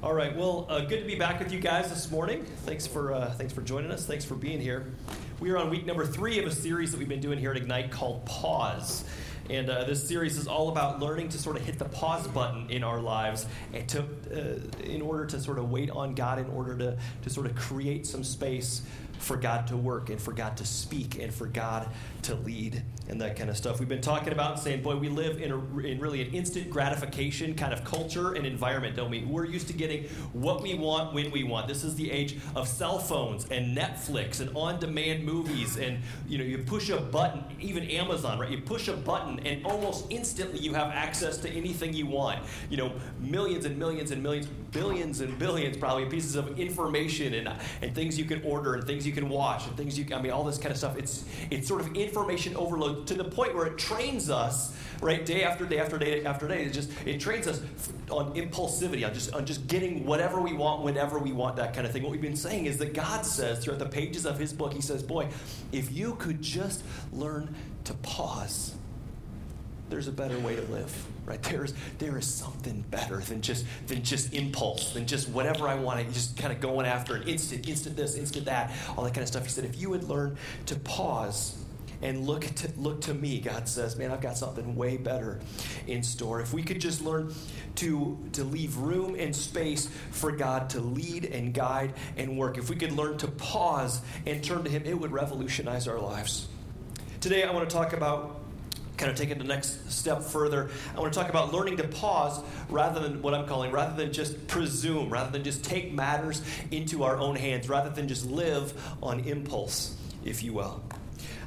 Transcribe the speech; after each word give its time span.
All 0.00 0.14
right. 0.14 0.36
Well, 0.36 0.64
uh, 0.68 0.82
good 0.82 1.00
to 1.00 1.06
be 1.06 1.16
back 1.16 1.40
with 1.40 1.52
you 1.52 1.58
guys 1.58 1.88
this 1.88 2.08
morning. 2.08 2.44
Thanks 2.64 2.86
for 2.86 3.12
uh, 3.12 3.32
thanks 3.32 3.52
for 3.52 3.62
joining 3.62 3.90
us. 3.90 4.06
Thanks 4.06 4.24
for 4.24 4.36
being 4.36 4.60
here. 4.60 4.92
We 5.40 5.50
are 5.50 5.58
on 5.58 5.70
week 5.70 5.86
number 5.86 6.06
three 6.06 6.38
of 6.38 6.46
a 6.46 6.52
series 6.52 6.92
that 6.92 6.98
we've 6.98 7.08
been 7.08 7.20
doing 7.20 7.36
here 7.36 7.50
at 7.50 7.56
Ignite 7.56 7.90
called 7.90 8.24
Pause. 8.24 9.02
And 9.50 9.68
uh, 9.68 9.84
this 9.84 10.06
series 10.06 10.36
is 10.36 10.46
all 10.46 10.68
about 10.68 11.00
learning 11.00 11.30
to 11.30 11.38
sort 11.38 11.56
of 11.56 11.62
hit 11.62 11.80
the 11.80 11.86
pause 11.86 12.28
button 12.28 12.70
in 12.70 12.84
our 12.84 13.00
lives, 13.00 13.46
and 13.72 13.88
to, 13.88 14.02
uh, 14.02 14.84
in 14.84 15.02
order 15.02 15.26
to 15.26 15.40
sort 15.40 15.58
of 15.58 15.68
wait 15.68 15.90
on 15.90 16.14
God, 16.14 16.38
in 16.38 16.48
order 16.50 16.76
to, 16.78 16.98
to 17.22 17.30
sort 17.30 17.46
of 17.46 17.56
create 17.56 18.06
some 18.06 18.22
space 18.22 18.82
for 19.18 19.36
God 19.36 19.66
to 19.68 19.76
work 19.76 20.10
and 20.10 20.20
for 20.20 20.32
God 20.32 20.56
to 20.58 20.64
speak 20.64 21.18
and 21.18 21.32
for 21.32 21.46
God 21.46 21.88
to 22.22 22.34
lead 22.34 22.82
and 23.08 23.20
that 23.20 23.36
kind 23.36 23.48
of 23.48 23.56
stuff. 23.56 23.80
We've 23.80 23.88
been 23.88 24.00
talking 24.00 24.32
about 24.32 24.58
saying, 24.58 24.82
boy, 24.82 24.96
we 24.96 25.08
live 25.08 25.40
in, 25.40 25.50
a, 25.50 25.78
in 25.78 25.98
really 25.98 26.20
an 26.20 26.34
instant 26.34 26.70
gratification 26.70 27.54
kind 27.54 27.72
of 27.72 27.82
culture 27.84 28.34
and 28.34 28.46
environment, 28.46 28.96
don't 28.96 29.10
we? 29.10 29.24
We're 29.24 29.46
used 29.46 29.66
to 29.68 29.72
getting 29.72 30.04
what 30.32 30.62
we 30.62 30.74
want 30.74 31.14
when 31.14 31.30
we 31.30 31.42
want. 31.42 31.68
This 31.68 31.84
is 31.84 31.94
the 31.94 32.10
age 32.10 32.36
of 32.54 32.68
cell 32.68 32.98
phones 32.98 33.46
and 33.46 33.76
Netflix 33.76 34.40
and 34.40 34.54
on-demand 34.54 35.24
movies, 35.24 35.76
and 35.78 35.98
you 36.26 36.38
know, 36.38 36.44
you 36.44 36.58
push 36.58 36.90
a 36.90 37.00
button, 37.00 37.44
even 37.60 37.84
Amazon, 37.84 38.38
right? 38.38 38.50
You 38.50 38.60
push 38.60 38.88
a 38.88 38.96
button, 38.96 39.40
and 39.40 39.64
almost 39.64 40.06
instantly 40.10 40.60
you 40.60 40.74
have 40.74 40.92
access 40.92 41.38
to 41.38 41.50
anything 41.50 41.94
you 41.94 42.06
want. 42.06 42.44
You 42.68 42.76
know, 42.76 42.92
millions 43.20 43.64
and 43.64 43.78
millions 43.78 44.10
and 44.10 44.22
millions, 44.22 44.46
billions 44.46 45.20
and 45.20 45.38
billions, 45.38 45.76
probably 45.76 46.04
pieces 46.06 46.36
of 46.36 46.58
information 46.58 47.34
and 47.34 47.48
and 47.80 47.94
things 47.94 48.18
you 48.18 48.26
can 48.26 48.42
order 48.42 48.74
and 48.74 48.84
things 48.84 49.06
you 49.08 49.14
can 49.14 49.28
watch 49.28 49.66
and 49.66 49.76
things 49.76 49.98
you, 49.98 50.04
can, 50.04 50.18
I 50.18 50.22
mean, 50.22 50.32
all 50.32 50.44
this 50.44 50.58
kind 50.58 50.70
of 50.70 50.76
stuff. 50.76 50.96
It's 50.96 51.24
it's 51.50 51.66
sort 51.66 51.80
of 51.80 51.96
information 51.96 52.54
overload 52.54 53.06
to 53.08 53.14
the 53.14 53.24
point 53.24 53.54
where 53.54 53.66
it 53.66 53.78
trains 53.78 54.30
us, 54.30 54.76
right, 55.00 55.24
day 55.24 55.42
after 55.42 55.64
day 55.64 55.78
after 55.80 55.98
day 55.98 56.24
after 56.24 56.46
day. 56.46 56.64
It 56.64 56.72
just 56.72 56.90
it 57.06 57.18
trains 57.18 57.46
us 57.46 57.60
on 58.10 58.34
impulsivity, 58.34 59.06
on 59.06 59.14
just 59.14 59.34
on 59.34 59.46
just 59.46 59.66
getting 59.66 60.04
whatever 60.06 60.40
we 60.40 60.52
want 60.52 60.82
whenever 60.82 61.18
we 61.18 61.32
want, 61.32 61.56
that 61.56 61.74
kind 61.74 61.86
of 61.86 61.92
thing. 61.92 62.02
What 62.02 62.12
we've 62.12 62.20
been 62.20 62.36
saying 62.36 62.66
is 62.66 62.78
that 62.78 62.94
God 62.94 63.24
says 63.24 63.64
throughout 63.64 63.78
the 63.80 63.86
pages 63.86 64.26
of 64.26 64.38
His 64.38 64.52
book, 64.52 64.72
He 64.72 64.82
says, 64.82 65.02
"Boy, 65.02 65.28
if 65.72 65.90
you 65.90 66.14
could 66.16 66.42
just 66.42 66.82
learn 67.12 67.54
to 67.84 67.94
pause." 67.94 68.74
There's 69.88 70.08
a 70.08 70.12
better 70.12 70.38
way 70.40 70.56
to 70.56 70.62
live 70.62 71.06
right 71.24 71.42
there's 71.44 71.74
there 71.98 72.16
is 72.18 72.26
something 72.26 72.84
better 72.90 73.18
than 73.18 73.40
just 73.40 73.64
than 73.86 74.02
just 74.02 74.32
impulse 74.34 74.92
than 74.92 75.06
just 75.06 75.28
whatever 75.28 75.68
i 75.68 75.74
want 75.74 76.06
just 76.12 76.36
kind 76.36 76.52
of 76.52 76.60
going 76.60 76.86
after 76.86 77.16
an 77.16 77.22
instant 77.28 77.68
instant 77.68 77.96
this 77.96 78.16
instant 78.16 78.44
that 78.44 78.72
all 78.96 79.04
that 79.04 79.14
kind 79.14 79.22
of 79.22 79.28
stuff 79.28 79.44
he 79.44 79.50
said 79.50 79.64
if 79.64 79.80
you 79.80 79.90
would 79.90 80.04
learn 80.04 80.36
to 80.66 80.76
pause 80.76 81.58
and 82.02 82.26
look 82.26 82.42
to, 82.42 82.70
look 82.76 83.00
to 83.02 83.14
me. 83.14 83.40
God 83.40 83.68
says, 83.68 83.96
man, 83.96 84.10
I've 84.10 84.20
got 84.20 84.36
something 84.36 84.76
way 84.76 84.96
better 84.96 85.40
in 85.86 86.02
store. 86.02 86.40
If 86.40 86.52
we 86.52 86.62
could 86.62 86.80
just 86.80 87.02
learn 87.02 87.34
to, 87.76 88.18
to 88.32 88.44
leave 88.44 88.76
room 88.76 89.16
and 89.18 89.34
space 89.34 89.88
for 90.10 90.30
God 90.32 90.70
to 90.70 90.80
lead 90.80 91.24
and 91.24 91.52
guide 91.52 91.94
and 92.16 92.38
work, 92.38 92.58
if 92.58 92.70
we 92.70 92.76
could 92.76 92.92
learn 92.92 93.18
to 93.18 93.28
pause 93.28 94.00
and 94.26 94.42
turn 94.42 94.64
to 94.64 94.70
Him, 94.70 94.84
it 94.84 94.98
would 94.98 95.12
revolutionize 95.12 95.88
our 95.88 95.98
lives. 95.98 96.48
Today, 97.20 97.42
I 97.42 97.52
want 97.52 97.68
to 97.68 97.74
talk 97.74 97.92
about 97.92 98.42
kind 98.98 99.10
of 99.10 99.16
take 99.16 99.30
it 99.30 99.38
the 99.38 99.44
next 99.44 99.90
step 99.90 100.22
further, 100.22 100.70
I 100.94 101.00
want 101.00 101.12
to 101.12 101.18
talk 101.18 101.30
about 101.30 101.52
learning 101.52 101.78
to 101.78 101.88
pause 101.88 102.42
rather 102.68 103.00
than 103.00 103.22
what 103.22 103.32
I'm 103.32 103.46
calling, 103.46 103.70
rather 103.70 103.96
than 103.96 104.12
just 104.12 104.46
presume, 104.48 105.08
rather 105.08 105.30
than 105.30 105.44
just 105.44 105.64
take 105.64 105.92
matters 105.92 106.42
into 106.70 107.04
our 107.04 107.16
own 107.16 107.36
hands, 107.36 107.68
rather 107.68 107.90
than 107.90 108.08
just 108.08 108.26
live 108.26 108.74
on 109.02 109.20
impulse, 109.20 109.96
if 110.24 110.42
you 110.42 110.52
will. 110.52 110.82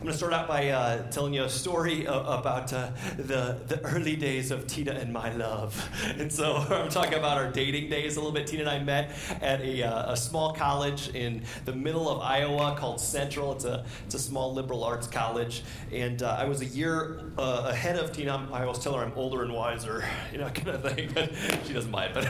I'm 0.02 0.06
going 0.06 0.14
to 0.14 0.18
start 0.18 0.34
out 0.34 0.48
by 0.48 0.70
uh, 0.70 1.12
telling 1.12 1.32
you 1.32 1.44
a 1.44 1.50
story 1.50 2.06
about 2.06 2.74
uh, 2.74 2.90
the, 3.18 3.60
the 3.68 3.80
early 3.86 4.16
days 4.16 4.50
of 4.50 4.66
Tina 4.66 4.94
and 4.94 5.14
my 5.14 5.32
love. 5.34 5.78
And 6.18 6.32
so 6.32 6.56
I'm 6.70 6.90
talking 6.90 7.14
about 7.14 7.38
our 7.38 7.52
dating 7.52 7.92
days 7.92 8.16
a 8.16 8.20
little 8.20 8.32
bit. 8.32 8.48
Tina 8.48 8.62
and 8.62 8.70
I 8.70 8.80
met 8.80 9.12
at 9.42 9.62
a, 9.62 9.84
uh, 9.84 10.14
a 10.14 10.18
small 10.18 10.54
college 10.54 11.10
in 11.10 11.44
the 11.66 11.74
middle 11.74 12.10
of 12.10 12.20
Iowa 12.20 12.76
called 12.78 13.00
Central. 13.00 13.52
It's 13.52 13.66
a, 13.66 13.86
it's 14.06 14.16
a 14.16 14.20
small 14.20 14.52
liberal 14.54 14.84
arts 14.84 15.06
college. 15.06 15.62
And 15.92 16.24
uh, 16.24 16.36
I 16.40 16.46
was 16.46 16.62
a 16.62 16.66
year 16.66 17.20
uh, 17.38 17.68
ahead 17.68 17.96
of 17.98 18.12
Tina. 18.12 18.48
I 18.52 18.64
always 18.64 18.80
tell 18.80 18.94
her 18.96 19.04
I'm 19.04 19.14
older 19.16 19.44
and 19.44 19.54
wiser, 19.54 20.04
you 20.32 20.40
know, 20.40 20.50
kind 20.50 20.70
of 20.70 20.96
thing. 20.96 21.12
But 21.14 21.32
she 21.68 21.74
doesn't 21.74 21.92
mind. 21.92 22.16
But, 22.16 22.28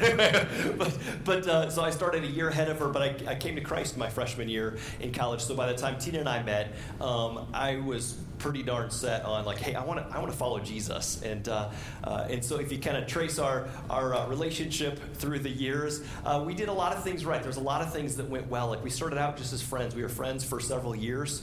but, 0.78 0.98
but 1.24 1.48
uh, 1.48 1.70
so 1.70 1.84
I 1.84 1.90
started 1.90 2.26
a 2.26 2.28
year 2.28 2.50
ahead 2.50 2.68
of 2.68 2.80
her, 2.80 2.90
but 2.90 3.02
I, 3.02 3.32
I 3.32 3.36
came 3.36 3.56
to 3.56 3.62
Christ 3.62 3.98
my 3.98 4.10
freshman 4.10 4.50
year 4.50 4.78
in 5.00 5.14
college. 5.14 5.42
So 5.42 5.56
by 5.56 5.72
the 5.72 5.78
time 5.78 5.98
Tina 5.98 6.20
and 6.20 6.30
I 6.30 6.44
met, 6.44 6.74
um, 7.00 7.48
was 7.78 8.18
pretty 8.42 8.64
darn 8.64 8.90
set 8.90 9.24
on 9.24 9.46
like, 9.46 9.60
hey, 9.60 9.76
I 9.76 9.84
want 9.84 10.00
to 10.00 10.16
I 10.16 10.20
want 10.20 10.32
to 10.32 10.38
follow 10.38 10.60
Jesus, 10.60 11.22
and 11.22 11.48
uh, 11.48 11.70
uh, 12.04 12.28
and 12.30 12.44
so 12.44 12.60
if 12.60 12.72
you 12.72 12.80
kind 12.80 12.98
of 12.98 13.08
trace 13.08 13.40
our 13.40 13.68
our 13.90 14.14
uh, 14.14 14.28
relationship 14.28 15.00
through 15.16 15.40
the 15.40 15.50
years, 15.50 16.02
uh, 16.26 16.44
we 16.46 16.54
did 16.54 16.70
a 16.70 16.74
lot 16.74 16.96
of 16.96 17.04
things 17.04 17.26
right. 17.26 17.42
There's 17.42 17.58
a 17.58 17.62
lot 17.62 17.82
of 17.82 17.94
things 17.94 18.18
that 18.18 18.30
went 18.30 18.48
well. 18.48 18.68
Like 18.68 18.84
we 18.84 18.90
started 18.90 19.18
out 19.18 19.38
just 19.38 19.54
as 19.54 19.62
friends. 19.62 19.96
We 19.96 20.02
were 20.02 20.10
friends 20.10 20.44
for 20.44 20.60
several 20.60 20.96
years. 20.96 21.42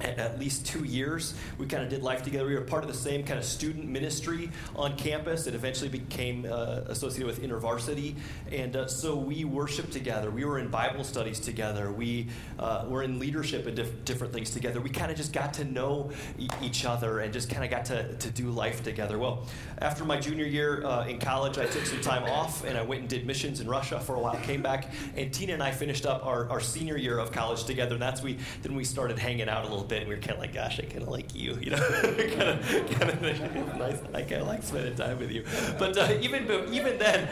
At 0.00 0.38
least 0.38 0.66
two 0.66 0.84
years. 0.84 1.34
We 1.58 1.66
kind 1.66 1.82
of 1.82 1.88
did 1.88 2.02
life 2.02 2.22
together. 2.22 2.46
We 2.46 2.54
were 2.54 2.60
part 2.60 2.84
of 2.84 2.88
the 2.88 2.96
same 2.96 3.24
kind 3.24 3.38
of 3.38 3.44
student 3.46 3.88
ministry 3.88 4.50
on 4.74 4.96
campus. 4.96 5.46
It 5.46 5.54
eventually 5.54 5.88
became 5.88 6.44
uh, 6.44 6.82
associated 6.86 7.26
with 7.26 7.42
InterVarsity. 7.42 8.14
And 8.52 8.76
uh, 8.76 8.88
so 8.88 9.16
we 9.16 9.44
worshiped 9.44 9.92
together. 9.92 10.30
We 10.30 10.44
were 10.44 10.58
in 10.58 10.68
Bible 10.68 11.02
studies 11.02 11.40
together. 11.40 11.90
We 11.90 12.28
uh, 12.58 12.84
were 12.88 13.04
in 13.04 13.18
leadership 13.18 13.66
and 13.66 13.74
diff- 13.74 14.04
different 14.04 14.34
things 14.34 14.50
together. 14.50 14.80
We 14.82 14.90
kind 14.90 15.10
of 15.10 15.16
just 15.16 15.32
got 15.32 15.54
to 15.54 15.64
know 15.64 16.10
e- 16.38 16.48
each 16.60 16.84
other 16.84 17.20
and 17.20 17.32
just 17.32 17.48
kind 17.48 17.64
of 17.64 17.70
got 17.70 17.86
to, 17.86 18.14
to 18.14 18.30
do 18.30 18.50
life 18.50 18.82
together. 18.82 19.18
Well, 19.18 19.46
after 19.78 20.04
my 20.04 20.20
junior 20.20 20.44
year 20.44 20.84
uh, 20.84 21.06
in 21.06 21.18
college, 21.18 21.56
I 21.56 21.64
took 21.64 21.86
some 21.86 22.02
time 22.02 22.24
off 22.24 22.64
and 22.64 22.76
I 22.76 22.82
went 22.82 23.00
and 23.00 23.08
did 23.08 23.26
missions 23.26 23.60
in 23.60 23.68
Russia 23.68 23.98
for 23.98 24.16
a 24.16 24.20
while, 24.20 24.36
came 24.36 24.60
back, 24.60 24.92
and 25.16 25.32
Tina 25.32 25.54
and 25.54 25.62
I 25.62 25.70
finished 25.70 26.04
up 26.04 26.26
our, 26.26 26.50
our 26.50 26.60
senior 26.60 26.98
year 26.98 27.18
of 27.18 27.32
college 27.32 27.64
together. 27.64 27.94
And 27.94 28.02
that's 28.02 28.22
we 28.22 28.38
then 28.62 28.74
we 28.74 28.84
started 28.84 29.18
hanging 29.18 29.48
out 29.48 29.64
a 29.64 29.68
little 29.68 29.85
bit, 29.86 30.06
we 30.06 30.14
were 30.14 30.20
kind 30.20 30.32
of 30.32 30.38
like, 30.38 30.54
gosh, 30.54 30.78
I 30.80 30.82
kind 30.82 31.02
of 31.02 31.08
like 31.08 31.34
you, 31.34 31.58
you 31.60 31.70
know, 31.70 31.78
kind 31.78 32.50
of, 32.50 32.90
kind 32.90 33.10
of 33.10 33.22
nice. 33.76 33.98
I 34.14 34.22
kind 34.22 34.42
of 34.42 34.46
like 34.46 34.62
spending 34.62 34.94
time 34.94 35.18
with 35.18 35.30
you. 35.30 35.44
But 35.78 35.96
uh, 35.96 36.18
even 36.20 36.44
even 36.72 36.98
then, 36.98 37.28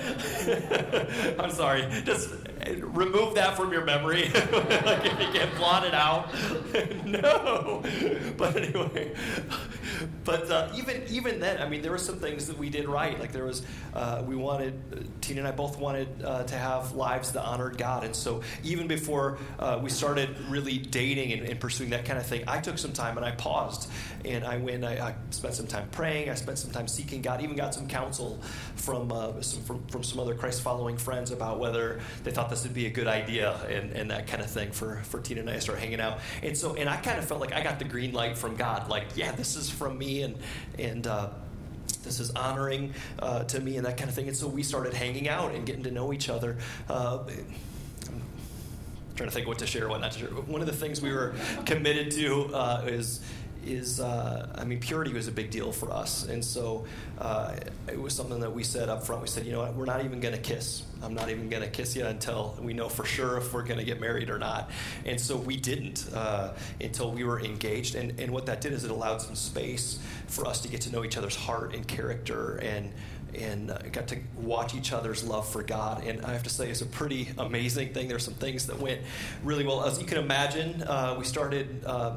I'm 1.39 1.51
sorry, 1.51 1.87
just 2.05 2.31
remove 2.73 3.35
that 3.35 3.57
from 3.57 3.73
your 3.73 3.85
memory. 3.85 4.25
like 4.33 5.05
if 5.05 5.21
you 5.21 5.39
can 5.39 5.49
blot 5.57 5.85
it 5.85 5.95
out, 5.95 6.33
no. 7.05 7.83
But 8.37 8.57
anyway, 8.57 9.15
but 10.25 10.51
uh, 10.51 10.71
even 10.75 11.03
even 11.09 11.41
then, 11.41 11.61
I 11.61 11.69
mean, 11.69 11.83
there 11.83 11.91
were 11.91 11.99
some 11.99 12.17
things 12.17 12.47
that 12.47 12.59
we 12.59 12.71
did 12.71 12.89
right. 12.89 13.19
Like 13.19 13.33
there 13.33 13.45
was, 13.45 13.63
uh, 13.93 14.23
we 14.27 14.37
wanted 14.37 15.11
Tina 15.21 15.41
and 15.41 15.49
I 15.49 15.53
both 15.53 15.79
wanted 15.79 16.09
uh, 16.25 16.45
to 16.45 16.57
have 16.57 16.93
lives 16.93 17.33
that 17.33 17.45
honored 17.45 17.79
God, 17.79 18.05
and 18.05 18.15
so 18.15 18.43
even 18.63 18.87
before 18.87 19.39
uh, 19.59 19.79
we 19.83 19.91
started 19.91 20.31
really 20.49 20.79
dating 20.79 21.33
and, 21.33 21.49
and, 21.49 21.61
pursuing 21.61 21.91
that 21.91 22.05
kind 22.05 22.19
of 22.19 22.27
thing, 22.27 22.45
I 22.47 22.61
took 22.61 22.79
some 22.79 22.93
time 22.93 23.17
and 23.17 23.25
I 23.25 23.33
paused 23.33 23.91
and 24.25 24.45
I 24.45 24.59
went. 24.59 24.85
I, 24.85 25.09
I 25.09 25.15
spent 25.31 25.55
some 25.55 25.67
time 25.67 25.89
praying. 25.91 26.31
I 26.31 26.35
spent 26.35 26.59
some 26.59 26.71
time 26.71 26.89
seeking 26.89 27.23
God. 27.23 27.43
Even 27.43 27.57
got 27.57 27.75
some 27.75 27.87
counsel 27.87 28.41
from 28.77 29.13
uh, 29.13 29.41
some, 29.41 29.63
from, 29.63 29.87
from 29.87 30.03
some 30.03 30.21
other 30.21 30.35
Christ 30.35 30.63
following 30.63 30.97
friends 30.97 31.31
about 31.31 31.59
whether 31.59 32.01
they 32.23 32.31
thought 32.31 32.51
this 32.55 32.65
would 32.65 32.75
be 32.75 32.87
a 32.87 32.91
good 32.91 33.07
idea 33.07 33.55
and, 33.69 33.91
and 33.93 34.11
that 34.11 34.27
kind 34.27 34.43
of 34.43 34.51
thing 34.51 34.71
for 34.71 35.03
for 35.05 35.21
Tina 35.21 35.41
and 35.41 35.51
I 35.51 35.55
to 35.55 35.61
start 35.61 35.79
hanging 35.79 36.01
out. 36.01 36.21
And 36.43 36.57
so 36.57 36.75
and 36.75 36.89
I 36.89 36.97
kind 36.97 37.19
of 37.19 37.25
felt 37.25 37.41
like 37.41 37.53
I 37.53 37.63
got 37.63 37.79
the 37.79 37.85
green 37.85 38.13
light 38.13 38.39
from 38.39 38.57
God. 38.57 38.89
Like 38.89 39.09
yeah, 39.17 39.33
this 39.33 39.57
is 39.57 39.71
from 39.71 39.99
me 39.99 40.23
and 40.23 40.37
and. 40.79 41.07
Uh, 41.07 41.29
this 42.03 42.21
is 42.21 42.31
honoring 42.33 42.93
uh, 43.19 43.45
to 43.45 43.61
me 43.61 43.79
and 43.79 43.87
that 43.87 43.97
kind 43.97 44.11
of 44.11 44.15
thing. 44.15 44.29
And 44.29 44.37
so 44.37 44.47
we 44.47 44.63
started 44.63 44.93
hanging 44.93 45.27
out 45.27 45.55
and 45.55 45.65
getting 45.65 45.85
to 45.85 45.91
know 45.91 46.13
each 46.13 46.29
other. 46.29 46.59
Uh, 46.87 47.25
trying 49.17 49.29
to 49.29 49.35
think 49.35 49.47
what 49.47 49.59
to 49.59 49.67
share, 49.67 49.89
what 49.89 50.01
not 50.01 50.13
to 50.13 50.19
share. 50.19 50.29
One 50.29 50.61
of 50.61 50.67
the 50.67 50.73
things 50.75 51.01
we 51.01 51.13
were 51.13 51.35
committed 51.65 52.11
to 52.13 52.55
uh, 52.55 52.85
is 52.87 53.21
is 53.67 54.01
uh, 54.01 54.49
I 54.55 54.65
mean 54.65 54.81
purity 54.81 55.13
was 55.13 55.29
a 55.29 55.33
big 55.33 55.51
deal 55.51 55.73
for 55.73 55.91
us, 55.93 56.27
and 56.27 56.45
so 56.45 56.87
uh, 57.19 57.57
it 57.89 58.01
was 58.01 58.15
something 58.15 58.41
that 58.41 58.53
we 58.53 58.63
said 58.65 58.89
up 58.89 59.05
front. 59.05 59.23
We 59.23 59.29
said, 59.29 59.47
you 59.47 59.53
know 59.53 59.61
what, 59.61 59.75
we're 59.75 59.85
not 59.85 60.05
even 60.05 60.21
going 60.21 60.35
to 60.35 60.41
kiss. 60.41 60.83
I'm 61.03 61.15
not 61.15 61.29
even 61.31 61.49
going 61.49 61.63
to 61.63 61.69
kiss 61.69 61.94
you 61.94 62.05
until 62.06 62.56
we 62.61 62.73
know 62.73 62.88
for 62.88 63.05
sure 63.05 63.37
if 63.37 63.53
we're 63.53 63.62
going 63.62 63.79
to 63.79 63.85
get 63.85 64.00
married 64.00 64.31
or 64.31 64.38
not. 64.38 64.71
And 65.05 65.21
so 65.21 65.37
we 65.37 65.56
didn't 65.56 66.09
uh, 66.15 66.55
until 66.81 67.11
we 67.11 67.25
were 67.25 67.41
engaged. 67.41 67.94
And 67.94 68.19
and 68.21 68.33
what 68.33 68.47
that 68.47 68.61
did 68.61 68.73
is 68.73 68.85
it 68.85 68.91
allowed 68.91 69.21
some 69.21 69.35
space 69.35 69.99
for 70.27 70.47
us 70.47 70.61
to 70.62 70.69
get 70.69 70.81
to 70.83 70.93
know 70.93 71.05
each 71.05 71.17
other's 71.17 71.37
heart 71.37 71.75
and 71.75 71.87
character 71.87 72.56
and 72.56 72.93
and 73.35 73.71
uh, 73.71 73.79
got 73.93 74.09
to 74.09 74.19
watch 74.37 74.75
each 74.75 74.93
other's 74.93 75.25
love 75.25 75.49
for 75.49 75.62
God. 75.62 76.05
And 76.05 76.25
I 76.25 76.33
have 76.33 76.44
to 76.44 76.50
say, 76.50 76.71
it's 76.71 76.83
a 76.83 76.87
pretty 76.87 77.29
amazing 77.38 77.93
thing. 77.93 78.09
There's 78.09 78.25
some 78.25 78.35
things 78.35 78.67
that 78.67 78.79
went 78.79 79.00
really 79.43 79.65
well. 79.65 79.85
As 79.85 79.99
you 79.99 80.06
can 80.06 80.19
imagine, 80.19 80.83
uh, 80.83 81.17
we 81.19 81.25
started, 81.25 81.85
uh, 81.85 82.17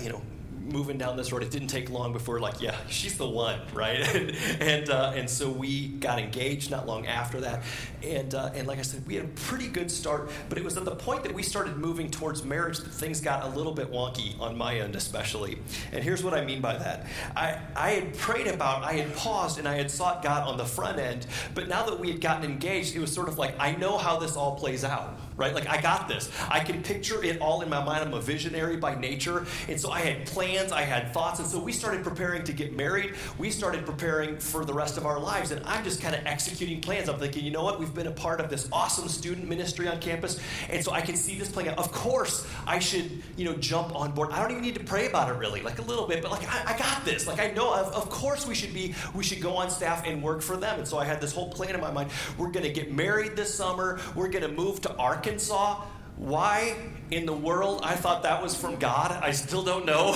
you 0.00 0.08
know, 0.08 0.22
moving 0.64 0.98
down 0.98 1.16
this 1.16 1.32
road. 1.32 1.42
It 1.42 1.50
didn't 1.50 1.68
take 1.68 1.90
long 1.90 2.12
before, 2.12 2.40
like, 2.40 2.60
yeah, 2.60 2.76
she's 2.88 3.16
the 3.16 3.28
one, 3.28 3.60
right? 3.72 4.00
and 4.14 4.34
and, 4.60 4.90
uh, 4.90 5.12
and 5.14 5.28
so 5.28 5.50
we 5.50 5.88
got 5.88 6.18
engaged 6.18 6.70
not 6.70 6.86
long 6.86 7.06
after 7.06 7.40
that. 7.40 7.62
And, 8.02 8.34
uh, 8.34 8.50
and 8.54 8.66
like 8.66 8.78
I 8.78 8.82
said, 8.82 9.06
we 9.06 9.14
had 9.14 9.24
a 9.24 9.28
pretty 9.28 9.68
good 9.68 9.90
start, 9.90 10.30
but 10.48 10.58
it 10.58 10.64
was 10.64 10.76
at 10.76 10.84
the 10.84 10.94
point 10.94 11.22
that 11.22 11.32
we 11.32 11.42
started 11.42 11.76
moving 11.76 12.10
towards 12.10 12.44
marriage 12.44 12.78
that 12.78 12.90
things 12.90 13.20
got 13.20 13.44
a 13.44 13.48
little 13.48 13.72
bit 13.72 13.90
wonky 13.90 14.38
on 14.40 14.56
my 14.56 14.78
end, 14.78 14.96
especially. 14.96 15.58
And 15.92 16.02
here's 16.02 16.22
what 16.22 16.34
I 16.34 16.44
mean 16.44 16.60
by 16.60 16.76
that 16.76 17.06
I, 17.36 17.58
I 17.74 17.90
had 17.90 18.16
prayed 18.18 18.46
about, 18.46 18.84
I 18.84 18.94
had 18.94 19.14
paused, 19.16 19.58
and 19.58 19.66
I 19.66 19.76
had 19.76 19.90
sought 19.90 20.22
God 20.22 20.46
on 20.46 20.56
the 20.56 20.64
front 20.64 20.98
end, 20.98 21.26
but 21.54 21.68
now 21.68 21.84
that 21.86 21.98
we 21.98 22.10
had 22.10 22.20
gotten 22.20 22.44
engaged, 22.44 22.94
it 22.94 23.00
was 23.00 23.12
sort 23.12 23.28
of 23.28 23.38
like, 23.38 23.54
I 23.58 23.72
know 23.76 23.98
how 23.98 24.18
this 24.18 24.36
all 24.36 24.56
plays 24.56 24.84
out 24.84 25.18
right? 25.36 25.54
Like, 25.54 25.68
I 25.68 25.80
got 25.80 26.08
this. 26.08 26.30
I 26.48 26.60
can 26.60 26.82
picture 26.82 27.22
it 27.22 27.40
all 27.40 27.62
in 27.62 27.68
my 27.68 27.82
mind. 27.82 28.04
I'm 28.04 28.14
a 28.14 28.20
visionary 28.20 28.76
by 28.76 28.94
nature. 28.94 29.46
And 29.68 29.80
so 29.80 29.90
I 29.90 30.00
had 30.00 30.26
plans, 30.26 30.72
I 30.72 30.82
had 30.82 31.12
thoughts. 31.12 31.40
And 31.40 31.48
so 31.48 31.60
we 31.60 31.72
started 31.72 32.04
preparing 32.04 32.44
to 32.44 32.52
get 32.52 32.76
married. 32.76 33.14
We 33.38 33.50
started 33.50 33.84
preparing 33.84 34.38
for 34.38 34.64
the 34.64 34.74
rest 34.74 34.96
of 34.96 35.06
our 35.06 35.18
lives. 35.18 35.50
And 35.50 35.64
I'm 35.64 35.82
just 35.84 36.00
kind 36.00 36.14
of 36.14 36.24
executing 36.26 36.80
plans. 36.80 37.08
I'm 37.08 37.18
thinking, 37.18 37.44
you 37.44 37.50
know 37.50 37.64
what? 37.64 37.80
We've 37.80 37.94
been 37.94 38.06
a 38.06 38.12
part 38.12 38.40
of 38.40 38.50
this 38.50 38.68
awesome 38.72 39.08
student 39.08 39.48
ministry 39.48 39.88
on 39.88 40.00
campus. 40.00 40.40
And 40.70 40.84
so 40.84 40.92
I 40.92 41.00
can 41.00 41.16
see 41.16 41.38
this 41.38 41.50
playing 41.50 41.70
out. 41.70 41.78
Of 41.78 41.92
course, 41.92 42.46
I 42.66 42.78
should, 42.78 43.22
you 43.36 43.44
know, 43.44 43.54
jump 43.54 43.94
on 43.94 44.12
board. 44.12 44.30
I 44.30 44.40
don't 44.40 44.52
even 44.52 44.62
need 44.62 44.74
to 44.76 44.84
pray 44.84 45.06
about 45.06 45.28
it 45.30 45.38
really, 45.38 45.62
like 45.62 45.78
a 45.78 45.82
little 45.82 46.06
bit, 46.06 46.22
but 46.22 46.30
like, 46.30 46.48
I, 46.48 46.74
I 46.74 46.78
got 46.78 47.04
this. 47.04 47.26
Like, 47.26 47.40
I 47.40 47.50
know, 47.50 47.74
of, 47.74 47.92
of 47.92 48.08
course, 48.08 48.46
we 48.46 48.54
should 48.54 48.72
be, 48.72 48.94
we 49.14 49.24
should 49.24 49.40
go 49.40 49.56
on 49.56 49.70
staff 49.70 50.06
and 50.06 50.22
work 50.22 50.42
for 50.42 50.56
them. 50.56 50.78
And 50.78 50.86
so 50.86 50.98
I 50.98 51.04
had 51.04 51.20
this 51.20 51.32
whole 51.32 51.50
plan 51.50 51.74
in 51.74 51.80
my 51.80 51.90
mind. 51.90 52.10
We're 52.38 52.50
going 52.50 52.64
to 52.64 52.72
get 52.72 52.92
married 52.92 53.36
this 53.36 53.52
summer. 53.52 54.00
We're 54.14 54.28
going 54.28 54.42
to 54.42 54.52
move 54.52 54.80
to 54.82 54.94
Arkansas 54.96 55.23
Arkansas. 55.24 55.82
Why 56.16 56.76
in 57.10 57.24
the 57.24 57.32
world 57.32 57.80
I 57.82 57.96
thought 57.96 58.24
that 58.24 58.42
was 58.42 58.54
from 58.54 58.76
God, 58.76 59.10
I 59.10 59.30
still 59.30 59.64
don't 59.64 59.86
know. 59.86 60.12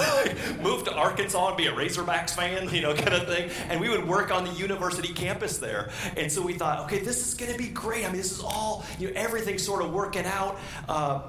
Moved 0.63 0.85
to 0.85 0.95
Arkansas 0.95 1.49
and 1.49 1.57
be 1.57 1.67
a 1.67 1.73
Razorbacks 1.73 2.37
fan, 2.37 2.69
you 2.69 2.83
know, 2.83 2.95
kind 2.95 3.15
of 3.15 3.27
thing. 3.27 3.51
And 3.71 3.81
we 3.81 3.89
would 3.89 4.07
work 4.07 4.31
on 4.31 4.45
the 4.45 4.53
university 4.53 5.09
campus 5.15 5.57
there. 5.57 5.91
And 6.19 6.31
so 6.31 6.43
we 6.43 6.53
thought, 6.53 6.81
okay, 6.81 6.99
this 6.99 7.27
is 7.27 7.35
going 7.35 7.51
to 7.51 7.57
be 7.59 7.69
great. 7.69 8.05
I 8.05 8.09
mean, 8.09 8.19
this 8.19 8.33
is 8.33 8.41
all, 8.41 8.85
you 8.99 9.09
know, 9.09 9.15
everything's 9.17 9.65
sort 9.65 9.83
of 9.83 9.93
working 9.93 10.27
out. 10.27 10.59
Uh, 10.89 11.23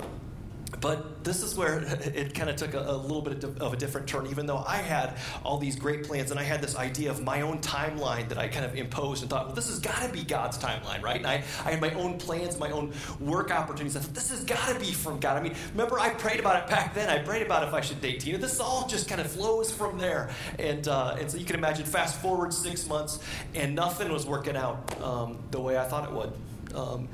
but 0.82 1.24
this 1.24 1.44
is 1.44 1.56
where 1.56 1.80
it 2.16 2.34
kind 2.34 2.50
of 2.50 2.56
took 2.56 2.74
a, 2.74 2.80
a, 2.80 2.96
little 2.96 3.22
bit 3.22 3.44
of 3.44 3.74
a 3.74 3.78
different 3.78 4.08
turn, 4.08 4.28
even 4.28 4.46
though 4.46 4.64
I 4.68 4.78
had 4.78 5.18
all 5.44 5.58
these 5.58 5.76
great 5.76 6.04
plans 6.04 6.32
and 6.32 6.40
I 6.40 6.44
had 6.44 6.62
this 6.62 6.76
idea 6.76 7.10
of 7.10 7.24
my 7.24 7.42
own 7.42 7.60
timeline 7.60 8.30
that 8.30 8.38
I 8.38 8.48
kind 8.48 8.66
of 8.66 8.76
imposed 8.76 9.24
and 9.24 9.30
thought, 9.30 9.48
well, 9.48 9.56
this 9.56 9.70
has 9.70 9.80
got 9.80 10.02
to 10.02 10.10
be 10.10 10.24
God's 10.24 10.58
timeline, 10.58 11.02
right? 11.02 11.18
And 11.18 11.28
I, 11.28 11.44
I 11.66 11.72
had 11.72 11.82
my 11.82 11.92
own 11.94 12.18
plans, 12.18 12.60
my 12.60 12.72
own 12.72 12.94
work 13.20 13.52
opportunities. 13.52 13.96
I 13.96 14.02
thought, 14.02 14.14
this 14.14 14.30
has 14.30 14.44
got 14.44 14.74
to 14.74 14.80
be 14.80 14.92
from 14.92 15.20
God. 15.20 15.38
I 15.38 15.42
mean, 15.42 15.56
remember, 15.72 16.00
I 16.00 16.10
prayed 16.10 16.40
about 16.40 16.64
it 16.64 16.70
back 16.70 16.94
then. 16.94 17.10
I 17.10 17.20
prayed 17.20 17.42
about 17.42 17.68
if 17.68 17.74
I 17.74 17.82
should 17.82 18.02
date 18.02 18.20
Tina. 18.20 18.38
This 18.38 18.60
all 18.60 18.88
just 18.88 19.08
kind 19.08 19.22
of 19.22 19.32
flows 19.32 19.72
from 19.72 19.98
there. 19.98 20.30
And, 20.58 20.88
uh, 20.88 21.18
and 21.20 21.30
so 21.30 21.38
you 21.38 21.46
can 21.46 21.56
imagine, 21.56 21.86
fast 21.86 22.22
forward 22.22 22.54
six 22.54 22.88
months, 22.88 23.20
and 23.56 23.76
nothing 23.76 24.12
was 24.12 24.26
working 24.26 24.56
out 24.56 25.02
um, 25.02 25.38
the 25.52 25.60
way 25.60 25.78
I 25.78 25.86
thought 25.86 26.06
it 26.06 26.12
would. 26.12 26.34
Um, 26.76 27.08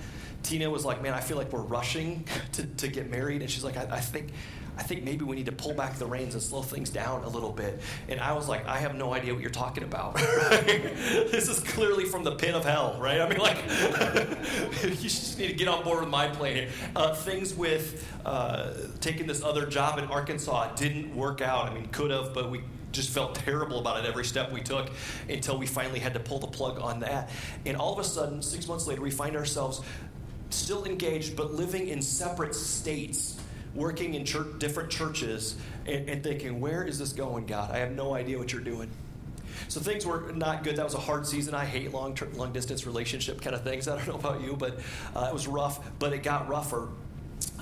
Tina 0.45 0.69
was 0.69 0.85
like, 0.85 1.01
man, 1.01 1.13
I 1.13 1.21
feel 1.21 1.37
like 1.37 1.51
we're 1.51 1.61
rushing 1.61 2.25
to, 2.53 2.65
to 2.65 2.87
get 2.87 3.09
married. 3.09 3.41
And 3.41 3.49
she's 3.49 3.63
like, 3.63 3.77
I, 3.77 3.87
I 3.91 3.99
think. 3.99 4.31
I 4.77 4.83
think 4.83 5.03
maybe 5.03 5.23
we 5.23 5.37
need 5.37 5.45
to 5.45 5.53
pull 5.53 5.73
back 5.73 5.95
the 5.95 6.05
reins 6.05 6.33
and 6.33 6.43
slow 6.43 6.61
things 6.61 6.89
down 6.89 7.23
a 7.23 7.29
little 7.29 7.53
bit. 7.53 7.79
And 8.09 8.19
I 8.19 8.33
was 8.33 8.49
like, 8.49 8.67
I 8.67 8.79
have 8.79 8.93
no 8.93 9.13
idea 9.13 9.33
what 9.33 9.41
you're 9.41 9.49
talking 9.49 9.85
about. 9.85 10.15
this 10.17 11.47
is 11.47 11.61
clearly 11.61 12.03
from 12.03 12.25
the 12.25 12.35
pit 12.35 12.53
of 12.55 12.65
hell, 12.65 12.97
right? 12.99 13.21
I 13.21 13.29
mean, 13.29 13.39
like, 13.39 13.55
you 14.83 14.95
just 14.95 15.39
need 15.39 15.47
to 15.47 15.53
get 15.53 15.69
on 15.69 15.85
board 15.85 16.01
with 16.01 16.09
my 16.09 16.27
plan 16.27 16.57
here. 16.57 16.69
Uh, 16.93 17.13
things 17.15 17.53
with 17.53 18.05
uh, 18.25 18.73
taking 18.99 19.27
this 19.27 19.41
other 19.41 19.65
job 19.65 19.97
in 19.97 20.03
Arkansas 20.07 20.75
didn't 20.75 21.15
work 21.15 21.39
out. 21.39 21.69
I 21.69 21.73
mean, 21.73 21.87
could 21.87 22.11
have, 22.11 22.33
but 22.33 22.51
we 22.51 22.61
just 22.95 23.09
felt 23.09 23.35
terrible 23.35 23.79
about 23.79 24.03
it 24.03 24.05
every 24.07 24.25
step 24.25 24.51
we 24.51 24.61
took 24.61 24.89
until 25.29 25.57
we 25.57 25.67
finally 25.67 25.99
had 25.99 26.13
to 26.13 26.19
pull 26.19 26.39
the 26.39 26.47
plug 26.47 26.79
on 26.79 27.01
that. 27.01 27.29
And 27.65 27.77
all 27.77 27.93
of 27.93 27.99
a 27.99 28.03
sudden, 28.03 28.41
six 28.41 28.67
months 28.67 28.87
later, 28.87 29.01
we 29.01 29.11
find 29.11 29.35
ourselves 29.35 29.81
still 30.49 30.85
engaged, 30.85 31.35
but 31.35 31.53
living 31.53 31.87
in 31.87 32.01
separate 32.01 32.55
states, 32.55 33.39
working 33.73 34.13
in 34.13 34.25
church, 34.25 34.47
different 34.59 34.89
churches, 34.89 35.55
and, 35.85 36.09
and 36.09 36.23
thinking, 36.23 36.59
where 36.59 36.83
is 36.83 36.97
this 36.97 37.13
going, 37.13 37.45
God? 37.45 37.71
I 37.71 37.77
have 37.77 37.91
no 37.91 38.13
idea 38.13 38.37
what 38.37 38.51
you're 38.51 38.61
doing. 38.61 38.89
So 39.67 39.79
things 39.79 40.05
were 40.05 40.31
not 40.33 40.63
good. 40.63 40.75
That 40.75 40.85
was 40.85 40.95
a 40.95 40.99
hard 40.99 41.25
season. 41.25 41.53
I 41.55 41.65
hate 41.65 41.93
long 41.93 42.17
long 42.33 42.51
distance 42.51 42.85
relationship 42.85 43.41
kind 43.41 43.55
of 43.55 43.63
things. 43.63 43.87
I 43.87 43.95
don't 43.95 44.07
know 44.07 44.15
about 44.15 44.41
you, 44.41 44.55
but 44.55 44.79
uh, 45.15 45.27
it 45.29 45.33
was 45.33 45.47
rough. 45.47 45.79
But 45.99 46.13
it 46.13 46.23
got 46.23 46.47
rougher. 46.47 46.89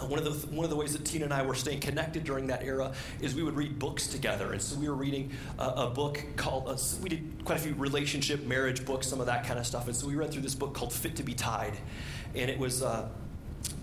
Uh, 0.03 0.07
one 0.07 0.19
of 0.19 0.25
the 0.25 0.55
one 0.55 0.63
of 0.63 0.69
the 0.69 0.75
ways 0.75 0.93
that 0.93 1.05
Tina 1.05 1.25
and 1.25 1.33
I 1.33 1.45
were 1.45 1.55
staying 1.55 1.79
connected 1.79 2.23
during 2.23 2.47
that 2.47 2.63
era 2.63 2.93
is 3.21 3.35
we 3.35 3.43
would 3.43 3.55
read 3.55 3.79
books 3.79 4.07
together, 4.07 4.51
and 4.51 4.61
so 4.61 4.77
we 4.77 4.87
were 4.87 4.95
reading 4.95 5.31
a 5.57 5.87
book 5.87 6.23
called 6.35 6.67
uh, 6.67 6.77
we 7.01 7.09
did 7.09 7.45
quite 7.45 7.59
a 7.59 7.61
few 7.61 7.73
relationship, 7.75 8.45
marriage 8.45 8.85
books, 8.85 9.07
some 9.07 9.19
of 9.19 9.27
that 9.27 9.45
kind 9.45 9.59
of 9.59 9.65
stuff, 9.65 9.87
and 9.87 9.95
so 9.95 10.07
we 10.07 10.15
read 10.15 10.31
through 10.31 10.41
this 10.41 10.55
book 10.55 10.73
called 10.73 10.93
Fit 10.93 11.15
to 11.17 11.23
Be 11.23 11.33
Tied, 11.33 11.73
and 12.35 12.49
it 12.49 12.57
was 12.57 12.81
a 12.81 13.09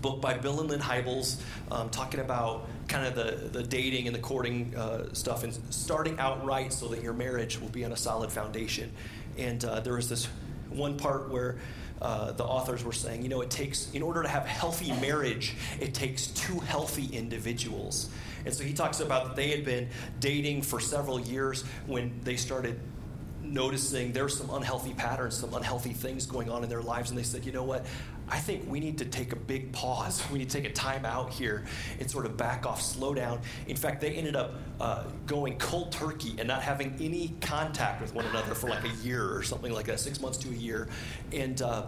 book 0.01 0.21
by 0.21 0.35
Bill 0.35 0.59
and 0.59 0.69
Lynne 0.69 0.79
Hybels 0.79 1.41
um, 1.71 1.89
talking 1.89 2.19
about 2.19 2.67
kind 2.87 3.05
of 3.05 3.15
the, 3.15 3.49
the 3.49 3.63
dating 3.63 4.07
and 4.07 4.15
the 4.15 4.19
courting 4.19 4.75
uh, 4.75 5.13
stuff 5.13 5.43
and 5.43 5.57
starting 5.69 6.19
out 6.19 6.45
right 6.45 6.71
so 6.71 6.87
that 6.89 7.01
your 7.01 7.13
marriage 7.13 7.59
will 7.59 7.69
be 7.69 7.83
on 7.85 7.91
a 7.91 7.97
solid 7.97 8.31
foundation. 8.31 8.91
And 9.37 9.63
uh, 9.63 9.79
there 9.79 9.93
was 9.93 10.09
this 10.09 10.27
one 10.69 10.97
part 10.97 11.29
where 11.29 11.57
uh, 12.01 12.31
the 12.31 12.43
authors 12.43 12.83
were 12.83 12.91
saying, 12.91 13.21
you 13.21 13.29
know, 13.29 13.41
it 13.41 13.49
takes, 13.49 13.91
in 13.91 14.01
order 14.01 14.23
to 14.23 14.27
have 14.27 14.45
healthy 14.45 14.91
marriage, 14.99 15.55
it 15.79 15.93
takes 15.93 16.27
two 16.27 16.59
healthy 16.59 17.05
individuals. 17.15 18.09
And 18.43 18.53
so 18.53 18.63
he 18.63 18.73
talks 18.73 18.99
about 18.99 19.27
that 19.27 19.35
they 19.35 19.49
had 19.49 19.63
been 19.63 19.87
dating 20.19 20.63
for 20.63 20.79
several 20.79 21.19
years 21.19 21.63
when 21.85 22.19
they 22.23 22.35
started 22.35 22.79
noticing 23.43 24.13
there's 24.13 24.35
some 24.35 24.49
unhealthy 24.49 24.93
patterns, 24.93 25.37
some 25.37 25.53
unhealthy 25.53 25.93
things 25.93 26.25
going 26.25 26.49
on 26.49 26.63
in 26.63 26.69
their 26.69 26.81
lives, 26.81 27.09
and 27.09 27.19
they 27.19 27.23
said, 27.23 27.45
you 27.45 27.51
know 27.51 27.63
what? 27.63 27.85
I 28.31 28.39
think 28.39 28.63
we 28.67 28.79
need 28.79 28.97
to 28.99 29.05
take 29.05 29.33
a 29.33 29.35
big 29.35 29.73
pause. 29.73 30.23
We 30.31 30.39
need 30.39 30.49
to 30.49 30.61
take 30.61 30.69
a 30.69 30.73
time 30.73 31.05
out 31.05 31.31
here 31.31 31.65
and 31.99 32.09
sort 32.09 32.25
of 32.25 32.37
back 32.37 32.65
off, 32.65 32.81
slow 32.81 33.13
down. 33.13 33.41
In 33.67 33.75
fact, 33.75 33.99
they 33.99 34.11
ended 34.11 34.37
up 34.37 34.53
uh, 34.79 35.03
going 35.27 35.57
cold 35.57 35.91
turkey 35.91 36.35
and 36.39 36.47
not 36.47 36.61
having 36.61 36.95
any 37.01 37.35
contact 37.41 38.01
with 38.01 38.15
one 38.15 38.25
another 38.25 38.55
for 38.55 38.69
like 38.69 38.85
a 38.85 38.95
year 39.03 39.35
or 39.35 39.43
something 39.43 39.73
like 39.73 39.87
that, 39.87 39.99
six 39.99 40.21
months 40.21 40.37
to 40.39 40.49
a 40.49 40.53
year. 40.53 40.87
And, 41.33 41.61
uh, 41.61 41.87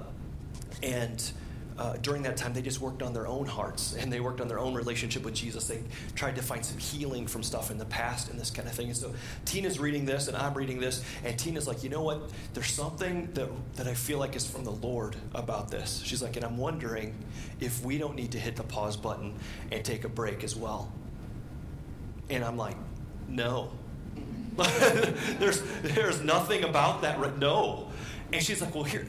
and, 0.81 1.31
uh, 1.77 1.97
during 1.97 2.21
that 2.23 2.37
time, 2.37 2.53
they 2.53 2.61
just 2.61 2.79
worked 2.81 3.01
on 3.01 3.13
their 3.13 3.27
own 3.27 3.45
hearts 3.45 3.95
and 3.95 4.11
they 4.11 4.19
worked 4.19 4.41
on 4.41 4.47
their 4.47 4.59
own 4.59 4.73
relationship 4.73 5.23
with 5.23 5.33
Jesus. 5.33 5.67
They 5.67 5.81
tried 6.15 6.35
to 6.35 6.41
find 6.43 6.63
some 6.63 6.77
healing 6.77 7.25
from 7.25 7.41
stuff 7.41 7.71
in 7.71 7.77
the 7.77 7.85
past 7.85 8.29
and 8.29 8.39
this 8.39 8.51
kind 8.51 8.67
of 8.67 8.73
thing. 8.75 8.87
And 8.87 8.97
so 8.97 9.13
Tina's 9.45 9.79
reading 9.79 10.05
this 10.05 10.27
and 10.27 10.37
I'm 10.37 10.53
reading 10.53 10.79
this, 10.79 11.03
and 11.23 11.37
Tina's 11.37 11.67
like, 11.67 11.83
you 11.83 11.89
know 11.89 12.03
what? 12.03 12.29
There's 12.53 12.71
something 12.71 13.29
that, 13.33 13.49
that 13.75 13.87
I 13.87 13.93
feel 13.93 14.19
like 14.19 14.35
is 14.35 14.45
from 14.45 14.63
the 14.63 14.71
Lord 14.71 15.15
about 15.33 15.69
this. 15.71 16.01
She's 16.05 16.21
like, 16.21 16.35
and 16.35 16.45
I'm 16.45 16.57
wondering 16.57 17.15
if 17.59 17.83
we 17.83 17.97
don't 17.97 18.15
need 18.15 18.31
to 18.33 18.39
hit 18.39 18.55
the 18.55 18.63
pause 18.63 18.95
button 18.95 19.33
and 19.71 19.83
take 19.83 20.03
a 20.03 20.09
break 20.09 20.43
as 20.43 20.55
well. 20.55 20.91
And 22.29 22.43
I'm 22.43 22.57
like, 22.57 22.77
no. 23.27 23.71
there's, 25.39 25.63
there's 25.81 26.21
nothing 26.21 26.63
about 26.63 27.01
that. 27.01 27.39
No. 27.39 27.89
And 28.31 28.43
she's 28.43 28.61
like, 28.61 28.75
well, 28.75 28.83
here 28.83 29.07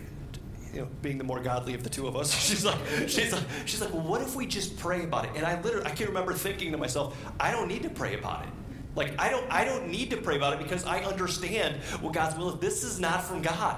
you 0.74 0.80
know, 0.80 0.88
being 1.02 1.18
the 1.18 1.24
more 1.24 1.40
godly 1.40 1.74
of 1.74 1.82
the 1.82 1.90
two 1.90 2.06
of 2.06 2.16
us, 2.16 2.34
she's 2.46 2.64
like, 2.64 2.78
she's 3.06 3.32
like, 3.32 3.44
she's 3.64 3.80
like, 3.80 3.92
well, 3.92 4.02
what 4.02 4.20
if 4.20 4.34
we 4.34 4.46
just 4.46 4.76
pray 4.78 5.04
about 5.04 5.24
it? 5.24 5.32
And 5.36 5.46
I 5.46 5.60
literally, 5.60 5.86
I 5.86 5.90
can 5.90 6.08
remember 6.08 6.32
thinking 6.32 6.72
to 6.72 6.78
myself, 6.78 7.16
I 7.38 7.50
don't 7.50 7.68
need 7.68 7.82
to 7.84 7.90
pray 7.90 8.14
about 8.14 8.44
it. 8.44 8.50
Like, 8.96 9.18
I 9.18 9.28
don't, 9.28 9.50
I 9.50 9.64
don't 9.64 9.88
need 9.88 10.10
to 10.10 10.16
pray 10.16 10.36
about 10.36 10.54
it 10.54 10.60
because 10.60 10.84
I 10.84 11.00
understand 11.00 11.76
what 12.00 12.12
God's 12.12 12.36
will 12.36 12.54
is. 12.54 12.60
This 12.60 12.84
is 12.84 13.00
not 13.00 13.24
from 13.24 13.42
God 13.42 13.76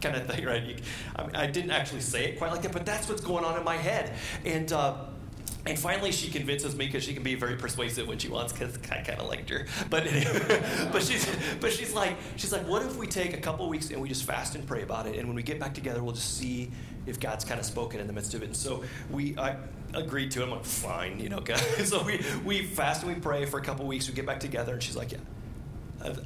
kind 0.00 0.16
of 0.16 0.26
thing, 0.26 0.44
right? 0.44 0.62
You, 0.62 0.76
I, 1.14 1.22
mean, 1.26 1.36
I, 1.36 1.46
didn't 1.46 1.70
actually 1.72 2.00
say 2.00 2.24
it 2.24 2.38
quite 2.38 2.50
like 2.50 2.62
that, 2.62 2.72
but 2.72 2.86
that's 2.86 3.08
what's 3.08 3.20
going 3.20 3.44
on 3.44 3.58
in 3.58 3.64
my 3.64 3.76
head. 3.76 4.14
And 4.44 4.72
uh, 4.72 4.94
and 5.70 5.78
finally, 5.78 6.10
she 6.10 6.32
convinces 6.32 6.74
me 6.74 6.86
because 6.86 7.04
she 7.04 7.14
can 7.14 7.22
be 7.22 7.36
very 7.36 7.54
persuasive 7.54 8.08
when 8.08 8.18
she 8.18 8.28
wants. 8.28 8.52
Because 8.52 8.76
I 8.90 9.02
kind 9.02 9.20
of 9.20 9.28
liked 9.28 9.48
her, 9.50 9.66
but 9.88 10.02
but 10.92 11.00
she's 11.04 11.30
but 11.60 11.72
she's 11.72 11.94
like 11.94 12.16
she's 12.34 12.52
like, 12.52 12.66
what 12.66 12.82
if 12.82 12.96
we 12.96 13.06
take 13.06 13.34
a 13.34 13.40
couple 13.40 13.68
weeks 13.68 13.90
and 13.90 14.02
we 14.02 14.08
just 14.08 14.24
fast 14.24 14.56
and 14.56 14.66
pray 14.66 14.82
about 14.82 15.06
it, 15.06 15.14
and 15.14 15.28
when 15.28 15.36
we 15.36 15.44
get 15.44 15.60
back 15.60 15.72
together, 15.72 16.02
we'll 16.02 16.12
just 16.12 16.36
see 16.36 16.72
if 17.06 17.20
God's 17.20 17.44
kind 17.44 17.60
of 17.60 17.64
spoken 17.64 18.00
in 18.00 18.08
the 18.08 18.12
midst 18.12 18.34
of 18.34 18.42
it. 18.42 18.46
And 18.46 18.56
so 18.56 18.82
we 19.12 19.38
I 19.38 19.54
agreed 19.94 20.32
to 20.32 20.40
it. 20.40 20.46
I'm 20.46 20.50
like, 20.50 20.64
fine, 20.64 21.20
you 21.20 21.28
know. 21.28 21.40
so 21.84 22.02
we 22.02 22.20
we 22.44 22.64
fast 22.66 23.04
and 23.04 23.14
we 23.14 23.20
pray 23.20 23.46
for 23.46 23.60
a 23.60 23.62
couple 23.62 23.86
weeks. 23.86 24.08
We 24.08 24.14
get 24.14 24.26
back 24.26 24.40
together, 24.40 24.72
and 24.72 24.82
she's 24.82 24.96
like, 24.96 25.12
yeah. 25.12 25.18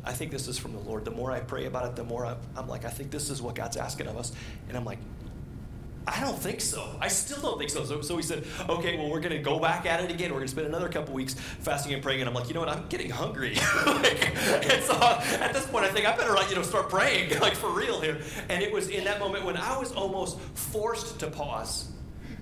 I 0.05 0.13
think 0.13 0.31
this 0.31 0.47
is 0.47 0.57
from 0.57 0.73
the 0.73 0.79
Lord. 0.79 1.05
The 1.05 1.11
more 1.11 1.33
I 1.33 1.41
pray 1.41 1.67
about 1.67 1.87
it, 1.87 1.97
the 1.97 2.05
more 2.05 2.25
I'm, 2.25 2.37
I'm 2.57 2.69
like, 2.69 2.85
I 2.85 2.91
think 2.91 3.11
this 3.11 3.29
is 3.29 3.43
what 3.43 3.57
God's 3.57 3.77
asking 3.77 4.07
of 4.07 4.17
us. 4.17 4.31
And 4.69 4.77
I'm 4.77 4.85
like, 4.85 5.01
I 6.07 6.21
don't 6.21 6.39
think 6.39 6.61
so. 6.61 6.97
I 7.01 7.09
still 7.09 7.41
don't 7.41 7.59
think 7.59 7.71
so. 7.71 7.85
So, 7.85 8.03
so 8.03 8.17
he 8.17 8.23
said, 8.23 8.45
okay, 8.69 8.99
well, 8.99 9.09
we're 9.09 9.21
going 9.21 9.33
to 9.33 9.39
go 9.39 9.59
back 9.59 9.87
at 9.87 10.05
it 10.05 10.11
again. 10.11 10.31
We're 10.31 10.39
going 10.39 10.49
to 10.49 10.53
spend 10.53 10.67
another 10.67 10.89
couple 10.89 11.15
weeks 11.15 11.35
fasting 11.35 11.95
and 11.95 12.03
praying. 12.03 12.21
And 12.21 12.29
I'm 12.29 12.35
like, 12.35 12.49
you 12.49 12.55
know 12.55 12.61
what? 12.61 12.69
I'm 12.69 12.87
getting 12.89 13.11
hungry. 13.11 13.55
like, 13.87 14.37
and 14.37 14.83
so 14.83 14.95
at 15.01 15.53
this 15.55 15.67
point, 15.67 15.87
I 15.87 15.89
think 15.89 16.07
I 16.07 16.15
better, 16.15 16.37
you 16.49 16.57
know, 16.57 16.63
start 16.63 16.91
praying, 16.91 17.39
like 17.41 17.55
for 17.55 17.71
real 17.71 18.01
here. 18.01 18.19
And 18.51 18.63
it 18.63 18.71
was 18.71 18.89
in 18.89 19.05
that 19.05 19.19
moment 19.19 19.45
when 19.45 19.57
I 19.57 19.79
was 19.79 19.93
almost 19.93 20.39
forced 20.55 21.21
to 21.21 21.29
pause. 21.31 21.91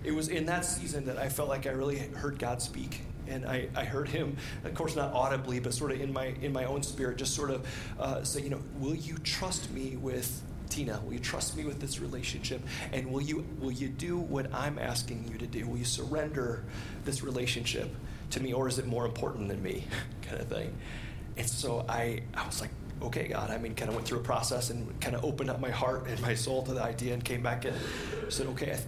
It 0.02 0.12
was 0.12 0.28
in 0.28 0.47
that 0.47 0.64
season 0.64 1.04
that 1.07 1.19
I 1.19 1.28
felt 1.28 1.49
like 1.49 1.66
I 1.66 1.71
really 1.71 1.99
heard 1.99 2.38
God 2.38 2.61
speak. 2.61 3.02
and 3.28 3.47
I, 3.47 3.69
I 3.76 3.85
heard 3.85 4.09
him, 4.09 4.37
of 4.64 4.75
course, 4.75 4.97
not 4.97 5.12
audibly, 5.14 5.61
but 5.61 5.73
sort 5.73 5.92
of 5.92 6.00
in 6.00 6.12
my 6.12 6.35
in 6.42 6.52
my 6.52 6.64
own 6.64 6.83
spirit, 6.83 7.16
just 7.19 7.35
sort 7.37 7.50
of 7.50 7.66
uh, 8.00 8.25
say, 8.25 8.42
you 8.42 8.50
know, 8.50 8.61
will 8.81 8.97
you 8.97 9.16
trust 9.19 9.71
me 9.71 9.97
with 9.97 10.42
Tina? 10.73 11.00
Will 11.05 11.12
you 11.12 11.19
trust 11.19 11.55
me 11.55 11.64
with 11.64 11.81
this 11.81 12.00
relationship? 12.00 12.62
And 12.93 13.12
will 13.12 13.21
you 13.21 13.45
will 13.61 13.73
you 13.73 13.88
do 13.88 14.17
what 14.17 14.52
I'm 14.55 14.79
asking 14.79 15.29
you 15.31 15.37
to 15.38 15.47
do? 15.47 15.67
Will 15.69 15.76
you 15.76 15.85
surrender 15.85 16.64
this 17.05 17.23
relationship 17.23 17.95
to 18.31 18.41
me, 18.41 18.55
or 18.55 18.69
is 18.69 18.79
it 18.79 18.87
more 18.87 19.05
important 19.05 19.49
than 19.49 19.62
me, 19.62 19.85
kind 20.23 20.41
of 20.41 20.49
thing? 20.49 20.75
And 21.37 21.47
so 21.47 21.85
I 21.88 22.23
I 22.35 22.47
was 22.47 22.62
like, 22.62 22.71
okay, 23.02 23.29
God. 23.29 23.50
I 23.50 23.59
mean, 23.59 23.75
kind 23.75 23.91
of 23.91 23.95
went 23.95 24.07
through 24.07 24.21
a 24.21 24.23
process 24.23 24.71
and 24.71 24.99
kind 24.99 25.14
of 25.14 25.25
opened 25.25 25.50
up 25.50 25.61
my 25.61 25.71
heart 25.71 26.07
and 26.07 26.19
my 26.23 26.35
soul 26.35 26.62
to 26.62 26.73
the 26.73 26.83
idea 26.83 27.12
and 27.12 27.23
came 27.23 27.43
back 27.43 27.67
and 27.67 27.76
said, 28.31 28.47
okay, 28.49 28.73
I, 28.73 28.79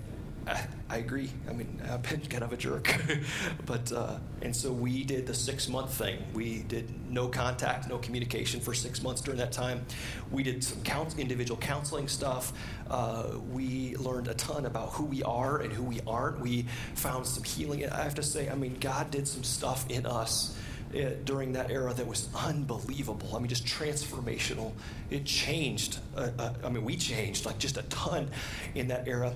I, 0.46 0.66
I 0.90 0.98
agree. 0.98 1.30
I 1.48 1.52
mean, 1.52 1.80
I've 1.90 2.02
been 2.02 2.20
kind 2.20 2.44
of 2.44 2.52
a 2.52 2.56
jerk. 2.56 2.94
but, 3.66 3.90
uh, 3.92 4.18
and 4.42 4.54
so 4.54 4.72
we 4.72 5.04
did 5.04 5.26
the 5.26 5.34
six 5.34 5.68
month 5.68 5.94
thing. 5.94 6.18
We 6.34 6.60
did 6.62 7.10
no 7.10 7.28
contact, 7.28 7.88
no 7.88 7.98
communication 7.98 8.60
for 8.60 8.74
six 8.74 9.02
months 9.02 9.20
during 9.20 9.38
that 9.38 9.52
time. 9.52 9.84
We 10.30 10.42
did 10.42 10.62
some 10.62 10.82
individual 11.18 11.58
counseling 11.60 12.08
stuff. 12.08 12.52
Uh, 12.88 13.38
we 13.50 13.96
learned 13.96 14.28
a 14.28 14.34
ton 14.34 14.66
about 14.66 14.90
who 14.90 15.04
we 15.04 15.22
are 15.22 15.58
and 15.58 15.72
who 15.72 15.82
we 15.82 16.00
aren't. 16.06 16.40
We 16.40 16.66
found 16.94 17.26
some 17.26 17.42
healing. 17.42 17.88
I 17.88 18.02
have 18.02 18.14
to 18.16 18.22
say, 18.22 18.48
I 18.48 18.54
mean, 18.54 18.76
God 18.80 19.10
did 19.10 19.26
some 19.26 19.42
stuff 19.42 19.88
in 19.90 20.06
us 20.06 20.56
uh, 20.94 21.10
during 21.24 21.52
that 21.54 21.70
era 21.70 21.92
that 21.92 22.06
was 22.06 22.28
unbelievable. 22.36 23.34
I 23.34 23.38
mean, 23.38 23.48
just 23.48 23.66
transformational. 23.66 24.72
It 25.10 25.24
changed. 25.24 25.98
Uh, 26.16 26.30
uh, 26.38 26.52
I 26.62 26.68
mean, 26.68 26.84
we 26.84 26.96
changed 26.96 27.46
like 27.46 27.58
just 27.58 27.76
a 27.76 27.82
ton 27.84 28.30
in 28.74 28.88
that 28.88 29.08
era. 29.08 29.32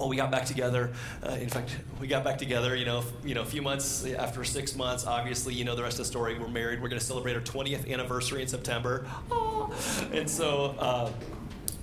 Well, 0.00 0.08
we 0.08 0.16
got 0.16 0.30
back 0.30 0.46
together. 0.46 0.94
Uh, 1.22 1.32
in 1.32 1.50
fact, 1.50 1.76
we 2.00 2.06
got 2.06 2.24
back 2.24 2.38
together. 2.38 2.74
You 2.74 2.86
know, 2.86 3.04
you 3.22 3.34
know, 3.34 3.42
a 3.42 3.44
few 3.44 3.60
months 3.60 4.06
after 4.06 4.44
six 4.44 4.74
months. 4.74 5.06
Obviously, 5.06 5.52
you 5.52 5.66
know 5.66 5.76
the 5.76 5.82
rest 5.82 5.98
of 5.98 6.06
the 6.06 6.10
story. 6.10 6.38
We're 6.38 6.48
married. 6.48 6.80
We're 6.80 6.88
going 6.88 6.98
to 6.98 7.04
celebrate 7.04 7.34
our 7.34 7.42
20th 7.42 7.92
anniversary 7.92 8.40
in 8.40 8.48
September. 8.48 9.06
Oh. 9.30 9.70
And 10.10 10.28
so, 10.28 10.74
uh, 10.78 11.12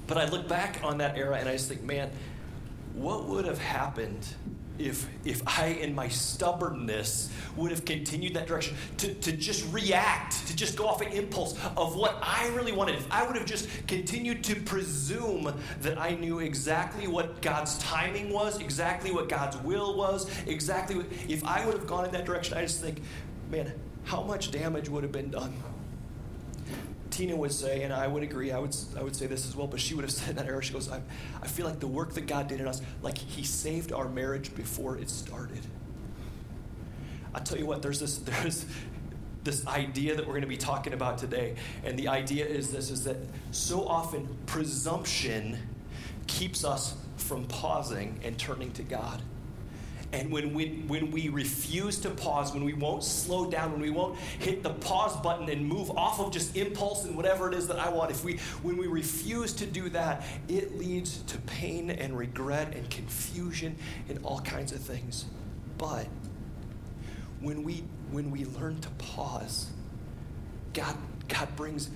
but 0.07 0.17
I 0.17 0.25
look 0.29 0.47
back 0.47 0.79
on 0.83 0.97
that 0.97 1.15
era 1.15 1.37
and 1.37 1.47
I 1.47 1.51
just 1.51 1.69
think, 1.69 1.83
man, 1.83 2.09
what 2.95 3.25
would 3.25 3.45
have 3.45 3.59
happened 3.59 4.27
if, 4.79 5.07
if 5.25 5.41
I, 5.47 5.67
in 5.67 5.95
my 5.95 6.07
stubbornness, 6.07 7.29
would 7.55 7.71
have 7.71 7.85
continued 7.85 8.33
that 8.35 8.47
direction, 8.47 8.75
to, 8.97 9.13
to 9.13 9.31
just 9.31 9.71
react, 9.73 10.47
to 10.47 10.55
just 10.55 10.77
go 10.77 10.87
off 10.87 11.01
an 11.01 11.11
impulse 11.11 11.57
of 11.75 11.95
what 11.95 12.17
I 12.21 12.47
really 12.49 12.71
wanted, 12.71 12.95
if 12.95 13.11
I 13.11 13.25
would 13.25 13.35
have 13.35 13.45
just 13.45 13.67
continued 13.87 14.43
to 14.45 14.55
presume 14.55 15.53
that 15.81 15.99
I 15.99 16.11
knew 16.11 16.39
exactly 16.39 17.07
what 17.07 17.41
God's 17.41 17.77
timing 17.79 18.31
was, 18.31 18.59
exactly 18.59 19.11
what 19.11 19.29
God's 19.29 19.57
will 19.57 19.97
was, 19.97 20.29
exactly 20.47 20.97
what, 20.97 21.05
if 21.27 21.43
I 21.45 21.65
would 21.65 21.75
have 21.75 21.87
gone 21.87 22.05
in 22.05 22.11
that 22.11 22.25
direction, 22.25 22.57
I 22.57 22.61
just 22.61 22.81
think, 22.81 23.01
man, 23.49 23.73
how 24.03 24.23
much 24.23 24.51
damage 24.51 24.89
would 24.89 25.03
have 25.03 25.11
been 25.11 25.31
done? 25.31 25.53
Tina 27.09 27.35
would 27.35 27.51
say, 27.51 27.83
and 27.83 27.93
I 27.93 28.07
would 28.07 28.23
agree, 28.23 28.51
I 28.51 28.59
would, 28.59 28.75
I 28.97 29.03
would 29.03 29.15
say 29.15 29.27
this 29.27 29.47
as 29.47 29.55
well, 29.55 29.67
but 29.67 29.79
she 29.79 29.93
would 29.93 30.03
have 30.03 30.11
said 30.13 30.29
in 30.31 30.35
that 30.37 30.45
era, 30.45 30.61
she 30.61 30.73
goes, 30.73 30.89
I, 30.89 31.01
I 31.41 31.47
feel 31.47 31.65
like 31.65 31.79
the 31.79 31.87
work 31.87 32.13
that 32.13 32.27
God 32.27 32.47
did 32.47 32.59
in 32.59 32.67
us, 32.67 32.81
like 33.01 33.17
He 33.17 33.43
saved 33.43 33.91
our 33.91 34.09
marriage 34.09 34.53
before 34.55 34.97
it 34.97 35.09
started. 35.09 35.61
I 37.33 37.39
tell 37.39 37.57
you 37.57 37.65
what, 37.65 37.81
there's 37.81 37.99
this, 37.99 38.17
there's 38.19 38.65
this 39.43 39.65
idea 39.67 40.15
that 40.15 40.25
we're 40.25 40.33
going 40.33 40.41
to 40.41 40.47
be 40.47 40.57
talking 40.57 40.93
about 40.93 41.17
today, 41.17 41.55
and 41.83 41.97
the 41.97 42.07
idea 42.07 42.45
is 42.45 42.71
this: 42.71 42.89
is 42.89 43.05
that 43.05 43.17
so 43.51 43.87
often 43.87 44.27
presumption 44.45 45.57
keeps 46.27 46.65
us 46.65 46.95
from 47.15 47.45
pausing 47.45 48.19
and 48.23 48.37
turning 48.37 48.71
to 48.73 48.83
God. 48.83 49.21
And 50.17 50.31
when 50.31 50.51
we, 50.55 50.69
when 50.87 51.11
we 51.11 51.29
refuse 51.29 51.99
to 51.99 52.09
pause, 52.09 52.51
when 52.51 52.63
we 52.63 52.73
won't 52.73 53.03
slow 53.03 53.51
down, 53.51 53.71
when 53.71 53.81
we 53.81 53.91
won't 53.91 54.17
hit 54.39 54.63
the 54.63 54.71
pause 54.71 55.15
button 55.17 55.47
and 55.47 55.63
move 55.63 55.91
off 55.91 56.19
of 56.19 56.31
just 56.33 56.57
impulse 56.57 57.05
and 57.05 57.15
whatever 57.15 57.47
it 57.47 57.53
is 57.53 57.67
that 57.67 57.77
I 57.77 57.89
want, 57.89 58.09
if 58.09 58.23
we, 58.23 58.37
when 58.63 58.77
we 58.77 58.87
refuse 58.87 59.53
to 59.53 59.67
do 59.67 59.89
that, 59.89 60.25
it 60.47 60.79
leads 60.79 61.19
to 61.19 61.37
pain 61.41 61.91
and 61.91 62.17
regret 62.17 62.73
and 62.75 62.89
confusion 62.89 63.75
and 64.09 64.19
all 64.23 64.39
kinds 64.39 64.71
of 64.71 64.79
things. 64.79 65.25
But 65.77 66.07
when 67.39 67.61
we, 67.61 67.83
when 68.09 68.31
we 68.31 68.45
learn 68.45 68.81
to 68.81 68.89
pause, 68.97 69.69
God, 70.73 70.97
God 71.27 71.55
brings 71.55 71.91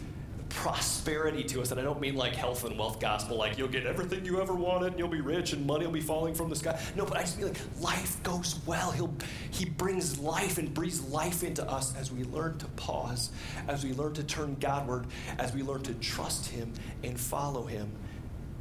prosperity 0.55 1.43
to 1.43 1.61
us. 1.61 1.71
And 1.71 1.79
I 1.79 1.83
don't 1.83 1.99
mean 1.99 2.15
like 2.15 2.35
health 2.35 2.65
and 2.65 2.77
wealth 2.77 2.99
gospel, 2.99 3.37
like 3.37 3.57
you'll 3.57 3.67
get 3.67 3.85
everything 3.85 4.25
you 4.25 4.41
ever 4.41 4.53
wanted 4.53 4.87
and 4.87 4.99
you'll 4.99 5.07
be 5.07 5.21
rich 5.21 5.53
and 5.53 5.65
money 5.65 5.85
will 5.85 5.93
be 5.93 6.01
falling 6.01 6.33
from 6.33 6.49
the 6.49 6.55
sky. 6.55 6.79
No, 6.95 7.05
but 7.05 7.17
I 7.17 7.21
just 7.21 7.37
mean 7.37 7.47
like 7.47 7.59
life 7.81 8.21
goes 8.23 8.59
well. 8.65 8.91
He'll, 8.91 9.13
he 9.49 9.65
brings 9.65 10.19
life 10.19 10.57
and 10.57 10.73
breathes 10.73 11.03
life 11.09 11.43
into 11.43 11.67
us 11.69 11.95
as 11.97 12.11
we 12.11 12.23
learn 12.25 12.57
to 12.59 12.65
pause, 12.67 13.31
as 13.67 13.83
we 13.83 13.93
learn 13.93 14.13
to 14.13 14.23
turn 14.23 14.57
Godward, 14.59 15.07
as 15.39 15.53
we 15.53 15.63
learn 15.63 15.83
to 15.83 15.93
trust 15.95 16.47
Him 16.47 16.73
and 17.03 17.19
follow 17.19 17.65
Him 17.65 17.91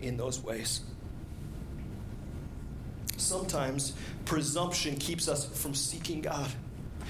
in 0.01 0.17
those 0.17 0.43
ways. 0.43 0.83
Sometimes 3.17 3.93
presumption 4.25 4.97
keeps 4.97 5.29
us 5.29 5.45
from 5.45 5.75
seeking 5.75 6.23
God. 6.23 6.51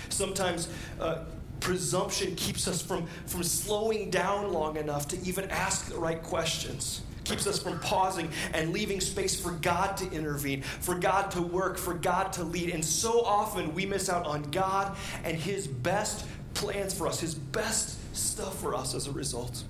Sometimes 0.09 0.69
uh, 1.01 1.25
presumption 1.61 2.35
keeps 2.37 2.67
us 2.67 2.83
from, 2.83 3.07
from 3.27 3.43
slowing 3.43 4.11
down 4.11 4.53
long 4.53 4.77
enough 4.77 5.09
to 5.09 5.21
even 5.21 5.49
ask 5.51 5.87
the 5.87 5.99
right 5.99 6.23
questions. 6.23 7.03
Keeps 7.25 7.47
us 7.47 7.63
from 7.63 7.79
pausing 7.81 8.31
and 8.55 8.73
leaving 8.73 9.01
space 9.01 9.39
for 9.39 9.53
God 9.53 9.97
to 9.99 10.11
intervene, 10.11 10.63
for 10.63 10.95
God 10.95 11.31
to 11.33 11.43
work, 11.43 11.79
for 11.79 11.95
God 11.95 12.33
to 12.35 12.45
lead. 12.45 12.71
And 12.71 12.85
so 12.85 13.23
often 13.23 13.75
we 13.75 13.87
miss 13.87 14.09
out 14.09 14.27
on 14.27 14.43
God 14.51 14.97
and 15.23 15.37
His 15.37 15.67
best 15.67 16.27
plans 16.55 16.93
for 16.93 17.07
us, 17.07 17.21
His 17.21 17.35
best 17.35 17.99
stuff 18.17 18.59
for 18.61 18.75
us 18.75 18.95
as 18.95 19.07
a 19.07 19.13
result. 19.13 19.63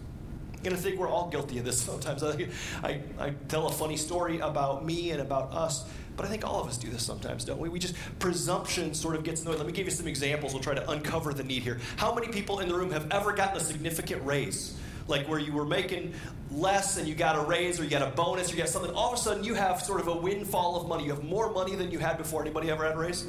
And 0.64 0.74
I 0.74 0.76
think 0.76 0.98
we're 0.98 1.08
all 1.08 1.28
guilty 1.28 1.58
of 1.58 1.64
this 1.64 1.80
sometimes. 1.80 2.22
I, 2.22 2.48
I, 2.82 3.00
I 3.18 3.30
tell 3.48 3.66
a 3.66 3.72
funny 3.72 3.96
story 3.96 4.38
about 4.38 4.84
me 4.84 5.10
and 5.10 5.20
about 5.20 5.52
us 5.52 5.88
but 6.20 6.26
I 6.26 6.30
think 6.32 6.44
all 6.44 6.60
of 6.60 6.68
us 6.68 6.76
do 6.76 6.90
this 6.90 7.02
sometimes, 7.02 7.46
don't 7.46 7.58
we? 7.58 7.70
We 7.70 7.78
just, 7.78 7.94
presumption 8.18 8.92
sort 8.92 9.16
of 9.16 9.24
gets 9.24 9.40
in 9.40 9.46
the 9.46 9.52
way. 9.52 9.56
Let 9.56 9.66
me 9.66 9.72
give 9.72 9.86
you 9.86 9.90
some 9.90 10.06
examples. 10.06 10.52
We'll 10.52 10.62
try 10.62 10.74
to 10.74 10.90
uncover 10.90 11.32
the 11.32 11.42
need 11.42 11.62
here. 11.62 11.80
How 11.96 12.14
many 12.14 12.28
people 12.28 12.58
in 12.58 12.68
the 12.68 12.74
room 12.74 12.90
have 12.90 13.10
ever 13.10 13.32
gotten 13.32 13.56
a 13.56 13.60
significant 13.60 14.22
raise? 14.26 14.76
Like 15.08 15.26
where 15.30 15.38
you 15.38 15.54
were 15.54 15.64
making 15.64 16.12
less 16.50 16.98
and 16.98 17.08
you 17.08 17.14
got 17.14 17.36
a 17.36 17.40
raise 17.40 17.80
or 17.80 17.84
you 17.84 17.88
got 17.88 18.02
a 18.02 18.10
bonus 18.10 18.52
or 18.52 18.56
you 18.56 18.58
got 18.58 18.68
something. 18.68 18.94
All 18.94 19.10
of 19.10 19.18
a 19.18 19.22
sudden 19.22 19.44
you 19.44 19.54
have 19.54 19.80
sort 19.80 19.98
of 19.98 20.08
a 20.08 20.14
windfall 20.14 20.76
of 20.76 20.88
money. 20.88 21.04
You 21.04 21.10
have 21.12 21.24
more 21.24 21.50
money 21.54 21.74
than 21.74 21.90
you 21.90 21.98
had 21.98 22.18
before. 22.18 22.42
Anybody 22.42 22.70
ever 22.70 22.84
had 22.84 22.96
a 22.96 22.98
raise? 22.98 23.26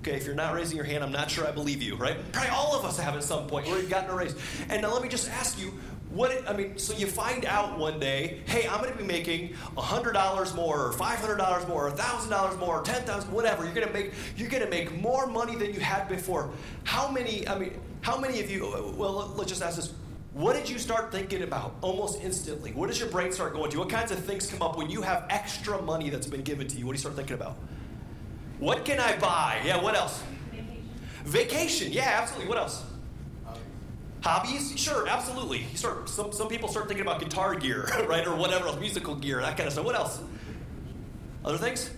Okay, 0.00 0.14
if 0.14 0.26
you're 0.26 0.34
not 0.34 0.52
raising 0.52 0.76
your 0.76 0.84
hand, 0.84 1.02
I'm 1.02 1.12
not 1.12 1.30
sure 1.30 1.48
I 1.48 1.52
believe 1.52 1.80
you, 1.80 1.96
right? 1.96 2.18
Probably 2.32 2.50
all 2.50 2.78
of 2.78 2.84
us 2.84 2.98
have 2.98 3.16
at 3.16 3.24
some 3.24 3.46
point 3.46 3.66
where 3.66 3.80
you've 3.80 3.88
gotten 3.88 4.10
a 4.10 4.14
raise. 4.14 4.36
And 4.68 4.82
now 4.82 4.92
let 4.92 5.02
me 5.02 5.08
just 5.08 5.30
ask 5.30 5.58
you, 5.58 5.72
what 6.16 6.30
it, 6.30 6.44
I 6.48 6.56
mean, 6.56 6.78
so 6.78 6.96
you 6.96 7.06
find 7.06 7.44
out 7.44 7.78
one 7.78 8.00
day, 8.00 8.40
hey, 8.46 8.66
I'm 8.66 8.80
going 8.80 8.90
to 8.90 8.98
be 8.98 9.04
making 9.04 9.54
$100 9.76 10.54
more, 10.54 10.86
or 10.86 10.92
$500 10.92 11.68
more, 11.68 11.88
or 11.88 11.92
$1,000 11.92 12.58
more, 12.58 12.80
or 12.80 12.82
10000 12.82 13.30
whatever. 13.30 13.64
You're 13.64 13.74
going 13.74 13.86
to 13.86 13.92
make 13.92 14.12
you're 14.36 14.48
going 14.48 14.62
to 14.62 14.70
make 14.70 14.98
more 15.00 15.26
money 15.26 15.54
than 15.56 15.74
you 15.74 15.80
had 15.80 16.08
before. 16.08 16.50
How 16.84 17.10
many? 17.10 17.46
I 17.46 17.58
mean, 17.58 17.78
how 18.00 18.18
many 18.18 18.40
of 18.40 18.50
you? 18.50 18.94
Well, 18.96 19.34
let's 19.36 19.50
just 19.50 19.62
ask 19.62 19.76
this. 19.76 19.92
What 20.32 20.54
did 20.54 20.68
you 20.68 20.78
start 20.78 21.12
thinking 21.12 21.42
about 21.42 21.76
almost 21.80 22.22
instantly? 22.22 22.72
What 22.72 22.88
does 22.88 23.00
your 23.00 23.08
brain 23.08 23.32
start 23.32 23.54
going 23.54 23.70
to? 23.70 23.78
What 23.78 23.88
kinds 23.88 24.10
of 24.10 24.18
things 24.18 24.50
come 24.50 24.60
up 24.60 24.76
when 24.76 24.90
you 24.90 25.02
have 25.02 25.26
extra 25.30 25.80
money 25.80 26.10
that's 26.10 26.26
been 26.26 26.42
given 26.42 26.66
to 26.68 26.76
you? 26.76 26.86
What 26.86 26.92
do 26.92 26.96
you 26.96 27.00
start 27.00 27.16
thinking 27.16 27.34
about? 27.34 27.56
What 28.58 28.84
can 28.84 29.00
I 29.00 29.16
buy? 29.18 29.62
Yeah, 29.64 29.82
what 29.82 29.94
else? 29.94 30.22
Vacation. 30.50 30.84
Vacation. 31.24 31.92
Yeah, 31.92 32.18
absolutely. 32.20 32.48
What 32.48 32.58
else? 32.58 32.84
Hobbies? 34.26 34.76
Sure, 34.76 35.06
absolutely. 35.06 35.66
You 35.70 35.76
start, 35.76 36.08
some, 36.08 36.32
some 36.32 36.48
people 36.48 36.68
start 36.68 36.88
thinking 36.88 37.06
about 37.06 37.20
guitar 37.20 37.54
gear, 37.54 37.88
right? 38.08 38.26
Or 38.26 38.34
whatever 38.34 38.74
musical 38.80 39.14
gear, 39.14 39.40
that 39.40 39.56
kind 39.56 39.68
of 39.68 39.72
stuff. 39.72 39.84
What 39.84 39.94
else? 39.94 40.20
Other 41.44 41.58
things? 41.58 41.90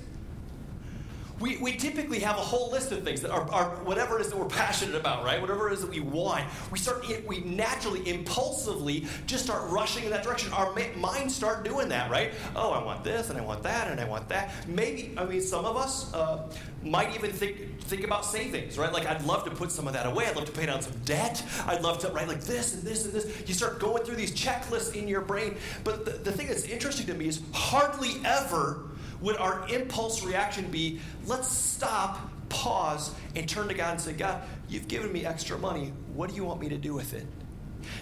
We, 1.40 1.56
we 1.58 1.76
typically 1.76 2.18
have 2.20 2.36
a 2.36 2.40
whole 2.40 2.70
list 2.70 2.90
of 2.92 3.04
things 3.04 3.20
that 3.20 3.30
are, 3.30 3.48
are 3.52 3.76
whatever 3.84 4.18
it 4.18 4.22
is 4.22 4.30
that 4.30 4.36
we're 4.36 4.46
passionate 4.46 4.94
about, 4.94 5.24
right? 5.24 5.40
Whatever 5.40 5.68
it 5.70 5.74
is 5.74 5.80
that 5.80 5.90
we 5.90 6.00
want. 6.00 6.44
We 6.70 6.78
start, 6.78 7.04
we 7.26 7.40
naturally, 7.40 8.08
impulsively 8.08 9.06
just 9.26 9.44
start 9.44 9.70
rushing 9.70 10.04
in 10.04 10.10
that 10.10 10.24
direction. 10.24 10.52
Our 10.52 10.74
minds 10.96 11.34
start 11.34 11.64
doing 11.64 11.88
that, 11.90 12.10
right? 12.10 12.32
Oh, 12.56 12.70
I 12.72 12.82
want 12.82 13.04
this 13.04 13.30
and 13.30 13.38
I 13.38 13.42
want 13.42 13.62
that 13.62 13.88
and 13.88 14.00
I 14.00 14.04
want 14.04 14.28
that. 14.30 14.52
Maybe, 14.66 15.14
I 15.16 15.24
mean, 15.24 15.40
some 15.40 15.64
of 15.64 15.76
us 15.76 16.12
uh, 16.12 16.50
might 16.82 17.14
even 17.14 17.30
think, 17.30 17.80
think 17.82 18.04
about 18.04 18.24
savings, 18.24 18.76
right? 18.76 18.92
Like, 18.92 19.06
I'd 19.06 19.22
love 19.22 19.44
to 19.44 19.50
put 19.50 19.70
some 19.70 19.86
of 19.86 19.92
that 19.92 20.06
away. 20.06 20.26
I'd 20.26 20.36
love 20.36 20.46
to 20.46 20.52
pay 20.52 20.66
down 20.66 20.82
some 20.82 20.94
debt. 21.04 21.42
I'd 21.66 21.82
love 21.82 21.98
to, 22.00 22.08
right? 22.08 22.26
Like 22.26 22.42
this 22.42 22.74
and 22.74 22.82
this 22.82 23.04
and 23.04 23.14
this. 23.14 23.42
You 23.46 23.54
start 23.54 23.78
going 23.78 24.04
through 24.04 24.16
these 24.16 24.32
checklists 24.32 24.94
in 24.94 25.06
your 25.06 25.20
brain. 25.20 25.56
But 25.84 26.04
the, 26.04 26.12
the 26.12 26.32
thing 26.32 26.48
that's 26.48 26.64
interesting 26.64 27.06
to 27.06 27.14
me 27.14 27.28
is 27.28 27.40
hardly 27.52 28.20
ever 28.24 28.88
would 29.20 29.36
our 29.36 29.68
impulse 29.68 30.24
reaction 30.24 30.70
be, 30.70 31.00
let's 31.26 31.48
stop, 31.48 32.30
pause, 32.48 33.14
and 33.34 33.48
turn 33.48 33.68
to 33.68 33.74
God 33.74 33.92
and 33.92 34.00
say, 34.00 34.12
God, 34.12 34.42
you've 34.68 34.88
given 34.88 35.12
me 35.12 35.24
extra 35.24 35.58
money. 35.58 35.92
What 36.14 36.30
do 36.30 36.36
you 36.36 36.44
want 36.44 36.60
me 36.60 36.68
to 36.68 36.78
do 36.78 36.94
with 36.94 37.14
it? 37.14 37.26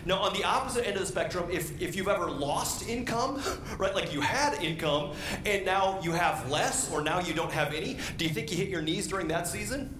Now, 0.04 0.18
on 0.18 0.32
the 0.32 0.44
opposite 0.44 0.86
end 0.86 0.96
of 0.96 1.02
the 1.02 1.06
spectrum, 1.06 1.48
if, 1.50 1.80
if 1.80 1.96
you've 1.96 2.08
ever 2.08 2.30
lost 2.30 2.88
income, 2.88 3.42
right, 3.78 3.94
like 3.94 4.12
you 4.12 4.20
had 4.20 4.62
income 4.62 5.12
and 5.44 5.64
now 5.64 6.00
you 6.02 6.12
have 6.12 6.50
less 6.50 6.90
or 6.90 7.02
now 7.02 7.20
you 7.20 7.34
don't 7.34 7.52
have 7.52 7.74
any, 7.74 7.98
do 8.16 8.24
you 8.24 8.30
think 8.30 8.50
you 8.50 8.56
hit 8.56 8.68
your 8.68 8.82
knees 8.82 9.06
during 9.06 9.28
that 9.28 9.46
season? 9.46 9.94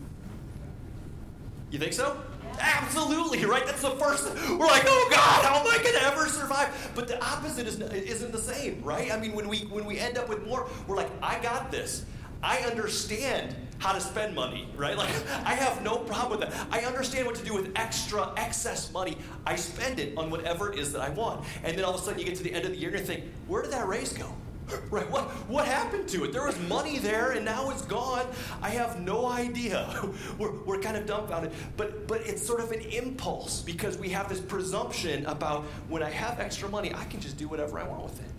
You 1.71 1.79
think 1.79 1.93
so? 1.93 2.21
Absolutely, 2.61 3.45
right? 3.45 3.65
That's 3.67 3.83
the 3.83 3.91
first. 3.93 4.33
We're 4.51 4.67
like, 4.67 4.85
oh 4.87 5.09
God, 5.11 5.45
how 5.45 5.61
am 5.61 5.67
I 5.67 5.83
going 5.83 5.95
to 5.95 6.03
ever 6.05 6.27
survive? 6.29 6.91
But 6.95 7.09
the 7.09 7.23
opposite 7.25 7.67
is, 7.67 7.81
isn't 7.81 8.33
the 8.33 8.39
same, 8.39 8.83
right? 8.83 9.13
I 9.13 9.19
mean, 9.19 9.35
when 9.35 9.49
we 9.49 9.61
when 9.71 9.85
we 9.85 9.99
end 9.99 10.19
up 10.19 10.29
with 10.29 10.47
more, 10.47 10.69
we're 10.87 10.97
like, 10.97 11.11
I 11.23 11.39
got 11.41 11.71
this. 11.71 12.05
I 12.43 12.59
understand 12.59 13.57
how 13.79 13.93
to 13.93 14.01
spend 14.01 14.35
money, 14.35 14.69
right? 14.77 14.97
Like, 14.97 15.11
I 15.45 15.55
have 15.55 15.83
no 15.83 15.97
problem 15.99 16.39
with 16.39 16.49
that. 16.49 16.67
I 16.71 16.81
understand 16.81 17.27
what 17.27 17.35
to 17.37 17.45
do 17.45 17.55
with 17.55 17.73
extra, 17.77 18.33
excess 18.37 18.93
money. 18.93 19.17
I 19.45 19.57
spend 19.57 19.99
it 19.99 20.17
on 20.17 20.31
whatever 20.31 20.73
it 20.73 20.79
is 20.79 20.93
that 20.93 21.03
I 21.03 21.11
want. 21.11 21.45
And 21.65 21.77
then 21.77 21.85
all 21.85 21.95
of 21.95 22.01
a 22.01 22.05
sudden, 22.05 22.19
you 22.19 22.25
get 22.25 22.37
to 22.37 22.43
the 22.43 22.53
end 22.53 22.65
of 22.65 22.73
the 22.73 22.79
year 22.79 22.91
and 22.91 23.01
you 23.01 23.05
think, 23.05 23.25
where 23.47 23.63
did 23.63 23.73
that 23.73 23.87
raise 23.87 24.13
go? 24.13 24.33
Right? 24.91 25.09
What, 25.11 25.25
what 25.49 25.67
happened 25.67 26.09
to 26.09 26.25
it? 26.25 26.33
There 26.33 26.45
was 26.45 26.59
money 26.69 26.99
there 26.99 27.33
and 27.33 27.45
now 27.45 27.71
it's 27.71 27.83
gone. 27.83 28.27
I 28.63 28.71
have 28.71 29.01
no 29.01 29.27
idea. 29.27 30.09
We're, 30.39 30.53
we're 30.65 30.79
kind 30.79 30.97
of 30.97 31.07
dumbfounded. 31.07 31.53
But, 31.77 32.07
but 32.07 32.21
it's 32.23 32.45
sort 32.45 32.61
of 32.61 32.73
an 32.73 32.81
impulse 32.81 33.63
because 33.63 33.97
we 33.97 34.09
have 34.11 34.29
this 34.29 34.41
presumption 34.41 35.25
about 35.27 35.65
when 35.89 36.03
I 36.03 36.11
have 36.11 36.41
extra 36.41 36.69
money, 36.69 36.93
I 36.95 37.05
can 37.05 37.21
just 37.21 37.37
do 37.37 37.49
whatever 37.49 37.79
I 37.79 37.85
want 37.87 38.05
with 38.05 38.21
it. 38.21 38.31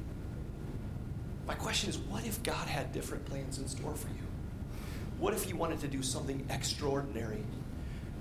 My 1.48 1.54
question 1.54 1.90
is 1.90 1.98
what 1.98 2.26
if 2.26 2.42
God 2.44 2.68
had 2.68 2.92
different 2.92 3.26
plans 3.26 3.58
in 3.58 3.68
store 3.68 3.96
for 3.96 4.10
you? 4.10 4.28
What 5.20 5.34
if 5.34 5.50
you 5.50 5.56
wanted 5.56 5.80
to 5.82 5.88
do 5.88 6.04
something 6.04 6.46
extraordinary 6.50 7.44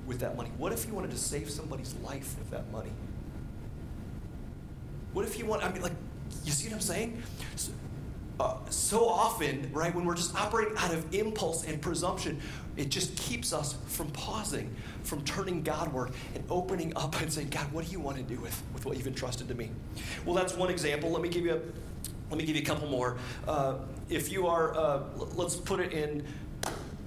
with 0.06 0.20
that 0.20 0.36
money? 0.36 0.50
What 0.56 0.72
if 0.72 0.86
you 0.86 0.94
wanted 0.94 1.10
to 1.10 1.18
save 1.18 1.50
somebody's 1.50 1.94
life 2.04 2.36
with 2.38 2.50
that 2.50 2.70
money? 2.70 2.92
What 5.12 5.24
if 5.24 5.38
you 5.38 5.46
want, 5.46 5.64
I 5.64 5.72
mean, 5.72 5.82
like, 5.82 5.92
you 6.44 6.52
see 6.52 6.68
what 6.68 6.74
I'm 6.74 6.80
saying? 6.80 7.22
So, 7.56 7.72
uh, 8.38 8.56
so 8.68 9.08
often, 9.08 9.70
right, 9.72 9.94
when 9.94 10.04
we're 10.04 10.14
just 10.14 10.34
operating 10.34 10.76
out 10.76 10.92
of 10.92 11.14
impulse 11.14 11.64
and 11.64 11.80
presumption, 11.80 12.40
it 12.76 12.90
just 12.90 13.16
keeps 13.16 13.52
us 13.52 13.76
from 13.86 14.10
pausing, 14.10 14.74
from 15.04 15.24
turning 15.24 15.62
Godward 15.62 16.12
and 16.34 16.44
opening 16.50 16.92
up 16.96 17.18
and 17.20 17.32
saying, 17.32 17.48
God, 17.48 17.72
what 17.72 17.86
do 17.86 17.92
you 17.92 18.00
want 18.00 18.18
to 18.18 18.22
do 18.22 18.38
with, 18.38 18.62
with 18.74 18.84
what 18.84 18.98
you've 18.98 19.06
entrusted 19.06 19.48
to 19.48 19.54
me? 19.54 19.70
Well, 20.26 20.34
that's 20.34 20.54
one 20.54 20.68
example. 20.68 21.10
Let 21.10 21.22
me 21.22 21.30
give 21.30 21.44
you 21.44 21.54
a, 21.54 21.60
let 22.28 22.38
me 22.38 22.44
give 22.44 22.56
you 22.56 22.62
a 22.62 22.64
couple 22.64 22.88
more. 22.88 23.16
Uh, 23.48 23.76
if 24.10 24.30
you 24.30 24.46
are, 24.46 24.76
uh, 24.76 25.02
let's 25.34 25.56
put 25.56 25.80
it 25.80 25.92
in 25.92 26.26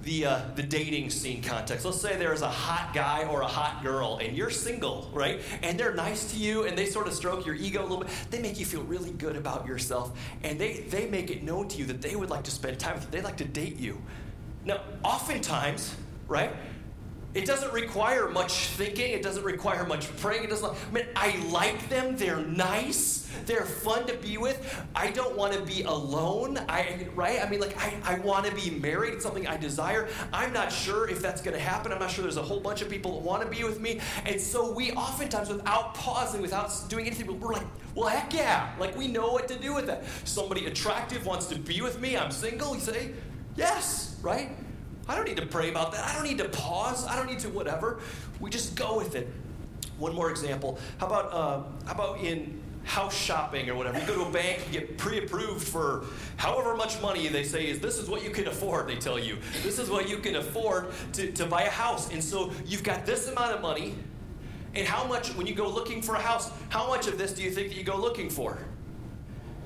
the, 0.02 0.26
uh, 0.26 0.40
the 0.54 0.62
dating 0.62 1.10
scene 1.10 1.42
context. 1.42 1.84
Let's 1.84 2.00
say 2.00 2.16
there's 2.16 2.42
a 2.42 2.48
hot 2.48 2.94
guy 2.94 3.24
or 3.24 3.42
a 3.42 3.46
hot 3.46 3.82
girl, 3.82 4.18
and 4.20 4.36
you're 4.36 4.50
single, 4.50 5.10
right? 5.12 5.40
And 5.62 5.78
they're 5.78 5.94
nice 5.94 6.32
to 6.32 6.38
you, 6.38 6.64
and 6.64 6.76
they 6.76 6.86
sort 6.86 7.06
of 7.06 7.14
stroke 7.14 7.44
your 7.46 7.54
ego 7.54 7.80
a 7.80 7.82
little 7.82 7.98
bit. 7.98 8.08
They 8.30 8.40
make 8.40 8.58
you 8.58 8.66
feel 8.66 8.82
really 8.82 9.10
good 9.10 9.36
about 9.36 9.66
yourself, 9.66 10.18
and 10.42 10.58
they, 10.58 10.80
they 10.88 11.08
make 11.08 11.30
it 11.30 11.42
known 11.42 11.68
to 11.68 11.78
you 11.78 11.86
that 11.86 12.00
they 12.00 12.16
would 12.16 12.30
like 12.30 12.44
to 12.44 12.50
spend 12.50 12.78
time 12.78 12.94
with 12.94 13.04
you. 13.04 13.10
They'd 13.10 13.24
like 13.24 13.38
to 13.38 13.44
date 13.44 13.78
you. 13.78 14.00
Now, 14.64 14.80
oftentimes, 15.04 15.94
right? 16.28 16.52
It 17.32 17.46
doesn't 17.46 17.72
require 17.72 18.28
much 18.28 18.66
thinking. 18.68 19.12
It 19.12 19.22
doesn't 19.22 19.44
require 19.44 19.86
much 19.86 20.14
praying. 20.16 20.44
It 20.44 20.50
doesn't. 20.50 20.72
I 20.72 20.92
mean, 20.92 21.06
I 21.14 21.36
like 21.50 21.88
them. 21.88 22.16
They're 22.16 22.44
nice. 22.44 23.30
They're 23.46 23.64
fun 23.64 24.06
to 24.08 24.14
be 24.14 24.36
with. 24.36 24.84
I 24.96 25.12
don't 25.12 25.36
want 25.36 25.52
to 25.52 25.62
be 25.62 25.82
alone. 25.82 26.58
I 26.68 27.06
right. 27.14 27.40
I 27.40 27.48
mean, 27.48 27.60
like 27.60 27.76
I, 27.78 27.94
I 28.04 28.18
want 28.18 28.46
to 28.46 28.54
be 28.54 28.70
married. 28.70 29.14
It's 29.14 29.22
something 29.22 29.46
I 29.46 29.56
desire. 29.56 30.08
I'm 30.32 30.52
not 30.52 30.72
sure 30.72 31.08
if 31.08 31.22
that's 31.22 31.40
going 31.40 31.56
to 31.56 31.62
happen. 31.62 31.92
I'm 31.92 32.00
not 32.00 32.10
sure. 32.10 32.22
There's 32.22 32.36
a 32.36 32.42
whole 32.42 32.58
bunch 32.58 32.82
of 32.82 32.90
people 32.90 33.12
that 33.12 33.24
want 33.24 33.42
to 33.42 33.48
be 33.48 33.62
with 33.62 33.80
me, 33.80 34.00
and 34.26 34.40
so 34.40 34.72
we 34.72 34.90
oftentimes, 34.92 35.48
without 35.48 35.94
pausing, 35.94 36.42
without 36.42 36.72
doing 36.88 37.06
anything, 37.06 37.38
we're 37.38 37.52
like, 37.52 37.66
well, 37.94 38.08
heck 38.08 38.34
yeah, 38.34 38.72
like 38.80 38.96
we 38.96 39.06
know 39.06 39.32
what 39.32 39.46
to 39.48 39.58
do 39.58 39.74
with 39.74 39.86
that. 39.86 40.02
Somebody 40.24 40.66
attractive 40.66 41.26
wants 41.26 41.46
to 41.46 41.56
be 41.56 41.80
with 41.80 42.00
me. 42.00 42.16
I'm 42.16 42.32
single. 42.32 42.74
You 42.74 42.80
say, 42.80 43.12
yes, 43.56 44.16
right. 44.20 44.50
I 45.10 45.16
don't 45.16 45.26
need 45.26 45.38
to 45.38 45.46
pray 45.46 45.70
about 45.70 45.90
that. 45.90 46.04
I 46.04 46.14
don't 46.14 46.22
need 46.22 46.38
to 46.38 46.48
pause. 46.48 47.04
I 47.04 47.16
don't 47.16 47.26
need 47.26 47.40
to 47.40 47.48
whatever. 47.48 47.98
We 48.38 48.48
just 48.48 48.76
go 48.76 48.96
with 48.96 49.16
it. 49.16 49.26
One 49.98 50.14
more 50.14 50.30
example. 50.30 50.78
How 50.98 51.08
about 51.08 51.32
uh, 51.32 51.62
how 51.84 51.92
about 51.94 52.20
in 52.20 52.62
house 52.84 53.14
shopping 53.14 53.68
or 53.68 53.74
whatever? 53.74 53.98
You 53.98 54.06
go 54.06 54.14
to 54.14 54.28
a 54.28 54.32
bank, 54.32 54.64
you 54.68 54.78
get 54.78 54.96
pre-approved 54.98 55.66
for 55.66 56.04
however 56.36 56.76
much 56.76 57.02
money 57.02 57.26
they 57.26 57.42
say 57.42 57.66
is 57.66 57.80
this 57.80 57.98
is 57.98 58.08
what 58.08 58.22
you 58.22 58.30
can 58.30 58.46
afford. 58.46 58.86
They 58.86 58.94
tell 58.94 59.18
you 59.18 59.36
this 59.64 59.80
is 59.80 59.90
what 59.90 60.08
you 60.08 60.18
can 60.18 60.36
afford 60.36 60.92
to, 61.14 61.32
to 61.32 61.44
buy 61.44 61.62
a 61.64 61.70
house, 61.70 62.12
and 62.12 62.22
so 62.22 62.52
you've 62.64 62.84
got 62.84 63.04
this 63.04 63.26
amount 63.26 63.52
of 63.52 63.60
money. 63.60 63.96
And 64.76 64.86
how 64.86 65.04
much, 65.08 65.34
when 65.34 65.48
you 65.48 65.54
go 65.54 65.68
looking 65.68 66.00
for 66.00 66.14
a 66.14 66.20
house, 66.20 66.52
how 66.68 66.86
much 66.86 67.08
of 67.08 67.18
this 67.18 67.32
do 67.32 67.42
you 67.42 67.50
think 67.50 67.70
that 67.70 67.76
you 67.76 67.82
go 67.82 67.96
looking 67.96 68.30
for? 68.30 68.58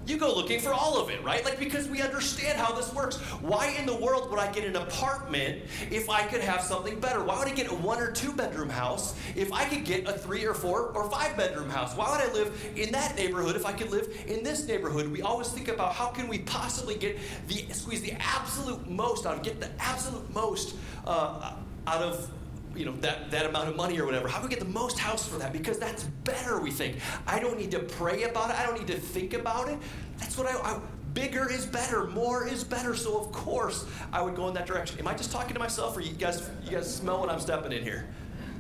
You 0.06 0.18
go 0.18 0.34
looking 0.34 0.60
for 0.60 0.72
all 0.72 1.00
of 1.00 1.10
it, 1.10 1.22
right? 1.24 1.44
Like, 1.44 1.58
because 1.58 1.88
we 1.88 2.02
understand 2.02 2.58
how 2.58 2.72
this 2.72 2.92
works. 2.92 3.16
Why 3.40 3.74
in 3.78 3.86
the 3.86 3.94
world 3.94 4.30
would 4.30 4.38
I 4.38 4.52
get 4.52 4.64
an 4.64 4.76
apartment 4.76 5.62
if 5.90 6.10
I 6.10 6.22
could 6.24 6.40
have 6.40 6.60
something 6.60 7.00
better? 7.00 7.22
Why 7.22 7.38
would 7.38 7.48
I 7.48 7.54
get 7.54 7.70
a 7.70 7.74
one 7.74 8.00
or 8.00 8.10
two 8.10 8.32
bedroom 8.32 8.68
house 8.68 9.18
if 9.34 9.52
I 9.52 9.64
could 9.64 9.84
get 9.84 10.06
a 10.06 10.12
three 10.12 10.44
or 10.44 10.54
four 10.54 10.88
or 10.88 11.10
five 11.10 11.36
bedroom 11.36 11.70
house? 11.70 11.96
Why 11.96 12.10
would 12.10 12.20
I 12.20 12.32
live 12.32 12.72
in 12.76 12.92
that 12.92 13.16
neighborhood 13.16 13.56
if 13.56 13.64
I 13.64 13.72
could 13.72 13.90
live 13.90 14.08
in 14.26 14.42
this 14.42 14.66
neighborhood? 14.66 15.10
We 15.10 15.22
always 15.22 15.48
think 15.48 15.68
about 15.68 15.94
how 15.94 16.08
can 16.08 16.28
we 16.28 16.40
possibly 16.40 16.96
get 16.96 17.18
the, 17.48 17.66
squeeze 17.72 18.02
the 18.02 18.12
absolute 18.20 18.88
most 18.90 19.26
out 19.26 19.36
of, 19.36 19.42
get 19.42 19.60
the 19.60 19.70
absolute 19.78 20.32
most 20.34 20.76
uh, 21.06 21.54
out 21.86 22.02
of 22.02 22.30
you 22.76 22.84
know 22.84 22.92
that, 22.96 23.30
that 23.30 23.46
amount 23.46 23.68
of 23.68 23.76
money 23.76 23.98
or 23.98 24.06
whatever. 24.06 24.28
How 24.28 24.38
do 24.38 24.44
we 24.44 24.50
get 24.50 24.58
the 24.58 24.72
most 24.72 24.98
house 24.98 25.26
for 25.28 25.38
that? 25.38 25.52
Because 25.52 25.78
that's 25.78 26.04
better 26.24 26.60
we 26.60 26.70
think. 26.70 26.96
I 27.26 27.38
don't 27.38 27.58
need 27.58 27.70
to 27.72 27.80
pray 27.80 28.24
about 28.24 28.50
it. 28.50 28.58
I 28.58 28.66
don't 28.66 28.78
need 28.78 28.88
to 28.88 28.98
think 28.98 29.34
about 29.34 29.68
it. 29.68 29.78
That's 30.18 30.36
what 30.36 30.46
i, 30.46 30.56
I 30.56 30.80
bigger 31.12 31.50
is 31.50 31.64
better 31.64 32.06
more 32.06 32.46
is 32.46 32.64
better. 32.64 32.94
So 32.94 33.18
of 33.18 33.32
course 33.32 33.86
i 34.12 34.20
would 34.20 34.34
go 34.34 34.48
in 34.48 34.54
that 34.54 34.66
direction. 34.66 34.98
Am 34.98 35.08
i 35.08 35.14
just 35.14 35.30
talking 35.32 35.54
to 35.54 35.60
myself 35.60 35.96
or 35.96 36.00
you 36.00 36.12
guys 36.12 36.48
you 36.64 36.72
guys 36.72 36.92
smell 36.92 37.20
what 37.20 37.30
i'm 37.30 37.40
stepping 37.40 37.72
in 37.72 37.82
here? 37.82 38.08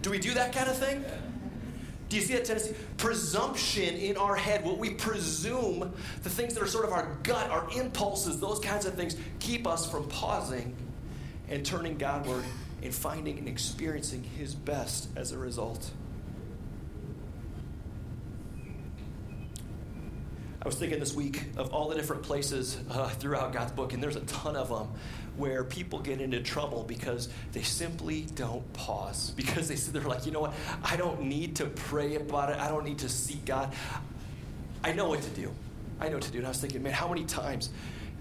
Do 0.02 0.10
we 0.10 0.18
do 0.18 0.34
that 0.34 0.52
kind 0.52 0.68
of 0.68 0.76
thing? 0.76 1.04
Do 2.08 2.16
you 2.16 2.22
see 2.22 2.34
that 2.34 2.44
tendency? 2.44 2.76
Presumption 2.98 3.96
in 3.96 4.16
our 4.16 4.36
head, 4.36 4.64
what 4.64 4.78
we 4.78 4.90
presume, 4.90 5.92
the 6.22 6.30
things 6.30 6.54
that 6.54 6.62
are 6.62 6.66
sort 6.66 6.84
of 6.84 6.92
our 6.92 7.16
gut, 7.22 7.50
our 7.50 7.66
impulses, 7.76 8.38
those 8.38 8.60
kinds 8.60 8.86
of 8.86 8.94
things, 8.94 9.16
keep 9.40 9.66
us 9.66 9.90
from 9.90 10.06
pausing 10.08 10.76
and 11.48 11.64
turning 11.64 11.96
Godward 11.96 12.44
and 12.84 12.94
finding 12.94 13.38
and 13.38 13.48
experiencing 13.48 14.22
His 14.22 14.54
best 14.54 15.08
as 15.16 15.32
a 15.32 15.38
result. 15.38 15.90
I 20.62 20.66
was 20.66 20.76
thinking 20.76 20.98
this 20.98 21.12
week 21.12 21.42
of 21.58 21.74
all 21.74 21.90
the 21.90 21.94
different 21.94 22.22
places 22.22 22.78
uh, 22.90 23.08
throughout 23.08 23.52
God's 23.52 23.72
book, 23.72 23.92
and 23.92 24.02
there's 24.02 24.16
a 24.16 24.20
ton 24.20 24.56
of 24.56 24.70
them 24.70 24.88
where 25.36 25.62
people 25.62 25.98
get 25.98 26.22
into 26.22 26.40
trouble 26.40 26.84
because 26.84 27.28
they 27.52 27.60
simply 27.60 28.26
don't 28.34 28.72
pause. 28.72 29.32
Because 29.36 29.68
they, 29.68 29.74
they're 29.74 30.08
like, 30.08 30.24
you 30.24 30.32
know 30.32 30.40
what? 30.40 30.54
I 30.82 30.96
don't 30.96 31.22
need 31.22 31.56
to 31.56 31.66
pray 31.66 32.16
about 32.16 32.50
it. 32.50 32.58
I 32.58 32.68
don't 32.68 32.84
need 32.84 33.00
to 33.00 33.08
seek 33.08 33.44
God. 33.44 33.74
I 34.82 34.92
know 34.92 35.08
what 35.08 35.20
to 35.22 35.30
do. 35.30 35.52
I 36.00 36.08
know 36.08 36.14
what 36.14 36.22
to 36.24 36.32
do. 36.32 36.38
And 36.38 36.46
I 36.46 36.50
was 36.50 36.60
thinking, 36.60 36.82
man, 36.82 36.92
how 36.92 37.08
many 37.08 37.24
times 37.24 37.68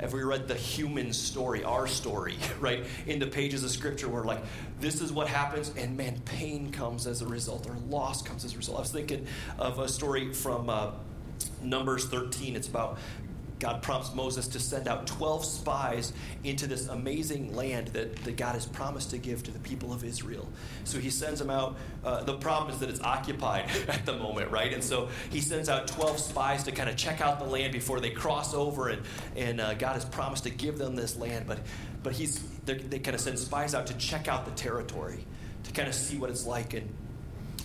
have 0.04 0.12
we 0.12 0.22
read 0.22 0.50
the 0.50 0.56
human 0.56 1.14
story, 1.14 1.64
our 1.64 1.88
story, 1.88 2.36
right, 2.60 2.84
in 3.08 3.20
the 3.20 3.28
pages 3.28 3.64
of 3.64 3.72
Scripture 3.72 4.10
where, 4.10 4.26
like, 4.26 4.44
this 4.82 5.00
is 5.00 5.14
what 5.14 5.30
happens, 5.30 5.72
and 5.78 5.96
man, 5.96 6.22
pain 6.26 6.72
comes 6.72 7.08
as 7.08 7.22
a 7.22 7.26
result, 7.26 7.70
or 7.70 7.76
loss 7.88 8.22
comes 8.22 8.44
as 8.44 8.54
a 8.54 8.58
result. 8.58 8.78
I 8.78 8.82
was 8.82 8.92
thinking 8.92 9.26
of 9.58 9.80
a 9.80 9.88
story 9.88 10.34
from 10.34 10.70
uh, 10.70 10.92
Numbers 11.62 12.06
13. 12.08 12.58
It's 12.58 12.68
about 12.68 12.98
God 13.64 13.82
prompts 13.82 14.14
Moses 14.14 14.50
to 14.50 14.60
send 14.60 14.90
out 14.90 15.08
12 15.08 15.46
spies 15.46 16.12
into 16.44 16.68
this 16.68 16.90
amazing 16.90 17.56
land 17.56 17.88
that, 17.94 18.14
that 18.26 18.36
God 18.36 18.56
has 18.56 18.66
promised 18.66 19.12
to 19.12 19.18
give 19.18 19.42
to 19.44 19.52
the 19.52 19.60
people 19.60 19.94
of 19.94 20.04
Israel. 20.04 20.50
So 20.84 21.00
he 21.00 21.10
sends 21.10 21.40
them 21.40 21.50
out. 21.50 21.78
Uh, 22.04 22.26
the 22.26 22.34
problem 22.34 22.74
is 22.74 22.82
that 22.82 22.90
it's 22.90 23.00
occupied 23.00 23.70
at 23.88 24.06
the 24.06 24.18
moment, 24.18 24.52
right? 24.52 24.74
And 24.74 24.84
so 24.84 25.08
he 25.30 25.40
sends 25.40 25.70
out 25.70 25.88
12 25.88 26.20
spies 26.20 26.64
to 26.66 26.74
kind 26.74 26.90
of 26.90 26.98
check 26.98 27.22
out 27.22 27.40
the 27.40 27.46
land 27.46 27.72
before 27.72 28.02
they 28.02 28.10
cross 28.10 28.54
over, 28.54 28.90
and, 28.90 29.02
and 29.38 29.62
uh, 29.62 29.76
God 29.76 29.94
has 29.94 30.04
promised 30.04 30.44
to 30.44 30.50
give 30.50 30.78
them 30.78 30.98
this 30.98 31.16
land. 31.16 31.48
But, 31.48 31.60
but 32.04 32.12
he's, 32.12 32.42
they 32.66 33.00
kind 33.00 33.16
of 33.16 33.22
send 33.22 33.40
spies 33.40 33.74
out 33.74 33.88
to 33.88 33.94
check 33.94 34.28
out 34.28 34.44
the 34.44 34.52
territory, 34.52 35.26
to 35.64 35.72
kind 35.72 35.88
of 35.88 35.96
see 35.96 36.18
what 36.18 36.30
it's 36.30 36.46
like. 36.46 36.74
And 36.74 36.94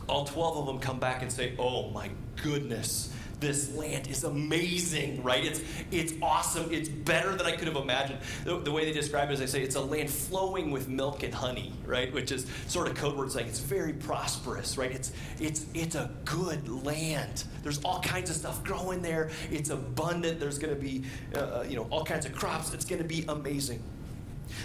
all 0.08 0.26
12 0.26 0.58
of 0.58 0.66
them 0.66 0.78
come 0.78 1.00
back 1.00 1.22
and 1.22 1.32
say, 1.32 1.54
Oh 1.58 1.90
my 1.90 2.08
goodness 2.40 3.12
this 3.40 3.74
land 3.74 4.08
is 4.08 4.24
amazing, 4.24 5.22
right? 5.22 5.44
It's, 5.44 5.60
it's 5.90 6.12
awesome. 6.22 6.72
It's 6.72 6.88
better 6.88 7.34
than 7.34 7.46
I 7.46 7.52
could 7.52 7.68
have 7.68 7.76
imagined. 7.76 8.18
The, 8.44 8.58
the 8.58 8.72
way 8.72 8.84
they 8.84 8.92
describe 8.92 9.30
it 9.30 9.34
is 9.34 9.38
they 9.40 9.46
say 9.46 9.62
it's 9.62 9.76
a 9.76 9.80
land 9.80 10.10
flowing 10.10 10.70
with 10.70 10.88
milk 10.88 11.22
and 11.22 11.32
honey, 11.32 11.72
right? 11.86 12.12
Which 12.12 12.32
is 12.32 12.46
sort 12.66 12.88
of 12.88 12.96
code 12.96 13.16
word 13.16 13.30
saying 13.30 13.48
it's 13.48 13.60
very 13.60 13.92
prosperous, 13.92 14.76
right? 14.76 14.90
It's, 14.90 15.12
it's, 15.40 15.66
it's 15.74 15.94
a 15.94 16.10
good 16.24 16.68
land. 16.84 17.44
There's 17.62 17.82
all 17.84 18.00
kinds 18.00 18.30
of 18.30 18.36
stuff 18.36 18.64
growing 18.64 19.02
there. 19.02 19.30
It's 19.50 19.70
abundant. 19.70 20.40
There's 20.40 20.58
going 20.58 20.74
to 20.74 20.80
be, 20.80 21.04
uh, 21.34 21.38
uh, 21.38 21.64
you 21.68 21.76
know, 21.76 21.86
all 21.90 22.04
kinds 22.04 22.26
of 22.26 22.32
crops. 22.32 22.74
It's 22.74 22.84
going 22.84 23.02
to 23.02 23.08
be 23.08 23.24
amazing. 23.28 23.82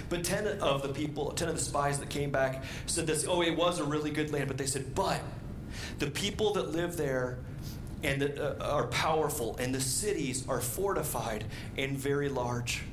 But 0.09 0.23
10 0.23 0.59
of 0.59 0.81
the 0.81 0.89
people, 0.89 1.31
10 1.31 1.49
of 1.49 1.55
the 1.55 1.61
spies 1.61 1.99
that 1.99 2.09
came 2.09 2.31
back 2.31 2.63
said 2.85 3.05
this, 3.05 3.25
oh, 3.27 3.41
it 3.41 3.55
was 3.55 3.79
a 3.79 3.83
really 3.83 4.11
good 4.11 4.31
land. 4.31 4.47
But 4.47 4.57
they 4.57 4.65
said, 4.65 4.95
but 4.95 5.21
the 5.99 6.09
people 6.09 6.53
that 6.53 6.71
live 6.71 6.97
there 6.97 7.39
and 8.03 8.21
the, 8.21 8.61
uh, 8.61 8.73
are 8.73 8.87
powerful, 8.87 9.55
and 9.57 9.73
the 9.73 9.81
cities 9.81 10.45
are 10.47 10.61
fortified 10.61 11.45
and 11.77 11.97
very 11.97 12.29
large. 12.29 12.83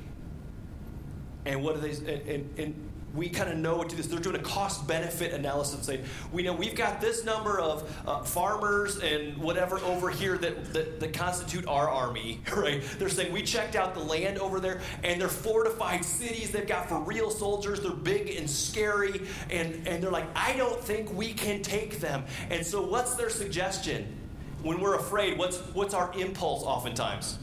And 1.45 1.63
what 1.63 1.75
are 1.75 1.79
they? 1.79 1.91
And, 1.91 2.27
and, 2.27 2.59
and 2.59 2.91
we 3.13 3.29
kind 3.29 3.51
of 3.51 3.57
know 3.57 3.75
what 3.75 3.89
to 3.89 3.95
do. 3.95 4.03
They're 4.03 4.19
doing 4.19 4.37
a 4.37 4.39
cost 4.39 4.87
benefit 4.87 5.33
analysis 5.33 5.85
saying, 5.85 6.03
we 6.31 6.43
know 6.43 6.53
we've 6.53 6.75
got 6.75 7.01
this 7.01 7.25
number 7.25 7.59
of 7.59 7.89
uh, 8.07 8.21
farmers 8.23 8.99
and 8.99 9.37
whatever 9.37 9.79
over 9.79 10.09
here 10.09 10.37
that, 10.37 10.73
that, 10.73 10.99
that 10.99 11.13
constitute 11.13 11.67
our 11.67 11.89
army, 11.89 12.39
right? 12.55 12.81
They're 12.97 13.09
saying 13.09 13.33
we 13.33 13.41
checked 13.41 13.75
out 13.75 13.93
the 13.93 14.01
land 14.01 14.39
over 14.39 14.59
there 14.59 14.81
and 15.03 15.19
they're 15.19 15.27
fortified 15.27 16.05
cities 16.05 16.51
they've 16.51 16.67
got 16.67 16.87
for 16.87 16.99
real 17.01 17.29
soldiers. 17.29 17.81
They're 17.81 17.91
big 17.91 18.29
and 18.29 18.49
scary. 18.49 19.27
And, 19.49 19.87
and 19.87 20.01
they're 20.01 20.11
like, 20.11 20.27
I 20.35 20.55
don't 20.55 20.81
think 20.81 21.13
we 21.13 21.33
can 21.33 21.61
take 21.61 21.99
them. 21.99 22.23
And 22.49 22.65
so, 22.65 22.81
what's 22.81 23.15
their 23.15 23.29
suggestion? 23.29 24.20
When 24.63 24.79
we're 24.79 24.95
afraid, 24.95 25.37
what's, 25.37 25.57
what's 25.73 25.93
our 25.93 26.11
impulse 26.13 26.63
oftentimes? 26.63 27.37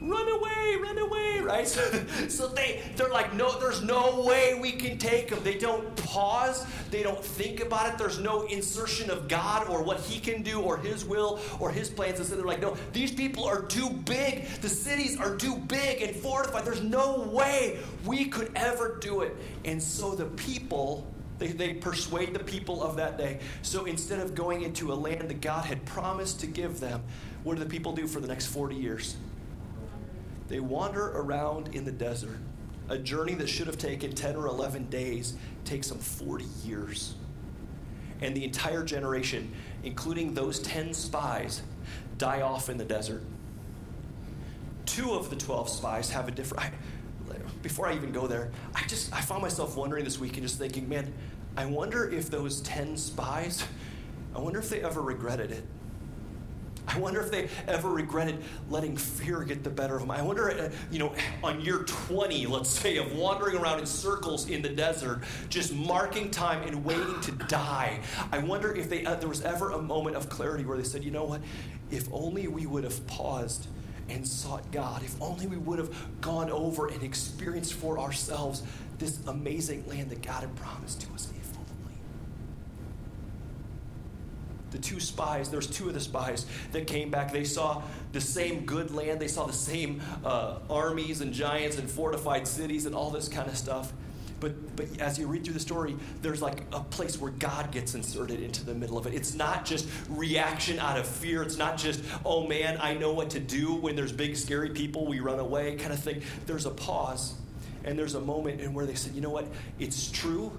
run 0.00 0.28
away, 0.28 0.76
run 0.80 0.98
away, 0.98 1.40
right? 1.40 1.66
So, 1.66 1.82
so 2.28 2.48
they, 2.48 2.82
they're 2.96 3.10
like, 3.10 3.34
no, 3.34 3.58
there's 3.58 3.82
no 3.82 4.22
way 4.22 4.58
we 4.60 4.72
can 4.72 4.98
take 4.98 5.28
them. 5.30 5.42
They 5.42 5.58
don't 5.58 5.94
pause, 5.96 6.66
they 6.90 7.02
don't 7.02 7.22
think 7.22 7.60
about 7.60 7.92
it. 7.92 7.98
There's 7.98 8.18
no 8.18 8.42
insertion 8.46 9.10
of 9.10 9.28
God 9.28 9.68
or 9.68 9.82
what 9.82 10.00
He 10.00 10.20
can 10.20 10.42
do 10.42 10.60
or 10.60 10.76
His 10.76 11.04
will 11.04 11.40
or 11.58 11.70
His 11.70 11.90
plans. 11.90 12.18
And 12.18 12.28
so 12.28 12.36
they're 12.36 12.46
like, 12.46 12.60
no, 12.60 12.76
these 12.92 13.12
people 13.12 13.44
are 13.44 13.62
too 13.62 13.90
big. 13.90 14.46
The 14.60 14.68
cities 14.68 15.18
are 15.18 15.36
too 15.36 15.56
big 15.56 16.02
and 16.02 16.14
fortified. 16.14 16.64
There's 16.64 16.82
no 16.82 17.20
way 17.32 17.78
we 18.04 18.26
could 18.26 18.52
ever 18.54 18.98
do 19.00 19.22
it. 19.22 19.36
And 19.64 19.82
so 19.82 20.14
the 20.14 20.26
people. 20.26 21.06
They, 21.38 21.48
they 21.48 21.74
persuade 21.74 22.34
the 22.34 22.40
people 22.40 22.82
of 22.82 22.96
that 22.96 23.16
day. 23.16 23.38
So 23.62 23.84
instead 23.84 24.20
of 24.20 24.34
going 24.34 24.62
into 24.62 24.92
a 24.92 24.94
land 24.94 25.28
that 25.28 25.40
God 25.40 25.64
had 25.64 25.84
promised 25.84 26.40
to 26.40 26.46
give 26.46 26.80
them, 26.80 27.02
what 27.44 27.56
do 27.56 27.62
the 27.62 27.70
people 27.70 27.92
do 27.92 28.06
for 28.06 28.20
the 28.20 28.26
next 28.26 28.46
40 28.46 28.74
years? 28.74 29.16
They 30.48 30.60
wander 30.60 31.08
around 31.08 31.74
in 31.74 31.84
the 31.84 31.92
desert. 31.92 32.38
A 32.88 32.98
journey 32.98 33.34
that 33.34 33.48
should 33.48 33.66
have 33.66 33.78
taken 33.78 34.12
10 34.12 34.34
or 34.34 34.46
11 34.46 34.88
days 34.88 35.34
takes 35.64 35.88
them 35.88 35.98
40 35.98 36.46
years. 36.64 37.14
And 38.20 38.34
the 38.34 38.44
entire 38.44 38.82
generation, 38.82 39.52
including 39.84 40.34
those 40.34 40.58
10 40.60 40.94
spies, 40.94 41.62
die 42.16 42.40
off 42.40 42.68
in 42.68 42.78
the 42.78 42.84
desert. 42.84 43.22
Two 44.86 45.12
of 45.12 45.30
the 45.30 45.36
12 45.36 45.68
spies 45.68 46.10
have 46.10 46.26
a 46.26 46.30
different. 46.30 46.74
Before 47.62 47.86
I 47.86 47.94
even 47.94 48.12
go 48.12 48.26
there, 48.26 48.50
I 48.74 48.86
just 48.86 49.12
I 49.12 49.20
found 49.20 49.42
myself 49.42 49.76
wondering 49.76 50.04
this 50.04 50.18
week 50.18 50.34
and 50.34 50.42
just 50.42 50.58
thinking, 50.58 50.88
man, 50.88 51.12
I 51.56 51.64
wonder 51.64 52.08
if 52.08 52.30
those 52.30 52.60
10 52.60 52.96
spies, 52.96 53.64
I 54.34 54.38
wonder 54.38 54.60
if 54.60 54.68
they 54.68 54.82
ever 54.82 55.02
regretted 55.02 55.50
it. 55.50 55.64
I 56.86 56.98
wonder 56.98 57.20
if 57.20 57.30
they 57.30 57.48
ever 57.66 57.90
regretted 57.90 58.42
letting 58.70 58.96
fear 58.96 59.42
get 59.44 59.62
the 59.62 59.70
better 59.70 59.94
of 59.94 60.00
them. 60.00 60.10
I 60.10 60.22
wonder, 60.22 60.50
uh, 60.50 60.70
you 60.90 60.98
know, 60.98 61.14
on 61.44 61.60
year 61.60 61.80
20, 61.80 62.46
let's 62.46 62.70
say, 62.70 62.96
of 62.96 63.12
wandering 63.12 63.56
around 63.56 63.80
in 63.80 63.86
circles 63.86 64.48
in 64.48 64.62
the 64.62 64.70
desert, 64.70 65.22
just 65.50 65.74
marking 65.74 66.30
time 66.30 66.62
and 66.66 66.84
waiting 66.84 67.20
to 67.22 67.32
die. 67.32 68.00
I 68.32 68.38
wonder 68.38 68.74
if 68.74 68.88
they, 68.88 69.04
uh, 69.04 69.16
there 69.16 69.28
was 69.28 69.42
ever 69.42 69.72
a 69.72 69.82
moment 69.82 70.16
of 70.16 70.30
clarity 70.30 70.64
where 70.64 70.78
they 70.78 70.84
said, 70.84 71.04
you 71.04 71.10
know 71.10 71.24
what, 71.24 71.42
if 71.90 72.08
only 72.10 72.48
we 72.48 72.64
would 72.64 72.84
have 72.84 73.06
paused 73.06 73.66
and 74.08 74.26
sought 74.26 74.70
God, 74.72 75.02
if 75.02 75.20
only 75.20 75.46
we 75.46 75.56
would 75.56 75.78
have 75.78 75.94
gone 76.20 76.50
over 76.50 76.88
and 76.88 77.02
experienced 77.02 77.74
for 77.74 77.98
ourselves 77.98 78.62
this 78.98 79.20
amazing 79.26 79.86
land 79.88 80.10
that 80.10 80.22
God 80.22 80.40
had 80.40 80.54
promised 80.56 81.00
to 81.02 81.12
us 81.12 81.28
If 81.40 81.56
only. 81.56 81.94
the 84.70 84.78
two 84.78 85.00
spies, 85.00 85.50
there's 85.50 85.66
two 85.66 85.88
of 85.88 85.94
the 85.94 86.00
spies 86.00 86.46
that 86.72 86.86
came 86.86 87.10
back. 87.10 87.32
They 87.32 87.44
saw 87.44 87.82
the 88.12 88.20
same 88.20 88.64
good 88.64 88.90
land, 88.90 89.20
they 89.20 89.28
saw 89.28 89.46
the 89.46 89.52
same 89.52 90.00
uh, 90.24 90.58
armies 90.68 91.20
and 91.20 91.32
giants 91.32 91.78
and 91.78 91.88
fortified 91.88 92.46
cities 92.48 92.86
and 92.86 92.94
all 92.94 93.10
this 93.10 93.28
kind 93.28 93.48
of 93.48 93.56
stuff. 93.56 93.92
But, 94.40 94.76
but 94.76 95.00
as 95.00 95.18
you 95.18 95.26
read 95.26 95.44
through 95.44 95.54
the 95.54 95.60
story, 95.60 95.96
there's 96.22 96.40
like 96.40 96.62
a 96.72 96.80
place 96.80 97.20
where 97.20 97.32
God 97.32 97.70
gets 97.72 97.94
inserted 97.94 98.40
into 98.40 98.64
the 98.64 98.74
middle 98.74 98.96
of 98.96 99.06
it. 99.06 99.14
It's 99.14 99.34
not 99.34 99.64
just 99.64 99.88
reaction 100.08 100.78
out 100.78 100.98
of 100.98 101.06
fear. 101.06 101.42
It's 101.42 101.56
not 101.56 101.76
just, 101.76 102.02
oh 102.24 102.46
man, 102.46 102.78
I 102.80 102.94
know 102.94 103.12
what 103.12 103.30
to 103.30 103.40
do 103.40 103.74
when 103.74 103.96
there's 103.96 104.12
big, 104.12 104.36
scary 104.36 104.70
people, 104.70 105.06
we 105.06 105.20
run 105.20 105.38
away 105.38 105.76
kind 105.76 105.92
of 105.92 105.98
thing. 105.98 106.22
There's 106.46 106.66
a 106.66 106.70
pause, 106.70 107.34
and 107.84 107.98
there's 107.98 108.14
a 108.14 108.20
moment 108.20 108.60
in 108.60 108.74
where 108.74 108.86
they 108.86 108.94
said, 108.94 109.14
you 109.14 109.20
know 109.20 109.30
what? 109.30 109.46
It's 109.78 110.10
true 110.10 110.52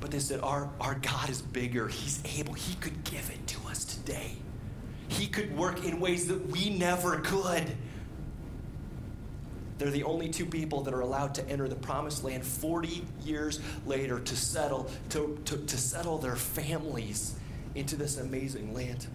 but 0.00 0.10
they 0.10 0.18
said, 0.18 0.40
our, 0.42 0.70
our 0.80 0.94
God 0.96 1.30
is 1.30 1.42
bigger. 1.42 1.88
He's 1.88 2.22
able. 2.38 2.52
He 2.52 2.74
could 2.76 3.04
give 3.04 3.30
it 3.30 3.46
to 3.48 3.68
us 3.68 3.84
today. 3.84 4.36
He 5.08 5.26
could 5.26 5.56
work 5.56 5.84
in 5.84 6.00
ways 6.00 6.28
that 6.28 6.46
we 6.48 6.70
never 6.70 7.20
could. 7.20 7.76
They're 9.78 9.90
the 9.90 10.04
only 10.04 10.28
two 10.28 10.46
people 10.46 10.82
that 10.82 10.94
are 10.94 11.00
allowed 11.00 11.34
to 11.34 11.48
enter 11.48 11.68
the 11.68 11.76
promised 11.76 12.24
land 12.24 12.44
40 12.44 13.04
years 13.24 13.60
later 13.84 14.18
to 14.20 14.36
settle, 14.36 14.90
to, 15.10 15.38
to, 15.44 15.58
to 15.58 15.76
settle 15.76 16.18
their 16.18 16.36
families 16.36 17.34
into 17.74 17.96
this 17.96 18.16
amazing 18.16 18.72
land. 18.72 19.06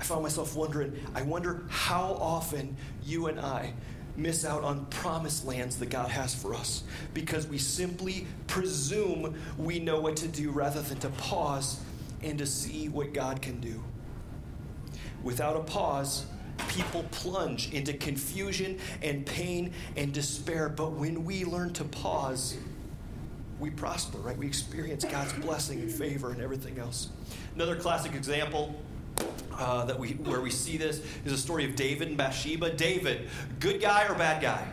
I 0.00 0.04
found 0.04 0.22
myself 0.22 0.54
wondering, 0.56 0.98
I 1.14 1.22
wonder 1.22 1.64
how 1.68 2.16
often 2.20 2.76
you 3.04 3.26
and 3.26 3.40
I 3.40 3.74
miss 4.16 4.44
out 4.44 4.64
on 4.64 4.86
promised 4.86 5.44
lands 5.44 5.78
that 5.78 5.90
God 5.90 6.10
has 6.10 6.34
for 6.34 6.54
us 6.54 6.82
because 7.14 7.46
we 7.46 7.58
simply 7.58 8.26
presume 8.46 9.34
we 9.58 9.78
know 9.78 10.00
what 10.00 10.16
to 10.16 10.28
do 10.28 10.50
rather 10.50 10.82
than 10.82 10.98
to 11.00 11.08
pause 11.10 11.80
and 12.22 12.38
to 12.38 12.46
see 12.46 12.88
what 12.88 13.12
God 13.12 13.42
can 13.42 13.60
do. 13.60 13.82
Without 15.22 15.56
a 15.56 15.60
pause, 15.60 16.26
people 16.68 17.04
plunge 17.10 17.72
into 17.72 17.92
confusion 17.94 18.78
and 19.02 19.24
pain 19.26 19.72
and 19.96 20.12
despair. 20.12 20.68
But 20.68 20.92
when 20.92 21.24
we 21.24 21.44
learn 21.44 21.72
to 21.74 21.84
pause, 21.84 22.56
we 23.58 23.70
prosper, 23.70 24.18
right? 24.18 24.36
We 24.36 24.46
experience 24.46 25.04
God's 25.04 25.32
blessing 25.34 25.80
and 25.80 25.90
favor 25.90 26.32
and 26.32 26.40
everything 26.40 26.78
else. 26.78 27.10
Another 27.54 27.76
classic 27.76 28.14
example 28.14 28.74
uh, 29.58 29.84
that 29.84 29.98
we 29.98 30.12
where 30.12 30.40
we 30.40 30.50
see 30.50 30.78
this 30.78 31.02
is 31.24 31.32
a 31.32 31.38
story 31.38 31.64
of 31.64 31.76
David 31.76 32.08
and 32.08 32.16
Bathsheba. 32.16 32.72
David, 32.72 33.28
good 33.58 33.80
guy 33.80 34.06
or 34.08 34.14
bad 34.14 34.40
guy? 34.40 34.66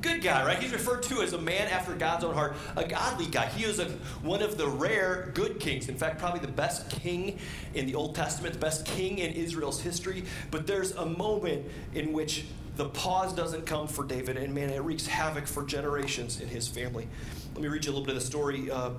Good 0.00 0.22
guy, 0.22 0.46
right? 0.46 0.58
He's 0.58 0.72
referred 0.72 1.02
to 1.04 1.22
as 1.22 1.32
a 1.32 1.40
man 1.40 1.68
after 1.68 1.92
God's 1.92 2.22
own 2.22 2.32
heart, 2.32 2.54
a 2.76 2.86
godly 2.86 3.26
guy. 3.26 3.46
He 3.46 3.66
was 3.66 3.80
a, 3.80 3.86
one 4.22 4.42
of 4.42 4.56
the 4.56 4.68
rare 4.68 5.32
good 5.34 5.58
kings. 5.58 5.88
In 5.88 5.96
fact, 5.96 6.18
probably 6.18 6.38
the 6.38 6.46
best 6.46 6.88
king 6.88 7.38
in 7.74 7.86
the 7.86 7.96
Old 7.96 8.14
Testament, 8.14 8.54
the 8.54 8.60
best 8.60 8.86
king 8.86 9.18
in 9.18 9.32
Israel's 9.32 9.80
history. 9.80 10.24
But 10.52 10.68
there's 10.68 10.92
a 10.92 11.04
moment 11.04 11.66
in 11.94 12.12
which 12.12 12.44
the 12.76 12.88
pause 12.90 13.32
doesn't 13.32 13.66
come 13.66 13.88
for 13.88 14.04
David, 14.04 14.36
and 14.36 14.54
man, 14.54 14.70
it 14.70 14.80
wreaks 14.82 15.04
havoc 15.04 15.48
for 15.48 15.64
generations 15.64 16.40
in 16.40 16.46
his 16.46 16.68
family. 16.68 17.08
Let 17.54 17.62
me 17.62 17.68
read 17.68 17.84
you 17.84 17.90
a 17.90 17.92
little 17.92 18.06
bit 18.06 18.14
of 18.14 18.22
the 18.22 18.26
story. 18.26 18.70
Uh, 18.70 18.90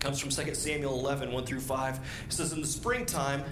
comes 0.00 0.18
from 0.18 0.30
2 0.30 0.54
Samuel 0.54 0.98
11, 0.98 1.30
1 1.30 1.46
through 1.46 1.60
5. 1.60 2.00
It 2.26 2.32
says, 2.32 2.52
In 2.52 2.60
the 2.60 2.66
springtime, 2.66 3.44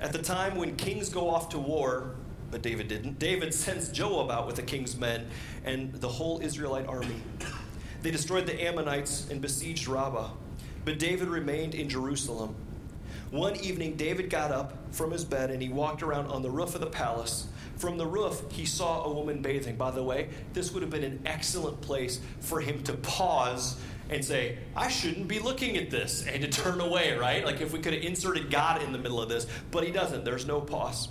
at 0.00 0.12
the 0.12 0.22
time 0.22 0.54
when 0.56 0.76
kings 0.76 1.08
go 1.08 1.28
off 1.28 1.48
to 1.48 1.58
war, 1.58 2.14
but 2.50 2.62
David 2.62 2.88
didn't, 2.88 3.18
David 3.18 3.54
sends 3.54 3.88
Joab 3.88 4.30
out 4.30 4.46
with 4.46 4.56
the 4.56 4.62
king's 4.62 4.96
men 4.96 5.28
and 5.64 5.92
the 5.94 6.08
whole 6.08 6.40
Israelite 6.40 6.86
army. 6.86 7.22
They 8.02 8.10
destroyed 8.10 8.46
the 8.46 8.62
Ammonites 8.62 9.28
and 9.30 9.40
besieged 9.40 9.86
Rabbah, 9.86 10.30
but 10.84 10.98
David 10.98 11.28
remained 11.28 11.74
in 11.74 11.88
Jerusalem. 11.88 12.54
One 13.30 13.54
evening, 13.56 13.94
David 13.96 14.28
got 14.28 14.50
up 14.50 14.76
from 14.90 15.12
his 15.12 15.24
bed 15.24 15.50
and 15.50 15.62
he 15.62 15.68
walked 15.68 16.02
around 16.02 16.26
on 16.26 16.42
the 16.42 16.50
roof 16.50 16.74
of 16.74 16.80
the 16.80 16.88
palace. 16.88 17.46
From 17.76 17.96
the 17.96 18.06
roof, 18.06 18.42
he 18.50 18.66
saw 18.66 19.04
a 19.04 19.12
woman 19.12 19.40
bathing. 19.40 19.76
By 19.76 19.92
the 19.92 20.02
way, 20.02 20.30
this 20.52 20.72
would 20.72 20.82
have 20.82 20.90
been 20.90 21.04
an 21.04 21.20
excellent 21.24 21.80
place 21.80 22.20
for 22.40 22.60
him 22.60 22.82
to 22.84 22.94
pause 22.94 23.80
and 24.10 24.24
say, 24.24 24.58
I 24.74 24.88
shouldn't 24.88 25.28
be 25.28 25.38
looking 25.38 25.76
at 25.76 25.90
this, 25.90 26.26
and 26.26 26.42
to 26.42 26.48
turn 26.48 26.80
away, 26.80 27.16
right? 27.16 27.44
Like 27.44 27.60
if 27.60 27.72
we 27.72 27.78
could 27.78 27.94
have 27.94 28.02
inserted 28.02 28.50
God 28.50 28.82
in 28.82 28.90
the 28.90 28.98
middle 28.98 29.22
of 29.22 29.28
this, 29.28 29.46
but 29.70 29.84
he 29.84 29.92
doesn't. 29.92 30.24
There's 30.24 30.46
no 30.46 30.60
pause. 30.60 31.08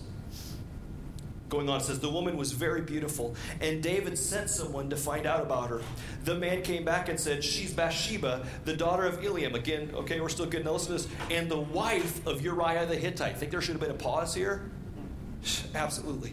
Going 1.49 1.67
on, 1.67 1.79
It 1.79 1.83
says, 1.83 1.99
The 1.99 2.09
woman 2.09 2.37
was 2.37 2.51
very 2.51 2.81
beautiful, 2.81 3.35
and 3.59 3.81
David 3.81 4.17
sent 4.17 4.51
someone 4.51 4.89
to 4.91 4.95
find 4.95 5.25
out 5.25 5.41
about 5.41 5.69
her. 5.69 5.81
The 6.23 6.35
man 6.35 6.61
came 6.61 6.85
back 6.85 7.09
and 7.09 7.19
said, 7.19 7.43
She's 7.43 7.73
Bathsheba, 7.73 8.45
the 8.65 8.77
daughter 8.77 9.03
of 9.03 9.19
Eliam. 9.21 9.55
Again, 9.55 9.89
okay, 9.95 10.21
we're 10.21 10.29
still 10.29 10.45
good. 10.45 10.63
Now 10.63 10.73
listen 10.73 10.95
to 10.97 11.03
this. 11.03 11.07
And 11.31 11.49
the 11.49 11.59
wife 11.59 12.25
of 12.27 12.41
Uriah 12.43 12.85
the 12.85 12.95
Hittite. 12.95 13.37
Think 13.37 13.51
there 13.51 13.61
should 13.61 13.73
have 13.73 13.81
been 13.81 13.91
a 13.91 13.95
pause 13.95 14.35
here? 14.35 14.69
Absolutely. 15.75 16.29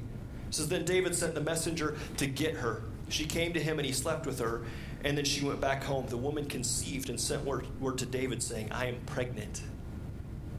It 0.48 0.54
says, 0.54 0.68
Then 0.68 0.84
David 0.84 1.14
sent 1.14 1.34
the 1.34 1.40
messenger 1.40 1.96
to 2.18 2.26
get 2.26 2.54
her. 2.56 2.82
She 3.08 3.24
came 3.24 3.54
to 3.54 3.60
him, 3.60 3.78
and 3.78 3.86
he 3.86 3.92
slept 3.92 4.26
with 4.26 4.38
her. 4.40 4.66
And 5.02 5.16
then 5.16 5.24
she 5.24 5.44
went 5.44 5.60
back 5.60 5.82
home. 5.82 6.06
The 6.08 6.16
woman 6.16 6.46
conceived 6.46 7.08
and 7.08 7.18
sent 7.18 7.44
word, 7.44 7.66
word 7.80 7.96
to 7.98 8.06
David 8.06 8.42
saying, 8.42 8.70
I 8.72 8.86
am 8.86 8.96
pregnant. 9.06 9.62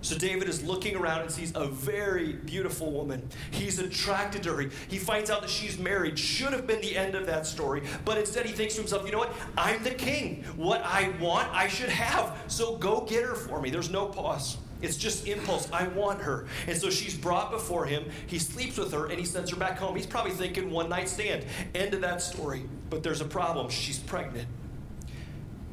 So 0.07 0.17
David 0.17 0.47
is 0.47 0.63
looking 0.63 0.95
around 0.95 1.23
and 1.23 1.29
sees 1.29 1.51
a 1.53 1.67
very 1.67 2.31
beautiful 2.31 2.93
woman. 2.93 3.27
He's 3.51 3.77
attracted 3.77 4.41
to 4.43 4.53
her. 4.53 4.69
He 4.87 4.97
finds 4.97 5.29
out 5.29 5.41
that 5.41 5.49
she's 5.49 5.77
married. 5.77 6.17
Should 6.17 6.53
have 6.53 6.65
been 6.65 6.79
the 6.79 6.95
end 6.95 7.13
of 7.13 7.25
that 7.25 7.45
story. 7.45 7.83
But 8.05 8.17
instead, 8.17 8.45
he 8.45 8.53
thinks 8.53 8.75
to 8.75 8.79
himself, 8.79 9.05
you 9.05 9.11
know 9.11 9.17
what? 9.17 9.33
I'm 9.57 9.83
the 9.83 9.91
king. 9.91 10.45
What 10.55 10.81
I 10.85 11.09
want, 11.19 11.49
I 11.53 11.67
should 11.67 11.89
have. 11.89 12.41
So 12.47 12.77
go 12.77 13.01
get 13.01 13.25
her 13.25 13.35
for 13.35 13.59
me. 13.59 13.69
There's 13.69 13.89
no 13.89 14.05
pause. 14.05 14.55
It's 14.81 14.95
just 14.95 15.27
impulse. 15.27 15.69
I 15.73 15.89
want 15.89 16.21
her. 16.21 16.45
And 16.67 16.77
so 16.77 16.89
she's 16.89 17.17
brought 17.17 17.51
before 17.51 17.85
him. 17.85 18.05
He 18.27 18.39
sleeps 18.39 18.77
with 18.77 18.93
her 18.93 19.07
and 19.07 19.19
he 19.19 19.25
sends 19.25 19.51
her 19.51 19.57
back 19.57 19.77
home. 19.77 19.93
He's 19.93 20.05
probably 20.05 20.31
thinking 20.31 20.71
one 20.71 20.87
night 20.87 21.09
stand. 21.09 21.43
End 21.75 21.93
of 21.93 21.99
that 21.99 22.21
story. 22.21 22.63
But 22.89 23.03
there's 23.03 23.19
a 23.19 23.25
problem. 23.25 23.67
She's 23.67 23.99
pregnant. 23.99 24.47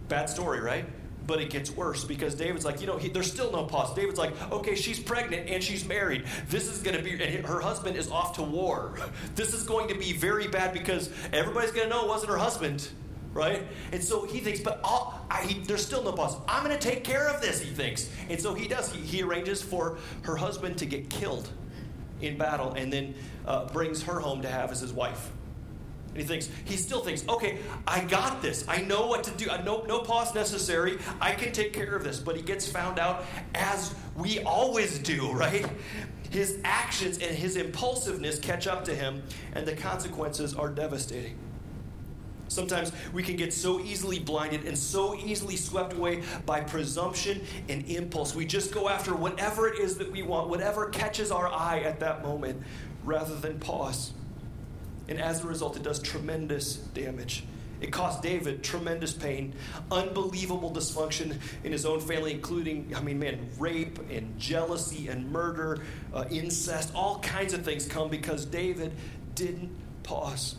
Bad 0.09 0.29
story, 0.29 0.61
right? 0.61 0.87
But 1.27 1.41
it 1.41 1.51
gets 1.51 1.71
worse 1.71 2.05
because 2.05 2.35
David's 2.35 2.65
like, 2.65 2.81
you 2.81 2.87
know, 2.87 2.99
he, 2.99 3.09
there's 3.09 3.31
still 3.31 3.51
no 3.51 3.65
pause. 3.65 3.95
David's 3.95 4.19
like, 4.19 4.33
okay, 4.53 4.75
she's 4.75 5.01
pregnant 5.01 5.49
and 5.49 5.63
she's 5.63 5.87
married. 5.87 6.25
This 6.49 6.69
is 6.71 6.83
going 6.83 6.97
to 6.97 7.03
be, 7.03 7.13
and 7.23 7.47
her 7.47 7.61
husband 7.61 7.97
is 7.97 8.11
off 8.11 8.37
to 8.37 8.43
war. 8.43 8.95
This 9.35 9.53
is 9.55 9.65
going 9.65 9.89
to 9.89 9.95
be 9.95 10.13
very 10.13 10.47
bad 10.47 10.73
because 10.73 11.11
everybody's 11.33 11.71
going 11.71 11.89
to 11.89 11.91
know 11.91 12.05
it 12.05 12.09
wasn't 12.09 12.31
her 12.31 12.39
husband 12.39 12.89
right? 13.35 13.67
And 13.93 14.03
so 14.03 14.25
he 14.25 14.39
thinks, 14.39 14.61
but 14.61 14.81
I, 14.85 15.45
he, 15.45 15.59
there's 15.59 15.85
still 15.85 16.03
no 16.03 16.13
pause. 16.13 16.37
I'm 16.49 16.65
going 16.65 16.79
to 16.79 16.89
take 16.89 17.05
care 17.05 17.29
of 17.29 17.43
this, 17.43 17.61
he 17.61 17.71
thinks. 17.71 18.09
And 18.31 18.41
so 18.41 18.55
he 18.55 18.69
does. 18.69 18.93
He, 18.93 19.01
he 19.01 19.23
arranges 19.23 19.61
for 19.61 19.99
her 20.23 20.37
husband 20.37 20.79
to 20.79 20.87
get 20.87 21.11
killed 21.11 21.51
in 22.23 22.39
battle 22.39 22.73
and 22.75 22.93
then 22.93 23.15
uh, 23.47 23.67
brings 23.67 24.03
her 24.05 24.21
home 24.21 24.41
to 24.43 24.49
have 24.49 24.71
as 24.71 24.81
his 24.81 24.93
wife. 24.93 25.31
And 26.15 26.23
he 26.23 26.29
thinks, 26.29 26.49
he 26.65 26.77
still 26.77 27.01
thinks, 27.01 27.27
okay, 27.29 27.59
I 27.89 28.05
got 28.05 28.41
this. 28.41 28.65
I 28.69 28.83
know 28.83 29.09
what 29.09 29.25
to 29.25 29.33
do. 29.33 29.51
Uh, 29.51 29.61
no, 29.63 29.83
no 29.83 29.99
pause 29.99 30.33
necessary. 30.33 30.99
I 31.21 31.33
can 31.33 31.51
take 31.51 31.73
care 31.73 31.97
of 31.97 32.05
this. 32.05 32.21
But 32.21 32.37
he 32.37 32.43
gets 32.43 32.69
found 32.69 33.01
out 33.01 33.25
as 33.57 33.93
we 34.15 34.39
always 34.45 35.01
do, 35.01 35.33
right? 35.33 35.67
His 36.31 36.61
actions 36.63 37.19
and 37.19 37.37
his 37.37 37.57
impulsiveness 37.57 38.39
catch 38.39 38.69
up 38.69 38.85
to 38.85 38.95
him, 38.95 39.25
and 39.55 39.67
the 39.67 39.75
consequences 39.75 40.55
are 40.55 40.69
devastating. 40.69 41.37
Sometimes 42.47 42.93
we 43.13 43.25
can 43.25 43.35
get 43.35 43.53
so 43.53 43.81
easily 43.81 44.21
blinded 44.21 44.67
and 44.67 44.79
so 44.79 45.17
easily 45.17 45.57
swept 45.57 45.95
away 45.95 46.23
by 46.47 46.61
presumption 46.61 47.41
and 47.69 47.85
impulse. 47.87 48.37
We 48.37 48.47
just 48.47 48.73
go 48.73 48.89
after 48.89 49.17
whatever 49.17 49.67
it 49.67 49.81
is 49.81 49.99
that 49.99 50.13
we 50.13 50.23
want, 50.23 50.49
whatever 50.49 50.91
catches 50.91 51.33
our 51.33 51.49
eye 51.49 51.81
at 51.81 51.99
that 52.01 52.23
moment, 52.23 52.63
rather 53.03 53.35
than 53.35 53.59
pause. 53.59 54.13
And 55.09 55.21
as 55.21 55.45
a 55.45 55.47
result, 55.47 55.77
it 55.77 55.83
does 55.83 56.01
tremendous 56.01 56.77
damage. 56.77 57.45
It 57.81 57.91
cost 57.91 58.23
David 58.23 58.63
tremendous 58.63 59.13
pain, 59.13 59.53
unbelievable 59.91 60.71
dysfunction 60.71 61.37
in 61.65 61.73
his 61.73 61.85
own 61.85 62.01
family, 62.01 62.33
including, 62.33 62.95
I 62.97 63.01
mean, 63.01 63.19
man, 63.19 63.51
rape 63.59 63.99
and 64.11 64.39
jealousy 64.39 65.09
and 65.09 65.31
murder, 65.31 65.81
uh, 66.15 66.25
incest, 66.31 66.93
all 66.95 67.19
kinds 67.19 67.53
of 67.53 67.65
things 67.65 67.87
come 67.87 68.09
because 68.09 68.47
David 68.47 68.93
didn't 69.35 69.71
pause. 70.03 70.57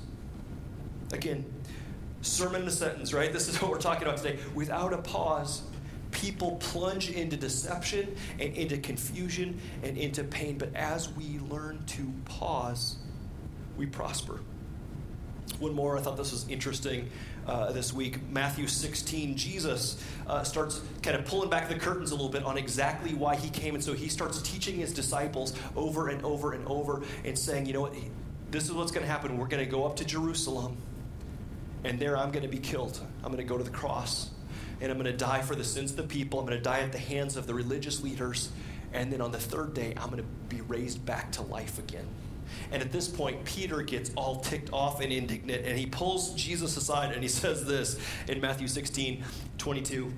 Again, 1.13 1.45
sermon 2.21 2.63
in 2.63 2.67
a 2.67 2.71
sentence, 2.71 3.13
right? 3.13 3.31
This 3.31 3.47
is 3.47 3.59
what 3.61 3.71
we're 3.71 3.79
talking 3.79 4.03
about 4.03 4.17
today. 4.17 4.37
Without 4.53 4.93
a 4.93 4.97
pause, 4.99 5.63
people 6.11 6.57
plunge 6.57 7.09
into 7.09 7.37
deception 7.37 8.15
and 8.39 8.53
into 8.53 8.77
confusion 8.77 9.59
and 9.83 9.97
into 9.97 10.23
pain. 10.23 10.57
But 10.57 10.75
as 10.75 11.09
we 11.09 11.39
learn 11.49 11.83
to 11.87 12.13
pause, 12.25 12.97
we 13.77 13.85
prosper. 13.85 14.39
One 15.59 15.73
more, 15.73 15.97
I 15.97 16.01
thought 16.01 16.17
this 16.17 16.31
was 16.31 16.47
interesting 16.49 17.09
uh, 17.47 17.71
this 17.71 17.93
week. 17.93 18.27
Matthew 18.29 18.67
16, 18.67 19.37
Jesus 19.37 20.03
uh, 20.27 20.43
starts 20.43 20.81
kind 21.01 21.15
of 21.15 21.25
pulling 21.25 21.49
back 21.49 21.69
the 21.69 21.75
curtains 21.75 22.11
a 22.11 22.15
little 22.15 22.29
bit 22.29 22.43
on 22.43 22.57
exactly 22.57 23.13
why 23.13 23.35
he 23.35 23.49
came. 23.49 23.75
And 23.75 23.83
so 23.83 23.93
he 23.93 24.09
starts 24.09 24.41
teaching 24.41 24.75
his 24.75 24.91
disciples 24.91 25.53
over 25.75 26.09
and 26.09 26.23
over 26.25 26.53
and 26.53 26.67
over 26.67 27.03
and 27.23 27.37
saying, 27.37 27.67
you 27.67 27.73
know 27.73 27.81
what, 27.81 27.93
this 28.51 28.65
is 28.65 28.73
what's 28.73 28.91
going 28.91 29.05
to 29.05 29.11
happen. 29.11 29.37
We're 29.37 29.47
going 29.47 29.63
to 29.63 29.69
go 29.69 29.85
up 29.85 29.95
to 29.97 30.05
Jerusalem 30.05 30.77
and 31.85 31.99
there 31.99 32.17
I'm 32.17 32.31
going 32.31 32.43
to 32.43 32.49
be 32.49 32.57
killed. 32.57 32.99
I'm 33.23 33.31
going 33.31 33.37
to 33.37 33.47
go 33.47 33.57
to 33.57 33.63
the 33.63 33.69
cross. 33.69 34.31
And 34.81 34.91
I'm 34.91 34.97
going 34.97 35.11
to 35.11 35.17
die 35.17 35.41
for 35.41 35.55
the 35.55 35.63
sins 35.63 35.91
of 35.91 35.97
the 35.97 36.03
people. 36.03 36.39
I'm 36.39 36.45
going 36.47 36.57
to 36.57 36.63
die 36.63 36.79
at 36.79 36.91
the 36.91 36.97
hands 36.97 37.37
of 37.37 37.47
the 37.47 37.53
religious 37.53 38.01
leaders. 38.01 38.49
And 38.91 39.13
then 39.13 39.21
on 39.21 39.31
the 39.31 39.39
third 39.39 39.73
day, 39.75 39.93
I'm 39.95 40.09
going 40.09 40.21
to 40.21 40.29
be 40.49 40.61
raised 40.61 41.05
back 41.05 41.31
to 41.33 41.43
life 41.43 41.77
again. 41.77 42.07
And 42.71 42.81
at 42.81 42.91
this 42.91 43.07
point, 43.07 43.43
Peter 43.45 43.81
gets 43.81 44.11
all 44.15 44.37
ticked 44.37 44.71
off 44.73 45.01
and 45.01 45.11
indignant, 45.11 45.65
and 45.65 45.77
he 45.77 45.85
pulls 45.85 46.33
Jesus 46.35 46.77
aside 46.77 47.13
and 47.13 47.21
he 47.21 47.29
says 47.29 47.65
this 47.65 47.99
in 48.27 48.41
Matthew 48.41 48.67
16 48.67 49.23
22. 49.57 50.13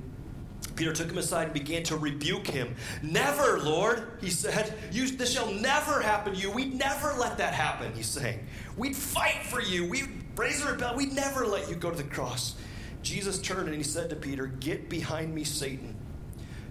Peter 0.75 0.93
took 0.93 1.09
him 1.09 1.17
aside 1.17 1.45
and 1.45 1.53
began 1.53 1.83
to 1.83 1.97
rebuke 1.97 2.47
him. 2.47 2.75
Never, 3.01 3.59
Lord, 3.59 4.07
he 4.21 4.29
said, 4.29 4.73
this 4.91 5.33
shall 5.33 5.51
never 5.51 6.01
happen 6.01 6.33
to 6.33 6.39
you. 6.39 6.51
We'd 6.51 6.73
never 6.73 7.13
let 7.13 7.37
that 7.39 7.53
happen, 7.53 7.91
he's 7.93 8.07
saying. 8.07 8.45
We'd 8.77 8.95
fight 8.95 9.43
for 9.43 9.59
you. 9.59 9.89
We'd 9.89 10.07
raise 10.35 10.63
a 10.63 10.71
rebellion. 10.71 10.97
We'd 10.97 11.13
never 11.13 11.47
let 11.47 11.69
you 11.69 11.75
go 11.75 11.89
to 11.89 11.97
the 11.97 12.03
cross. 12.03 12.55
Jesus 13.01 13.39
turned 13.39 13.67
and 13.67 13.77
he 13.77 13.83
said 13.83 14.09
to 14.11 14.15
Peter, 14.15 14.47
Get 14.47 14.89
behind 14.89 15.33
me, 15.33 15.43
Satan. 15.43 15.95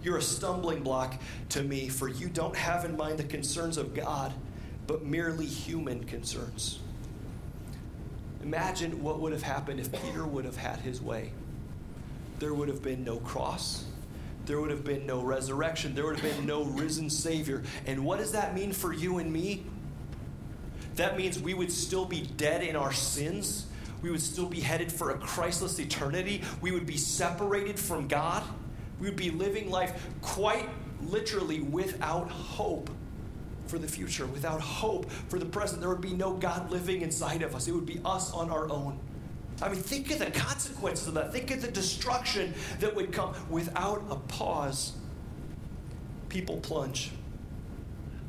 You're 0.03 0.19
a 0.19 0.23
stumbling 0.23 0.85
block 0.85 1.21
to 1.51 1.63
me, 1.63 1.89
for 1.89 2.09
you 2.09 2.29
don't 2.29 2.55
have 2.55 2.85
in 2.85 2.97
mind 2.97 3.19
the 3.19 3.25
concerns 3.25 3.77
of 3.77 3.93
God, 3.93 4.33
but 4.87 5.05
merely 5.05 5.47
human 5.47 6.05
concerns. 6.05 6.79
Imagine 8.43 9.03
what 9.03 9.21
would 9.21 9.33
have 9.33 9.43
happened 9.43 9.81
if 9.81 9.91
Peter 9.91 10.25
would 10.25 10.45
have 10.45 10.57
had 10.57 10.79
his 10.81 11.03
way. 11.03 11.33
There 12.39 12.55
would 12.55 12.69
have 12.69 12.83
been 12.83 13.03
no 13.03 13.17
cross. 13.19 13.85
There 14.45 14.61
would 14.61 14.71
have 14.71 14.85
been 14.85 15.07
no 15.07 15.23
resurrection. 15.23 15.95
There 15.95 16.05
would 16.05 16.21
have 16.21 16.37
been 16.37 16.47
no 16.47 16.65
risen 16.65 17.11
Savior. 17.11 17.65
And 17.87 18.05
what 18.05 18.19
does 18.19 18.33
that 18.33 18.55
mean 18.55 18.73
for 18.73 18.93
you 18.93 19.19
and 19.19 19.33
me? 19.33 19.65
that 20.97 21.17
means 21.17 21.39
we 21.39 21.55
would 21.55 21.71
still 21.71 22.05
be 22.05 22.23
dead 22.37 22.63
in 22.63 22.75
our 22.75 22.93
sins. 22.93 23.67
We 24.03 24.11
would 24.11 24.23
still 24.23 24.47
be 24.47 24.61
headed 24.61 24.91
for 24.91 25.11
a 25.11 25.19
Christless 25.19 25.79
eternity. 25.79 26.43
We 26.61 26.73
would 26.73 26.87
be 26.87 26.97
separated 26.97 27.79
from 27.79 28.09
God. 28.09 28.43
We 28.99 29.07
would 29.07 29.17
be 29.17 29.31
living 29.31 29.71
life 29.71 30.09
quite 30.23 30.69
literally 31.03 31.61
without 31.61 32.31
hope 32.31 32.91
for 33.69 33.79
the 33.79 33.89
future, 33.89 34.27
without 34.27 34.61
hope 34.61 35.11
for 35.11 35.39
the 35.39 35.47
present. 35.47 35.81
There 35.81 35.91
would 35.91 36.01
be 36.01 36.15
no 36.15 36.35
God 36.35 36.71
living 36.71 37.03
inside 37.03 37.43
of 37.43 37.55
us. 37.55 37.69
It 37.69 37.73
would 37.73 37.87
be 37.87 38.01
us 38.05 38.33
on 38.33 38.51
our 38.51 38.71
own. 38.71 38.99
I 39.63 39.69
mean, 39.69 39.81
think 39.81 40.11
of 40.11 40.19
the 40.19 40.31
consequences 40.31 41.09
of 41.09 41.15
that. 41.15 41.33
Think 41.33 41.51
of 41.51 41.63
the 41.63 41.71
destruction 41.71 42.53
that 42.81 42.95
would 42.95 43.13
come 43.13 43.35
without 43.49 44.05
a 44.11 44.17
pause. 44.17 44.93
People 46.29 46.59
plunge. 46.59 47.11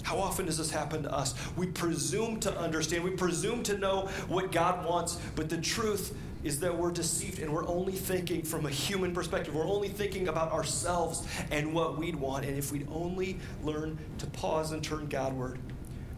How 0.04 0.20
often 0.20 0.46
does 0.46 0.58
this 0.58 0.72
happen 0.72 1.04
to 1.04 1.14
us? 1.14 1.36
We 1.58 1.68
presume 1.68 2.40
to 2.42 2.58
understand, 2.58 3.04
we 3.04 3.12
presume 3.12 3.62
to 3.64 3.78
know 3.78 4.08
what 4.30 4.54
God 4.54 4.86
wants, 4.86 5.20
but 5.36 5.50
the 5.50 5.58
truth 5.58 6.16
is 6.44 6.60
that 6.60 6.78
we're 6.78 6.92
deceived 6.92 7.40
and 7.40 7.52
we're 7.52 7.68
only 7.68 7.94
thinking 7.94 8.44
from 8.44 8.66
a 8.66 8.70
human 8.70 9.14
perspective. 9.14 9.54
We're 9.54 9.68
only 9.68 9.90
thinking 9.90 10.28
about 10.28 10.52
ourselves 10.52 11.28
and 11.52 11.74
what 11.74 11.98
we'd 11.98 12.16
want. 12.16 12.46
And 12.46 12.58
if 12.58 12.72
we'd 12.72 12.88
only 12.92 13.40
learn 13.64 13.98
to 14.20 14.28
pause 14.28 14.72
and 14.72 14.84
turn 14.84 15.08
Godward, 15.08 15.60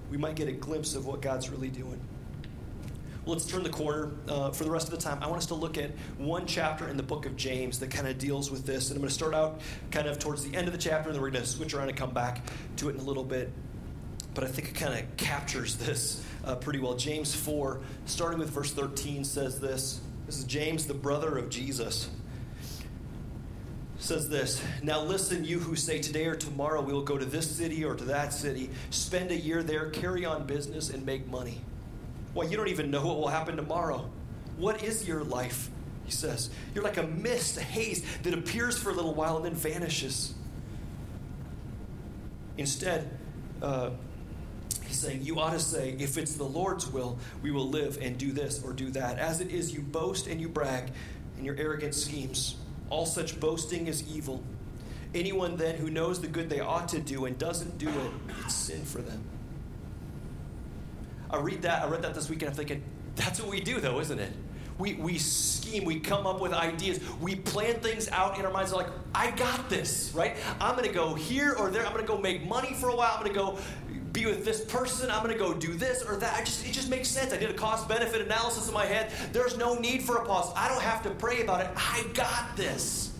we 0.09 0.17
might 0.17 0.35
get 0.35 0.47
a 0.47 0.53
glimpse 0.53 0.95
of 0.95 1.05
what 1.05 1.21
God's 1.21 1.49
really 1.49 1.69
doing. 1.69 1.99
Well, 3.25 3.35
let's 3.35 3.45
turn 3.45 3.63
the 3.63 3.69
corner 3.69 4.11
uh, 4.27 4.51
for 4.51 4.63
the 4.63 4.71
rest 4.71 4.87
of 4.87 4.91
the 4.91 5.01
time. 5.01 5.21
I 5.21 5.27
want 5.27 5.37
us 5.37 5.45
to 5.47 5.53
look 5.53 5.77
at 5.77 5.91
one 6.17 6.47
chapter 6.47 6.87
in 6.87 6.97
the 6.97 7.03
book 7.03 7.25
of 7.25 7.35
James 7.35 7.77
that 7.79 7.91
kind 7.91 8.07
of 8.07 8.17
deals 8.17 8.49
with 8.49 8.65
this. 8.65 8.89
And 8.89 8.97
I'm 8.97 9.01
going 9.01 9.09
to 9.09 9.13
start 9.13 9.35
out 9.35 9.61
kind 9.91 10.07
of 10.07 10.19
towards 10.19 10.43
the 10.43 10.55
end 10.55 10.67
of 10.67 10.73
the 10.73 10.79
chapter, 10.79 11.09
and 11.09 11.15
then 11.15 11.21
we're 11.21 11.29
going 11.29 11.43
to 11.43 11.49
switch 11.49 11.73
around 11.73 11.89
and 11.89 11.97
come 11.97 12.11
back 12.11 12.41
to 12.77 12.89
it 12.89 12.95
in 12.95 13.01
a 13.01 13.03
little 13.03 13.23
bit 13.23 13.51
but 14.33 14.43
I 14.43 14.47
think 14.47 14.69
it 14.69 14.75
kind 14.75 14.93
of 14.93 15.17
captures 15.17 15.75
this 15.75 16.23
uh, 16.45 16.55
pretty 16.55 16.79
well. 16.79 16.95
James 16.95 17.35
4, 17.35 17.81
starting 18.05 18.39
with 18.39 18.49
verse 18.49 18.71
13, 18.71 19.25
says 19.25 19.59
this. 19.59 20.01
This 20.29 20.37
is 20.37 20.43
James, 20.43 20.85
the 20.85 20.93
brother 20.93 21.39
of 21.39 21.49
Jesus. 21.49 22.07
Says 23.97 24.29
this 24.29 24.61
Now 24.83 25.01
listen, 25.01 25.43
you 25.43 25.57
who 25.57 25.75
say 25.75 25.97
today 25.97 26.27
or 26.27 26.35
tomorrow 26.35 26.83
we 26.83 26.93
will 26.93 27.01
go 27.01 27.17
to 27.17 27.25
this 27.25 27.49
city 27.49 27.83
or 27.83 27.95
to 27.95 28.03
that 28.03 28.31
city, 28.31 28.69
spend 28.91 29.31
a 29.31 29.35
year 29.35 29.63
there, 29.63 29.89
carry 29.89 30.25
on 30.25 30.45
business, 30.45 30.91
and 30.91 31.03
make 31.03 31.27
money. 31.27 31.61
Well, 32.35 32.47
you 32.47 32.57
don't 32.57 32.67
even 32.67 32.91
know 32.91 33.03
what 33.07 33.17
will 33.17 33.29
happen 33.29 33.55
tomorrow. 33.55 34.07
What 34.57 34.83
is 34.83 35.07
your 35.07 35.23
life? 35.23 35.71
He 36.05 36.11
says. 36.11 36.51
You're 36.75 36.83
like 36.83 36.97
a 36.97 37.07
mist, 37.07 37.57
a 37.57 37.63
haze 37.63 38.05
that 38.21 38.35
appears 38.35 38.77
for 38.77 38.91
a 38.91 38.93
little 38.93 39.15
while 39.15 39.37
and 39.37 39.45
then 39.45 39.55
vanishes. 39.55 40.35
Instead, 42.55 43.17
uh, 43.63 43.89
He's 44.89 44.97
saying, 44.97 45.21
You 45.21 45.39
ought 45.39 45.51
to 45.51 45.59
say, 45.59 45.95
if 45.99 46.17
it's 46.17 46.33
the 46.33 46.43
Lord's 46.43 46.87
will, 46.87 47.19
we 47.43 47.51
will 47.51 47.69
live 47.69 47.99
and 48.01 48.17
do 48.17 48.31
this 48.31 48.63
or 48.63 48.73
do 48.73 48.89
that. 48.89 49.19
As 49.19 49.39
it 49.39 49.51
is, 49.51 49.71
you 49.71 49.81
boast 49.81 50.25
and 50.25 50.41
you 50.41 50.49
brag 50.49 50.89
in 51.37 51.45
your 51.45 51.55
arrogant 51.57 51.93
schemes. 51.93 52.55
All 52.89 53.05
such 53.05 53.39
boasting 53.39 53.85
is 53.85 54.03
evil. 54.11 54.43
Anyone 55.13 55.57
then 55.57 55.75
who 55.75 55.91
knows 55.91 56.19
the 56.19 56.27
good 56.27 56.49
they 56.49 56.59
ought 56.59 56.87
to 56.89 56.99
do 56.99 57.25
and 57.25 57.37
doesn't 57.37 57.77
do 57.77 57.87
it, 57.87 58.11
it's 58.43 58.55
sin 58.55 58.83
for 58.83 58.99
them. 58.99 59.23
I 61.29 61.37
read 61.37 61.61
that, 61.61 61.83
I 61.83 61.87
read 61.87 62.01
that 62.01 62.15
this 62.15 62.27
weekend, 62.27 62.49
I'm 62.49 62.57
thinking, 62.57 62.81
that's 63.15 63.39
what 63.39 63.51
we 63.51 63.61
do 63.61 63.79
though, 63.79 63.99
isn't 63.99 64.17
it? 64.17 64.33
We, 64.79 64.95
we 64.95 65.19
scheme, 65.19 65.83
we 65.83 65.99
come 65.99 66.25
up 66.25 66.41
with 66.41 66.53
ideas, 66.53 66.99
we 67.21 67.35
plan 67.35 67.75
things 67.75 68.09
out 68.09 68.39
in 68.39 68.45
our 68.45 68.51
minds 68.51 68.73
like, 68.73 68.87
I 69.13 69.29
got 69.31 69.69
this, 69.69 70.11
right? 70.15 70.35
I'm 70.59 70.75
gonna 70.75 70.91
go 70.91 71.13
here 71.13 71.53
or 71.53 71.69
there, 71.69 71.85
I'm 71.85 71.91
gonna 71.91 72.07
go 72.07 72.17
make 72.17 72.47
money 72.47 72.73
for 72.73 72.89
a 72.89 72.95
while, 72.95 73.13
I'm 73.15 73.23
gonna 73.23 73.35
go 73.35 73.59
be 74.11 74.25
with 74.25 74.45
this 74.45 74.63
person. 74.65 75.09
I'm 75.11 75.23
going 75.23 75.33
to 75.33 75.39
go 75.39 75.53
do 75.53 75.73
this 75.73 76.03
or 76.03 76.15
that. 76.17 76.35
I 76.35 76.43
just, 76.43 76.65
it 76.65 76.71
just 76.71 76.89
makes 76.89 77.07
sense. 77.07 77.33
I 77.33 77.37
did 77.37 77.49
a 77.49 77.53
cost 77.53 77.87
benefit 77.87 78.21
analysis 78.21 78.67
in 78.67 78.73
my 78.73 78.85
head. 78.85 79.11
There's 79.31 79.57
no 79.57 79.75
need 79.75 80.03
for 80.03 80.17
a 80.17 80.25
pause. 80.25 80.51
I 80.55 80.67
don't 80.69 80.81
have 80.81 81.03
to 81.03 81.09
pray 81.11 81.41
about 81.41 81.61
it. 81.61 81.71
I 81.75 82.05
got 82.13 82.55
this. 82.55 83.13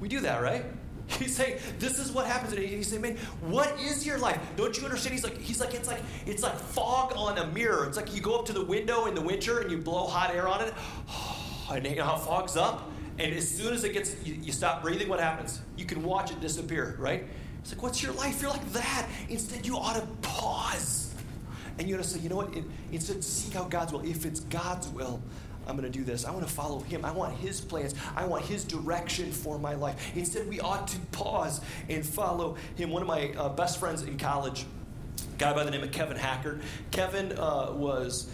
We 0.00 0.08
do 0.08 0.20
that, 0.20 0.42
right? 0.42 0.64
He's 1.18 1.36
saying, 1.36 1.58
this 1.78 1.98
is 1.98 2.10
what 2.10 2.26
happens. 2.26 2.52
And 2.52 2.62
he's 2.62 2.88
saying, 2.88 3.02
man, 3.02 3.16
what 3.42 3.78
is 3.80 4.06
your 4.06 4.18
life? 4.18 4.40
Don't 4.56 4.76
you 4.78 4.84
understand? 4.84 5.14
He's 5.14 5.24
like, 5.24 5.38
he's 5.38 5.60
like, 5.60 5.74
it's 5.74 5.88
like, 5.88 6.00
it's 6.26 6.42
like 6.42 6.54
fog 6.54 7.12
on 7.14 7.38
a 7.38 7.46
mirror. 7.48 7.86
It's 7.86 7.96
like 7.96 8.14
you 8.14 8.22
go 8.22 8.38
up 8.38 8.46
to 8.46 8.52
the 8.52 8.64
window 8.64 9.06
in 9.06 9.14
the 9.14 9.20
winter 9.20 9.60
and 9.60 9.70
you 9.70 9.78
blow 9.78 10.06
hot 10.06 10.34
air 10.34 10.48
on 10.48 10.62
it. 10.62 10.74
And 11.72 11.86
you 11.86 11.96
know 11.96 12.04
how 12.04 12.16
fog's 12.16 12.54
up? 12.54 12.90
And 13.18 13.32
as 13.32 13.48
soon 13.48 13.72
as 13.72 13.82
it 13.82 13.94
gets, 13.94 14.14
you, 14.26 14.34
you 14.34 14.52
stop 14.52 14.82
breathing, 14.82 15.08
what 15.08 15.20
happens? 15.20 15.62
You 15.74 15.86
can 15.86 16.02
watch 16.02 16.30
it 16.30 16.38
disappear, 16.40 16.96
right? 16.98 17.24
It's 17.62 17.72
like, 17.72 17.82
what's 17.82 18.02
your 18.02 18.12
life? 18.12 18.42
You're 18.42 18.50
like 18.50 18.72
that. 18.72 19.08
Instead, 19.28 19.66
you 19.66 19.76
ought 19.76 19.96
to 19.96 20.06
pause. 20.20 21.14
And 21.78 21.88
you 21.88 21.94
ought 21.94 22.02
to 22.02 22.08
say, 22.08 22.20
you 22.20 22.28
know 22.28 22.36
what? 22.36 22.50
Instead, 22.90 23.24
seek 23.24 23.56
out 23.56 23.70
God's 23.70 23.92
will. 23.92 24.04
If 24.04 24.26
it's 24.26 24.40
God's 24.40 24.88
will, 24.88 25.22
I'm 25.66 25.76
going 25.76 25.90
to 25.90 25.96
do 25.96 26.04
this. 26.04 26.24
I 26.24 26.32
want 26.32 26.46
to 26.46 26.52
follow 26.52 26.80
him. 26.80 27.04
I 27.04 27.12
want 27.12 27.34
his 27.36 27.60
plans. 27.60 27.94
I 28.16 28.26
want 28.26 28.44
his 28.44 28.64
direction 28.64 29.30
for 29.30 29.58
my 29.58 29.74
life. 29.74 30.12
Instead, 30.16 30.48
we 30.48 30.60
ought 30.60 30.88
to 30.88 30.98
pause 31.12 31.60
and 31.88 32.04
follow 32.04 32.56
him. 32.74 32.90
One 32.90 33.00
of 33.00 33.08
my 33.08 33.32
uh, 33.38 33.48
best 33.48 33.78
friends 33.78 34.02
in 34.02 34.18
college, 34.18 34.66
a 35.34 35.38
guy 35.38 35.52
by 35.52 35.64
the 35.64 35.70
name 35.70 35.82
of 35.82 35.92
Kevin 35.92 36.16
Hackert. 36.16 36.60
Kevin 36.90 37.38
uh, 37.38 37.72
was. 37.72 38.30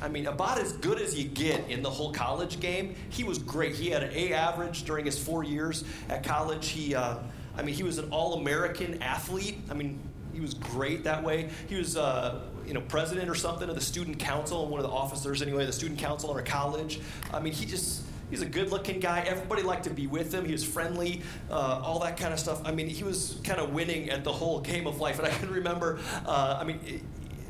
I 0.00 0.08
mean, 0.08 0.26
about 0.26 0.58
as 0.58 0.72
good 0.72 1.00
as 1.00 1.16
you 1.16 1.28
get 1.28 1.70
in 1.70 1.82
the 1.82 1.90
whole 1.90 2.12
college 2.12 2.58
game. 2.58 2.96
He 3.10 3.22
was 3.22 3.38
great. 3.38 3.76
He 3.76 3.90
had 3.90 4.02
an 4.02 4.10
A 4.12 4.32
average 4.32 4.82
during 4.82 5.04
his 5.04 5.22
four 5.22 5.44
years 5.44 5.84
at 6.08 6.24
college. 6.24 6.68
He, 6.68 6.96
uh, 6.96 7.18
I 7.56 7.62
mean, 7.62 7.74
he 7.74 7.82
was 7.82 7.98
an 7.98 8.08
All 8.10 8.34
American 8.34 9.02
athlete. 9.02 9.58
I 9.70 9.74
mean, 9.74 10.00
he 10.32 10.40
was 10.40 10.54
great 10.54 11.04
that 11.04 11.22
way. 11.22 11.50
He 11.68 11.74
was, 11.76 11.96
uh, 11.96 12.40
you 12.66 12.74
know, 12.74 12.80
president 12.80 13.28
or 13.28 13.34
something 13.34 13.68
of 13.68 13.74
the 13.74 13.80
student 13.80 14.18
council, 14.18 14.62
and 14.62 14.70
one 14.70 14.80
of 14.80 14.86
the 14.86 14.92
officers 14.92 15.42
anyway, 15.42 15.66
the 15.66 15.72
student 15.72 15.98
council 15.98 16.30
in 16.30 16.36
our 16.36 16.42
college. 16.42 17.00
I 17.32 17.40
mean, 17.40 17.52
he 17.52 17.66
just. 17.66 18.02
He's 18.30 18.40
a 18.40 18.46
good 18.46 18.70
looking 18.70 18.98
guy. 18.98 19.20
Everybody 19.26 19.60
liked 19.62 19.84
to 19.84 19.90
be 19.90 20.06
with 20.06 20.32
him. 20.32 20.46
He 20.46 20.52
was 20.52 20.64
friendly, 20.64 21.20
uh, 21.50 21.82
all 21.84 21.98
that 21.98 22.16
kind 22.16 22.32
of 22.32 22.40
stuff. 22.40 22.62
I 22.64 22.72
mean, 22.72 22.88
he 22.88 23.04
was 23.04 23.38
kind 23.44 23.60
of 23.60 23.74
winning 23.74 24.08
at 24.08 24.24
the 24.24 24.32
whole 24.32 24.58
game 24.60 24.86
of 24.86 24.98
life. 25.00 25.18
And 25.18 25.28
I 25.28 25.30
can 25.32 25.50
remember, 25.50 26.00
uh, 26.24 26.56
I 26.58 26.64
mean, 26.64 27.02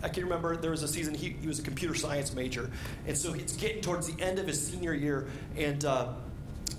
I 0.02 0.08
can 0.08 0.24
remember 0.24 0.56
there 0.56 0.72
was 0.72 0.82
a 0.82 0.88
season 0.88 1.14
he, 1.14 1.36
he 1.40 1.46
was 1.46 1.60
a 1.60 1.62
computer 1.62 1.94
science 1.94 2.34
major, 2.34 2.68
and 3.06 3.16
so 3.16 3.32
it's 3.34 3.54
getting 3.54 3.80
towards 3.80 4.12
the 4.12 4.20
end 4.20 4.40
of 4.40 4.46
his 4.48 4.66
senior 4.66 4.92
year, 4.92 5.28
and 5.56 5.84
uh, 5.84 6.08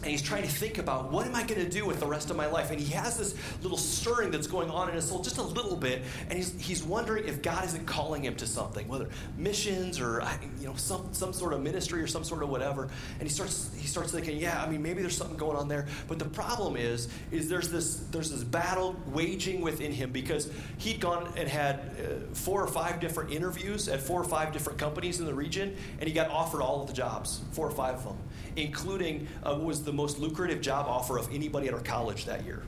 and 0.03 0.11
he's 0.11 0.21
trying 0.21 0.43
to 0.43 0.49
think 0.49 0.79
about 0.79 1.11
what 1.11 1.25
am 1.25 1.33
I 1.33 1.43
going 1.43 1.61
to 1.61 1.69
do 1.69 1.85
with 1.85 2.01
the 2.01 2.05
rest 2.05 2.29
of 2.29 2.35
my 2.35 2.45
life? 2.45 2.71
And 2.71 2.79
he 2.79 2.93
has 2.93 3.17
this 3.17 3.35
little 3.61 3.77
stirring 3.77 4.31
that's 4.31 4.47
going 4.47 4.69
on 4.69 4.89
in 4.89 4.95
his 4.95 5.07
soul, 5.07 5.21
just 5.21 5.37
a 5.37 5.43
little 5.43 5.77
bit, 5.77 6.01
and 6.29 6.33
he's, 6.33 6.59
he's 6.59 6.83
wondering 6.83 7.25
if 7.25 7.41
God 7.41 7.63
isn't 7.63 7.85
calling 7.85 8.23
him 8.23 8.35
to 8.35 8.45
something, 8.45 8.85
whether 8.89 9.07
missions 9.37 10.01
or 10.01 10.21
you 10.59 10.67
know 10.67 10.75
some 10.75 11.13
some 11.13 11.31
sort 11.31 11.53
of 11.53 11.61
ministry 11.61 12.01
or 12.01 12.07
some 12.07 12.25
sort 12.25 12.43
of 12.43 12.49
whatever. 12.49 12.89
And 13.19 13.23
he 13.23 13.29
starts 13.29 13.71
he 13.77 13.87
starts 13.87 14.11
thinking, 14.11 14.37
yeah, 14.37 14.61
I 14.61 14.69
mean 14.69 14.81
maybe 14.81 15.01
there's 15.01 15.15
something 15.15 15.37
going 15.37 15.55
on 15.55 15.69
there. 15.69 15.87
But 16.09 16.19
the 16.19 16.25
problem 16.25 16.75
is 16.75 17.07
is 17.31 17.47
there's 17.47 17.69
this 17.69 18.03
there's 18.11 18.29
this 18.29 18.43
battle 18.43 18.97
waging 19.07 19.61
within 19.61 19.93
him 19.93 20.11
because 20.11 20.51
he'd 20.79 20.99
gone 20.99 21.31
and 21.37 21.47
had 21.47 21.75
uh, 21.75 22.33
four 22.33 22.61
or 22.61 22.67
five 22.67 22.99
different 22.99 23.31
interviews 23.31 23.87
at 23.87 24.01
four 24.01 24.19
or 24.19 24.25
five 24.25 24.51
different 24.51 24.77
companies 24.77 25.21
in 25.21 25.25
the 25.25 25.33
region, 25.33 25.77
and 25.99 26.09
he 26.09 26.13
got 26.13 26.29
offered 26.29 26.61
all 26.61 26.81
of 26.81 26.87
the 26.87 26.93
jobs, 26.93 27.39
four 27.53 27.65
or 27.65 27.71
five 27.71 27.95
of 27.95 28.03
them 28.03 28.17
including 28.55 29.27
uh, 29.43 29.55
what 29.55 29.65
was 29.65 29.83
the 29.83 29.93
most 29.93 30.19
lucrative 30.19 30.61
job 30.61 30.87
offer 30.87 31.17
of 31.17 31.33
anybody 31.33 31.67
at 31.67 31.73
our 31.73 31.81
college 31.81 32.25
that 32.25 32.43
year. 32.45 32.63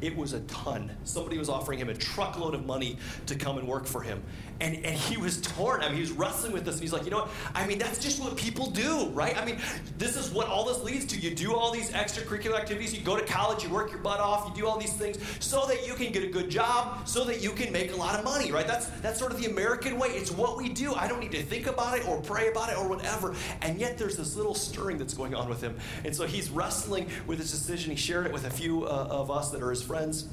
It 0.00 0.16
was 0.16 0.32
a 0.32 0.40
ton. 0.40 0.90
Somebody 1.04 1.38
was 1.38 1.48
offering 1.48 1.78
him 1.78 1.88
a 1.88 1.94
truckload 1.94 2.54
of 2.54 2.66
money 2.66 2.98
to 3.26 3.36
come 3.36 3.58
and 3.58 3.68
work 3.68 3.86
for 3.86 4.02
him. 4.02 4.20
And, 4.62 4.76
and 4.84 4.96
he 4.96 5.16
was 5.16 5.40
torn. 5.40 5.82
I 5.82 5.88
mean, 5.88 5.96
he 5.96 6.00
was 6.02 6.12
wrestling 6.12 6.52
with 6.52 6.64
this. 6.64 6.76
And 6.76 6.82
he's 6.82 6.92
like, 6.92 7.04
you 7.04 7.10
know 7.10 7.22
what? 7.22 7.30
I 7.52 7.66
mean, 7.66 7.80
that's 7.80 7.98
just 7.98 8.22
what 8.22 8.36
people 8.36 8.70
do, 8.70 9.08
right? 9.08 9.36
I 9.36 9.44
mean, 9.44 9.58
this 9.98 10.16
is 10.16 10.30
what 10.30 10.46
all 10.46 10.64
this 10.64 10.80
leads 10.84 11.04
to. 11.06 11.18
You 11.18 11.34
do 11.34 11.52
all 11.52 11.72
these 11.72 11.90
extracurricular 11.90 12.56
activities. 12.56 12.94
You 12.94 13.00
go 13.00 13.18
to 13.18 13.24
college, 13.24 13.64
you 13.64 13.70
work 13.70 13.90
your 13.90 13.98
butt 13.98 14.20
off, 14.20 14.48
you 14.48 14.62
do 14.62 14.68
all 14.68 14.78
these 14.78 14.92
things 14.92 15.18
so 15.40 15.66
that 15.66 15.84
you 15.84 15.94
can 15.94 16.12
get 16.12 16.22
a 16.22 16.28
good 16.28 16.48
job, 16.48 17.08
so 17.08 17.24
that 17.24 17.42
you 17.42 17.50
can 17.50 17.72
make 17.72 17.92
a 17.92 17.96
lot 17.96 18.16
of 18.16 18.24
money, 18.24 18.52
right? 18.52 18.66
That's, 18.66 18.86
that's 19.00 19.18
sort 19.18 19.32
of 19.32 19.40
the 19.40 19.50
American 19.50 19.98
way. 19.98 20.10
It's 20.10 20.30
what 20.30 20.56
we 20.56 20.68
do. 20.68 20.94
I 20.94 21.08
don't 21.08 21.18
need 21.18 21.32
to 21.32 21.42
think 21.42 21.66
about 21.66 21.98
it 21.98 22.06
or 22.06 22.20
pray 22.22 22.48
about 22.48 22.70
it 22.70 22.78
or 22.78 22.88
whatever. 22.88 23.34
And 23.62 23.80
yet 23.80 23.98
there's 23.98 24.16
this 24.16 24.36
little 24.36 24.54
stirring 24.54 24.96
that's 24.96 25.14
going 25.14 25.34
on 25.34 25.48
with 25.48 25.60
him. 25.60 25.76
And 26.04 26.14
so 26.14 26.24
he's 26.24 26.50
wrestling 26.50 27.08
with 27.26 27.40
his 27.40 27.50
decision. 27.50 27.90
He 27.90 27.96
shared 27.96 28.26
it 28.26 28.32
with 28.32 28.46
a 28.46 28.50
few 28.50 28.84
uh, 28.84 29.08
of 29.10 29.28
us 29.28 29.50
that 29.50 29.60
are 29.60 29.70
his 29.70 29.82
friends. 29.82 30.28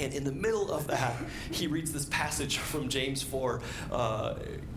And 0.00 0.14
in 0.14 0.24
the 0.24 0.32
middle 0.32 0.72
of 0.72 0.86
that, 0.86 1.14
he 1.50 1.66
reads 1.66 1.92
this 1.92 2.06
passage 2.06 2.56
from 2.56 2.88
James 2.88 3.22
4, 3.22 3.60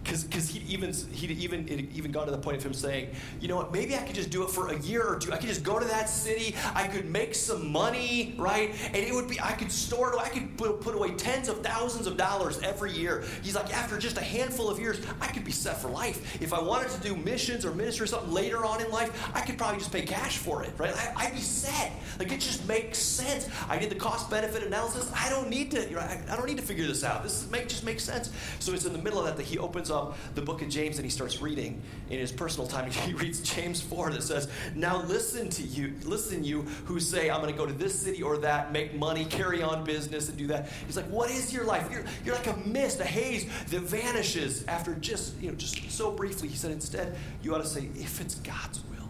because 0.03 0.25
uh, 0.25 0.51
he 0.51 0.73
even 0.73 0.93
he 1.11 1.27
even 1.27 1.89
even 1.93 2.11
got 2.11 2.25
to 2.25 2.31
the 2.31 2.37
point 2.37 2.57
of 2.57 2.63
him 2.63 2.73
saying, 2.73 3.09
you 3.39 3.47
know 3.47 3.55
what, 3.55 3.71
maybe 3.71 3.95
I 3.95 3.99
could 3.99 4.15
just 4.15 4.29
do 4.29 4.43
it 4.43 4.49
for 4.49 4.67
a 4.67 4.79
year 4.79 5.03
or 5.03 5.17
two. 5.17 5.31
I 5.31 5.37
could 5.37 5.47
just 5.47 5.63
go 5.63 5.79
to 5.79 5.85
that 5.85 6.09
city. 6.09 6.55
I 6.75 6.87
could 6.87 7.05
make 7.05 7.35
some 7.35 7.71
money, 7.71 8.35
right? 8.37 8.75
And 8.87 8.97
it 8.97 9.13
would 9.13 9.29
be 9.29 9.39
I 9.39 9.53
could 9.53 9.71
store 9.71 10.13
it. 10.13 10.19
I 10.19 10.27
could 10.27 10.57
put, 10.57 10.81
put 10.81 10.93
away 10.93 11.11
tens 11.11 11.47
of 11.47 11.63
thousands 11.63 12.05
of 12.05 12.17
dollars 12.17 12.59
every 12.61 12.91
year. 12.91 13.23
He's 13.41 13.55
like, 13.55 13.73
after 13.75 13.97
just 13.97 14.17
a 14.17 14.23
handful 14.23 14.69
of 14.69 14.79
years, 14.79 14.99
I 15.21 15.27
could 15.27 15.45
be 15.45 15.51
set 15.51 15.81
for 15.81 15.89
life. 15.89 16.41
If 16.41 16.53
I 16.53 16.61
wanted 16.61 16.89
to 16.89 16.99
do 16.99 17.15
missions 17.15 17.65
or 17.65 17.73
ministry 17.73 18.03
or 18.03 18.07
something 18.07 18.33
later 18.33 18.65
on 18.65 18.83
in 18.83 18.91
life, 18.91 19.29
I 19.33 19.41
could 19.41 19.57
probably 19.57 19.79
just 19.79 19.91
pay 19.91 20.01
cash 20.01 20.37
for 20.37 20.63
it, 20.63 20.73
right? 20.77 20.93
I, 20.93 21.25
I'd 21.25 21.33
be 21.33 21.39
set. 21.39 21.93
Like 22.19 22.31
it 22.31 22.41
just 22.41 22.67
makes 22.67 22.97
sense. 22.97 23.47
I 23.69 23.77
did 23.77 23.89
the 23.89 23.95
cost 23.95 24.29
benefit 24.29 24.63
analysis. 24.63 25.11
I 25.15 25.29
don't 25.29 25.49
need 25.49 25.71
to, 25.71 25.81
you 25.89 25.95
know, 25.95 26.01
I, 26.01 26.35
don't 26.35 26.45
need 26.45 26.57
to 26.57 26.63
figure 26.63 26.85
this 26.85 27.03
out. 27.03 27.23
This 27.23 27.49
make, 27.49 27.67
just 27.67 27.83
makes 27.83 28.03
sense. 28.03 28.31
So 28.59 28.73
it's 28.73 28.85
in 28.85 28.93
the 28.93 28.99
middle 28.99 29.19
of 29.19 29.25
that 29.25 29.37
that 29.37 29.45
he 29.45 29.57
opens 29.57 29.91
up 29.91 30.17
the 30.35 30.41
book 30.41 30.61
of 30.61 30.69
James 30.69 30.97
and 30.97 31.05
he 31.05 31.09
starts 31.09 31.41
reading 31.41 31.81
in 32.09 32.19
his 32.19 32.31
personal 32.31 32.67
time. 32.67 32.91
He 33.03 33.13
reads 33.13 33.41
James 33.41 33.81
4 33.81 34.11
that 34.11 34.23
says, 34.23 34.47
Now 34.75 35.03
listen 35.03 35.49
to 35.49 35.63
you, 35.63 35.93
listen 36.03 36.43
you 36.43 36.61
who 36.85 36.99
say, 36.99 37.29
I'm 37.29 37.41
going 37.41 37.51
to 37.51 37.57
go 37.57 37.65
to 37.65 37.73
this 37.73 37.99
city 37.99 38.23
or 38.23 38.37
that, 38.37 38.71
make 38.71 38.95
money, 38.95 39.25
carry 39.25 39.61
on 39.61 39.83
business, 39.83 40.29
and 40.29 40.37
do 40.37 40.47
that. 40.47 40.69
He's 40.85 40.95
like, 40.95 41.07
What 41.07 41.29
is 41.29 41.53
your 41.53 41.65
life? 41.65 41.89
You're, 41.91 42.05
you're 42.23 42.35
like 42.35 42.47
a 42.47 42.57
mist, 42.65 42.99
a 43.01 43.05
haze 43.05 43.45
that 43.69 43.81
vanishes 43.81 44.63
after 44.67 44.95
just, 44.95 45.39
you 45.41 45.49
know, 45.49 45.55
just 45.55 45.91
so 45.91 46.11
briefly. 46.11 46.47
He 46.47 46.55
said, 46.55 46.71
Instead, 46.71 47.17
you 47.41 47.53
ought 47.53 47.59
to 47.59 47.67
say, 47.67 47.89
If 47.95 48.21
it's 48.21 48.35
God's 48.35 48.81
will. 48.85 49.09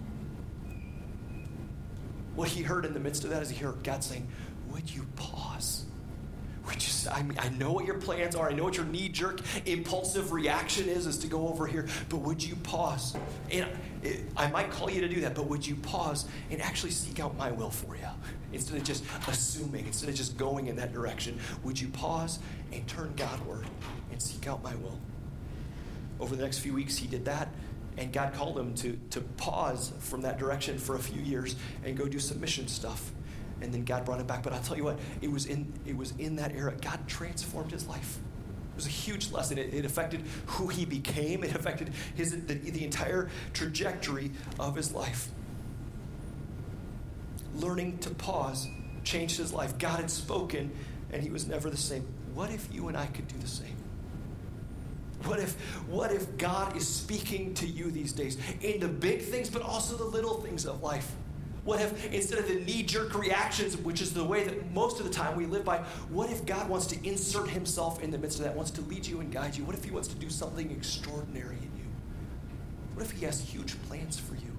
What 2.36 2.50
he 2.50 2.64
heard 2.64 2.86
in 2.86 2.94
the 2.94 3.00
midst 3.00 3.24
of 3.24 3.30
that 3.30 3.44
is 3.44 3.50
he 3.50 3.58
heard 3.58 3.84
God 3.84 4.04
saying, 4.04 4.28
Would 4.72 4.94
you 4.94 5.06
pause? 5.16 5.83
We 6.68 6.76
just 6.76 7.12
I 7.12 7.24
mean 7.24 7.38
I 7.40 7.50
know 7.50 7.72
what 7.72 7.86
your 7.86 7.98
plans 7.98 8.36
are. 8.36 8.50
I 8.50 8.54
know 8.54 8.64
what 8.64 8.78
your 8.78 8.86
knee-jerk 8.86 9.42
impulsive 9.66 10.32
reaction 10.32 10.88
is 10.88 11.08
is 11.08 11.18
to 11.20 11.28
go 11.28 11.48
over 11.48 11.68
here, 11.68 11.88
but 12.10 12.18
would 12.18 12.44
you 12.44 12.56
pause? 12.58 13.16
And 13.52 13.68
I 14.36 14.48
might 14.48 14.70
call 14.72 14.90
you 14.90 15.02
to 15.02 15.08
do 15.08 15.22
that, 15.22 15.36
but 15.36 15.46
would 15.48 15.66
you 15.66 15.76
pause 15.76 16.26
and 16.50 16.62
actually 16.62 16.92
seek 16.92 17.20
out 17.20 17.38
my 17.38 17.52
will 17.52 17.70
for 17.70 17.96
you? 17.96 18.08
Instead 18.52 18.78
of 18.78 18.84
just 18.84 19.04
assuming, 19.28 19.86
instead 19.86 20.10
of 20.10 20.16
just 20.16 20.38
going 20.38 20.68
in 20.68 20.76
that 20.76 20.94
direction, 20.94 21.40
would 21.64 21.80
you 21.80 21.88
pause 21.90 22.40
and 22.72 22.86
turn 22.88 23.14
Godward 23.16 23.66
and 24.12 24.22
seek 24.22 24.48
out 24.48 24.62
my 24.62 24.76
will? 24.76 25.00
Over 26.20 26.36
the 26.36 26.44
next 26.44 26.60
few 26.60 26.74
weeks, 26.74 26.98
he 26.98 27.08
did 27.08 27.26
that, 27.26 27.50
and 27.98 28.12
God 28.12 28.34
called 28.34 28.58
him 28.58 28.74
to, 28.76 29.00
to 29.12 29.22
pause 29.22 29.94
from 30.00 30.22
that 30.22 30.38
direction 30.38 30.78
for 30.78 30.96
a 30.96 31.00
few 31.00 31.22
years 31.22 31.56
and 31.84 31.98
go 31.98 32.08
do 32.08 32.20
some 32.20 32.40
mission 32.40 32.68
stuff 32.68 33.12
and 33.62 33.74
then 33.74 33.84
God 33.84 34.06
brought 34.06 34.20
him 34.20 34.28
back. 34.28 34.44
But 34.44 34.54
I'll 34.54 34.62
tell 34.62 34.78
you 34.78 34.84
what, 34.84 35.00
it 35.22 35.32
was 35.32 35.46
in, 35.46 35.72
it 35.86 35.96
was 35.96 36.12
in 36.18 36.36
that 36.38 36.56
era. 36.56 36.74
God 36.82 37.00
transformed 37.08 37.72
his 37.72 37.88
life. 37.88 38.20
It 38.74 38.76
was 38.76 38.86
a 38.86 38.90
huge 38.90 39.32
lesson. 39.32 39.58
It, 39.58 39.74
it 39.74 39.86
affected 39.86 40.24
who 40.48 40.68
he 40.68 40.86
became, 40.86 41.44
it 41.44 41.56
affected 41.56 41.92
his, 42.16 42.32
the, 42.32 42.56
the 42.56 42.84
entire 42.84 43.30
trajectory 43.54 44.32
of 44.60 44.76
his 44.76 44.94
life. 44.94 45.30
Learning 47.56 47.98
to 48.00 48.10
pause 48.10 48.68
changed 49.04 49.38
his 49.38 49.54
life. 49.54 49.78
God 49.78 50.00
had 50.00 50.10
spoken, 50.10 50.72
and 51.12 51.22
he 51.22 51.30
was 51.30 51.48
never 51.48 51.70
the 51.70 51.78
same. 51.78 52.08
What 52.34 52.50
if 52.50 52.68
you 52.74 52.88
and 52.88 52.98
I 52.98 53.06
could 53.08 53.28
do 53.28 53.38
the 53.38 53.48
same? 53.48 53.76
What 55.26 55.40
if, 55.40 55.54
what 55.88 56.12
if 56.12 56.38
God 56.38 56.76
is 56.76 56.88
speaking 56.88 57.54
to 57.56 57.68
you 57.68 57.92
these 57.92 58.12
days 58.12 58.38
in 58.62 58.80
the 58.80 58.88
big 58.88 59.22
things, 59.22 59.50
but 59.50 59.62
also 59.62 59.96
the 59.96 60.04
little 60.04 60.42
things 60.42 60.66
of 60.66 60.82
life? 60.82 61.12
What 61.66 61.80
if, 61.80 62.14
instead 62.14 62.40
of 62.40 62.48
the 62.48 62.56
knee 62.56 62.84
jerk 62.84 63.18
reactions, 63.18 63.78
which 63.78 64.02
is 64.02 64.14
the 64.14 64.24
way 64.24 64.44
that 64.44 64.72
most 64.74 65.00
of 65.00 65.06
the 65.06 65.12
time 65.12 65.38
we 65.38 65.46
live 65.46 65.64
by, 65.64 65.78
what 66.10 66.30
if 66.30 66.46
God 66.46 66.68
wants 66.68 66.88
to 66.88 67.08
insert 67.08 67.50
himself 67.50 68.04
in 68.04 68.12
the 68.12 68.18
midst 68.18 68.40
of 68.40 68.46
that, 68.46 68.56
wants 68.56 68.72
to 68.72 68.82
lead 68.82 69.06
you 69.06 69.22
and 69.22 69.32
guide 69.32 69.56
you? 69.56 69.64
What 69.64 69.76
if 69.76 69.84
he 69.84 69.92
wants 69.92 70.10
to 70.10 70.16
do 70.16 70.30
something 70.30 70.70
extraordinary 70.72 71.56
in 71.56 71.72
you? 71.78 71.86
What 72.96 73.06
if 73.06 73.12
he 73.12 73.26
has 73.26 73.40
huge 73.40 73.82
plans 73.84 74.20
for 74.20 74.36
you 74.36 74.52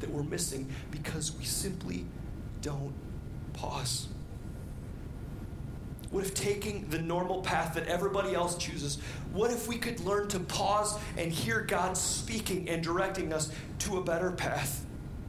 that 0.00 0.10
we're 0.10 0.24
missing 0.24 0.68
because 0.90 1.36
we 1.36 1.44
simply 1.44 2.04
don't 2.62 2.94
pause? 3.52 4.08
What 6.10 6.24
if 6.24 6.34
taking 6.34 6.88
the 6.88 6.98
normal 6.98 7.42
path 7.42 7.74
that 7.74 7.86
everybody 7.86 8.34
else 8.34 8.56
chooses, 8.56 8.98
what 9.32 9.50
if 9.50 9.68
we 9.68 9.76
could 9.76 10.00
learn 10.00 10.26
to 10.28 10.40
pause 10.40 10.98
and 11.16 11.30
hear 11.30 11.60
God 11.60 11.96
speaking 11.96 12.68
and 12.68 12.82
directing 12.82 13.32
us 13.32 13.52
to 13.80 13.98
a 13.98 14.02
better 14.02 14.32
path? 14.32 14.86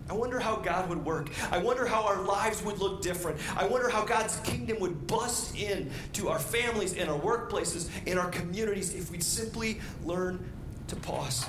I 0.09 0.13
wonder 0.13 0.39
how 0.39 0.55
God 0.55 0.89
would 0.89 1.05
work. 1.05 1.29
I 1.51 1.59
wonder 1.59 1.85
how 1.85 2.03
our 2.03 2.21
lives 2.21 2.63
would 2.63 2.79
look 2.79 3.01
different. 3.01 3.39
I 3.55 3.67
wonder 3.67 3.89
how 3.89 4.05
God's 4.05 4.37
kingdom 4.37 4.79
would 4.79 5.05
bust 5.05 5.55
in 5.55 5.91
to 6.13 6.29
our 6.29 6.39
families, 6.39 6.93
in 6.93 7.07
our 7.09 7.19
workplaces, 7.19 7.89
in 8.07 8.17
our 8.17 8.29
communities 8.29 8.95
if 8.95 9.11
we'd 9.11 9.23
simply 9.23 9.79
learn 10.03 10.43
to 10.87 10.95
pause. 10.95 11.45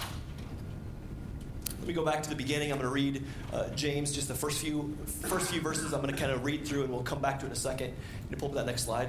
Let 1.79 1.89
me 1.89 1.95
go 1.95 2.05
back 2.05 2.23
to 2.23 2.29
the 2.29 2.37
beginning. 2.37 2.71
I'm 2.71 2.77
going 2.77 2.89
to 2.89 2.95
read 2.95 3.25
uh, 3.55 3.71
James, 3.71 4.13
just 4.13 4.29
the 4.29 4.35
first 4.35 4.61
few 4.61 4.97
first 5.07 5.51
few 5.51 5.63
verses. 5.63 5.95
I'm 5.95 6.03
going 6.03 6.15
to 6.15 6.21
kind 6.21 6.31
of 6.31 6.45
read 6.45 6.69
through, 6.69 6.83
and 6.83 6.93
we'll 6.93 7.03
come 7.03 7.23
back 7.23 7.41
to 7.41 7.47
it 7.47 7.49
in 7.49 7.53
a 7.53 7.57
second. 7.57 7.89
Can 7.89 8.31
you 8.31 8.37
pull 8.37 8.51
up 8.51 8.55
that 8.57 8.67
next 8.67 8.85
slide? 8.85 9.09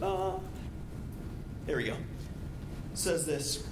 Uh, 0.00 0.34
there 1.66 1.76
we 1.76 1.84
go. 1.84 1.94
It 1.94 1.98
says 2.94 3.26
this. 3.26 3.66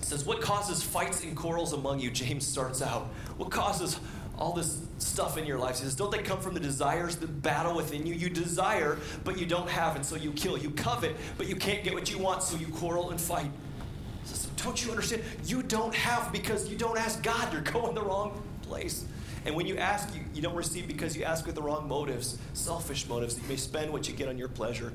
It 0.00 0.04
says, 0.04 0.24
"What 0.24 0.40
causes 0.40 0.82
fights 0.82 1.22
and 1.22 1.36
quarrels 1.36 1.72
among 1.72 2.00
you?" 2.00 2.10
James 2.24 2.46
starts 2.46 2.82
out. 2.82 3.06
What 3.36 3.50
causes 3.50 3.98
all 4.38 4.52
this 4.52 4.80
stuff 4.98 5.38
in 5.38 5.46
your 5.46 5.58
life. 5.58 5.78
He 5.78 5.84
says, 5.84 5.94
Don't 5.94 6.10
they 6.10 6.22
come 6.22 6.40
from 6.40 6.54
the 6.54 6.60
desires 6.60 7.16
that 7.16 7.42
battle 7.42 7.74
within 7.74 8.06
you? 8.06 8.14
You 8.14 8.28
desire, 8.28 8.98
but 9.22 9.38
you 9.38 9.46
don't 9.46 9.68
have, 9.68 9.96
and 9.96 10.04
so 10.04 10.16
you 10.16 10.32
kill. 10.32 10.58
You 10.58 10.70
covet, 10.70 11.16
but 11.38 11.48
you 11.48 11.56
can't 11.56 11.84
get 11.84 11.94
what 11.94 12.10
you 12.10 12.18
want, 12.18 12.42
so 12.42 12.56
you 12.56 12.66
quarrel 12.66 13.10
and 13.10 13.20
fight. 13.20 13.50
Says, 14.24 14.46
Don't 14.56 14.84
you 14.84 14.90
understand? 14.90 15.22
You 15.44 15.62
don't 15.62 15.94
have 15.94 16.32
because 16.32 16.68
you 16.68 16.76
don't 16.76 16.98
ask 16.98 17.22
God. 17.22 17.52
You're 17.52 17.62
going 17.62 17.94
the 17.94 18.02
wrong 18.02 18.42
place. 18.62 19.04
And 19.46 19.54
when 19.54 19.66
you 19.66 19.76
ask, 19.76 20.14
you, 20.14 20.22
you 20.32 20.40
don't 20.40 20.54
receive 20.54 20.88
because 20.88 21.14
you 21.16 21.24
ask 21.24 21.44
with 21.44 21.54
the 21.54 21.62
wrong 21.62 21.86
motives, 21.86 22.38
selfish 22.54 23.06
motives, 23.06 23.38
you 23.38 23.46
may 23.46 23.56
spend 23.56 23.92
what 23.92 24.08
you 24.08 24.14
get 24.14 24.28
on 24.28 24.38
your 24.38 24.48
pleasure. 24.48 24.92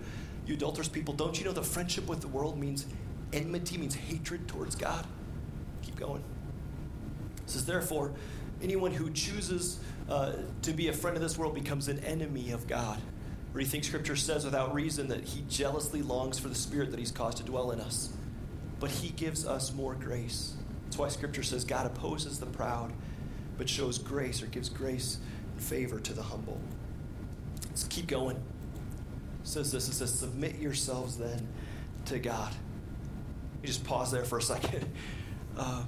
You 0.47 0.55
adulterous 0.55 0.87
people, 0.87 1.13
don't 1.13 1.37
you 1.37 1.45
know 1.45 1.51
that 1.51 1.65
friendship 1.65 2.07
with 2.07 2.21
the 2.21 2.27
world 2.27 2.57
means 2.57 2.87
enmity, 3.33 3.77
means 3.77 3.95
hatred 3.95 4.47
towards 4.47 4.75
God? 4.75 5.05
Keep 5.81 5.97
going. 5.97 6.23
It 7.43 7.49
says, 7.49 7.65
Therefore, 7.65 8.11
Anyone 8.61 8.91
who 8.91 9.09
chooses 9.11 9.79
uh, 10.09 10.33
to 10.63 10.73
be 10.73 10.89
a 10.89 10.93
friend 10.93 11.15
of 11.15 11.23
this 11.23 11.37
world 11.37 11.55
becomes 11.55 11.87
an 11.87 11.99
enemy 11.99 12.51
of 12.51 12.67
God. 12.67 12.99
Or 13.53 13.61
you 13.61 13.65
think 13.65 13.83
Scripture 13.83 14.15
says 14.15 14.43
without 14.43 14.73
reason 14.73 15.07
that 15.07 15.23
He 15.23 15.43
jealously 15.47 16.01
longs 16.01 16.37
for 16.37 16.49
the 16.49 16.55
Spirit 16.55 16.91
that 16.91 16.99
He's 16.99 17.11
caused 17.11 17.37
to 17.37 17.43
dwell 17.43 17.71
in 17.71 17.79
us. 17.79 18.11
But 18.79 18.91
He 18.91 19.09
gives 19.09 19.45
us 19.45 19.73
more 19.73 19.95
grace. 19.95 20.55
That's 20.83 20.97
why 20.97 21.07
Scripture 21.07 21.43
says 21.43 21.63
God 21.63 21.85
opposes 21.85 22.39
the 22.39 22.47
proud, 22.47 22.91
but 23.57 23.69
shows 23.69 23.97
grace 23.97 24.43
or 24.43 24.47
gives 24.47 24.69
grace 24.69 25.19
and 25.53 25.63
favor 25.63 25.99
to 25.99 26.13
the 26.13 26.23
humble. 26.23 26.59
Let's 27.65 27.85
keep 27.85 28.07
going. 28.07 28.35
It 28.37 29.47
says 29.47 29.71
this 29.71 29.87
it 29.87 29.93
says, 29.93 30.13
Submit 30.13 30.59
yourselves 30.59 31.17
then 31.17 31.47
to 32.05 32.19
God. 32.19 32.53
You 33.61 33.67
just 33.67 33.83
pause 33.83 34.11
there 34.11 34.25
for 34.25 34.37
a 34.37 34.41
second. 34.41 34.85
Uh, 35.57 35.83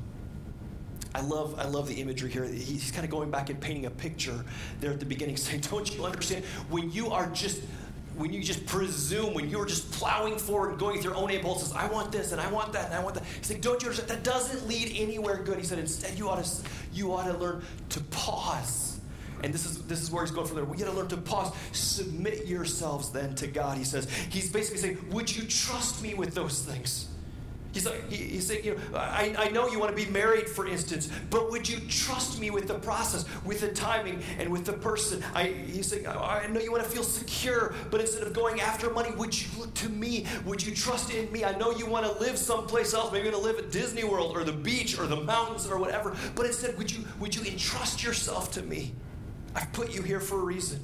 I 1.16 1.22
love, 1.22 1.58
I 1.58 1.66
love 1.66 1.88
the 1.88 2.02
imagery 2.02 2.30
here. 2.30 2.44
He's 2.44 2.92
kind 2.92 3.06
of 3.06 3.10
going 3.10 3.32
back 3.32 3.50
and 3.50 3.58
painting 3.58 3.86
a 3.86 3.90
picture 3.90 4.44
there 4.82 4.92
at 4.92 5.00
the 5.00 5.06
beginning, 5.06 5.38
saying, 5.38 5.62
Don't 5.62 5.96
you 5.96 6.04
understand? 6.04 6.44
When 6.70 6.92
you 6.92 7.12
are 7.12 7.28
just 7.28 7.62
when 8.18 8.34
you 8.34 8.44
just 8.44 8.66
presume, 8.66 9.34
when 9.34 9.50
you're 9.50 9.66
just 9.66 9.90
plowing 9.92 10.38
forward 10.38 10.72
and 10.72 10.80
going 10.80 10.98
with 10.98 11.04
your 11.04 11.16
own 11.16 11.30
impulses, 11.30 11.74
I 11.74 11.88
want 11.88 12.12
this 12.12 12.32
and 12.32 12.42
I 12.42 12.52
want 12.52 12.74
that 12.74 12.86
and 12.88 12.94
I 12.94 13.02
want 13.02 13.16
that. 13.16 13.24
He's 13.24 13.50
like, 13.50 13.62
don't 13.62 13.82
you 13.82 13.90
understand? 13.90 14.10
That 14.10 14.24
doesn't 14.24 14.68
lead 14.68 14.92
anywhere 14.96 15.38
good. 15.38 15.58
He 15.58 15.64
said, 15.64 15.80
instead, 15.80 16.18
you 16.18 16.30
ought 16.30 16.44
to, 16.44 16.62
you 16.94 17.14
ought 17.14 17.26
to 17.26 17.38
learn 17.38 17.64
to 17.90 18.02
pause. 18.02 19.00
And 19.44 19.54
this 19.54 19.66
is 19.66 19.82
this 19.84 20.02
is 20.02 20.12
where 20.12 20.24
he's 20.24 20.32
going 20.32 20.46
from 20.46 20.58
there. 20.58 20.66
We 20.66 20.78
got 20.78 20.86
to 20.86 20.92
learn 20.92 21.08
to 21.08 21.18
pause. 21.18 21.52
Submit 21.72 22.46
yourselves 22.46 23.10
then 23.10 23.34
to 23.36 23.48
God. 23.48 23.78
He 23.78 23.84
says. 23.84 24.08
He's 24.30 24.52
basically 24.52 24.80
saying, 24.80 25.10
Would 25.12 25.36
you 25.36 25.48
trust 25.48 26.04
me 26.04 26.14
with 26.14 26.36
those 26.36 26.62
things? 26.62 27.08
He's 27.74 27.86
like, 27.86 28.10
he's 28.12 28.48
saying, 28.48 28.66
you 28.66 28.76
know, 28.76 28.98
I, 28.98 29.34
I 29.38 29.50
know 29.50 29.68
you 29.68 29.80
want 29.80 29.96
to 29.96 30.06
be 30.06 30.12
married, 30.12 30.50
for 30.50 30.68
instance, 30.68 31.10
but 31.30 31.50
would 31.52 31.70
you 31.70 31.80
trust 31.88 32.40
me 32.40 32.52
with 32.52 32.68
the 32.68 32.74
process, 32.74 33.26
with 33.46 33.62
the 33.62 33.70
timing, 33.70 34.22
and 34.40 34.50
with 34.50 34.66
the 34.66 34.74
person? 34.74 35.24
I, 35.34 35.46
he's 35.46 35.88
saying, 35.88 36.06
I 36.06 36.48
know 36.48 36.60
you 36.60 36.72
want 36.72 36.84
to 36.84 36.90
feel 36.90 37.04
secure, 37.04 37.74
but 37.90 38.02
instead 38.02 38.24
of 38.24 38.34
going 38.34 38.60
after 38.60 38.90
money, 38.90 39.12
would 39.16 39.40
you 39.40 39.48
look 39.58 39.74
to 39.76 39.90
me? 39.90 40.26
Would 40.46 40.66
you 40.66 40.76
trust 40.76 41.14
in 41.14 41.32
me? 41.32 41.46
I 41.46 41.58
know 41.58 41.72
you 41.72 41.86
want 41.86 42.06
to 42.06 42.12
live 42.20 42.38
someplace 42.38 42.94
else. 42.94 43.12
Maybe 43.14 43.24
you're 43.24 43.32
going 43.32 43.44
to 43.44 43.50
live 43.50 43.64
at 43.64 43.72
Disney 43.72 44.04
World 44.04 44.36
or 44.36 44.44
the 44.44 44.52
beach 44.52 45.00
or 45.00 45.08
the 45.08 45.22
mountains 45.22 45.66
or 45.66 45.78
whatever. 45.78 46.16
But 46.36 46.48
instead, 46.48 46.78
would 46.78 46.92
you, 46.92 47.06
would 47.20 47.34
you 47.34 47.44
entrust 47.44 48.04
yourself 48.04 48.52
to 48.54 48.64
me? 48.64 48.94
I've 49.56 49.72
put 49.72 49.94
you 49.94 50.02
here 50.02 50.20
for 50.20 50.40
a 50.40 50.44
reason. 50.44 50.84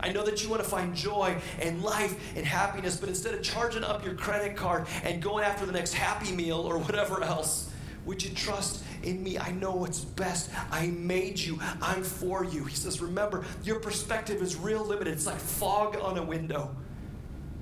I 0.00 0.12
know 0.12 0.24
that 0.24 0.42
you 0.42 0.48
want 0.48 0.62
to 0.62 0.68
find 0.68 0.94
joy 0.94 1.36
and 1.60 1.82
life 1.82 2.36
and 2.36 2.44
happiness, 2.44 2.96
but 2.96 3.08
instead 3.08 3.34
of 3.34 3.42
charging 3.42 3.84
up 3.84 4.04
your 4.04 4.14
credit 4.14 4.56
card 4.56 4.86
and 5.04 5.22
going 5.22 5.44
after 5.44 5.66
the 5.66 5.72
next 5.72 5.92
happy 5.92 6.32
meal 6.32 6.58
or 6.58 6.78
whatever 6.78 7.22
else, 7.22 7.70
would 8.06 8.22
you 8.22 8.30
trust 8.34 8.82
in 9.02 9.22
me? 9.22 9.38
I 9.38 9.50
know 9.52 9.72
what's 9.72 10.00
best. 10.00 10.50
I 10.70 10.86
made 10.88 11.38
you. 11.38 11.58
I'm 11.82 12.02
for 12.02 12.44
you. 12.44 12.64
He 12.64 12.74
says, 12.74 13.00
Remember, 13.00 13.44
your 13.62 13.78
perspective 13.78 14.40
is 14.40 14.56
real 14.56 14.84
limited. 14.84 15.12
It's 15.12 15.26
like 15.26 15.38
fog 15.38 15.98
on 16.00 16.16
a 16.16 16.22
window. 16.22 16.74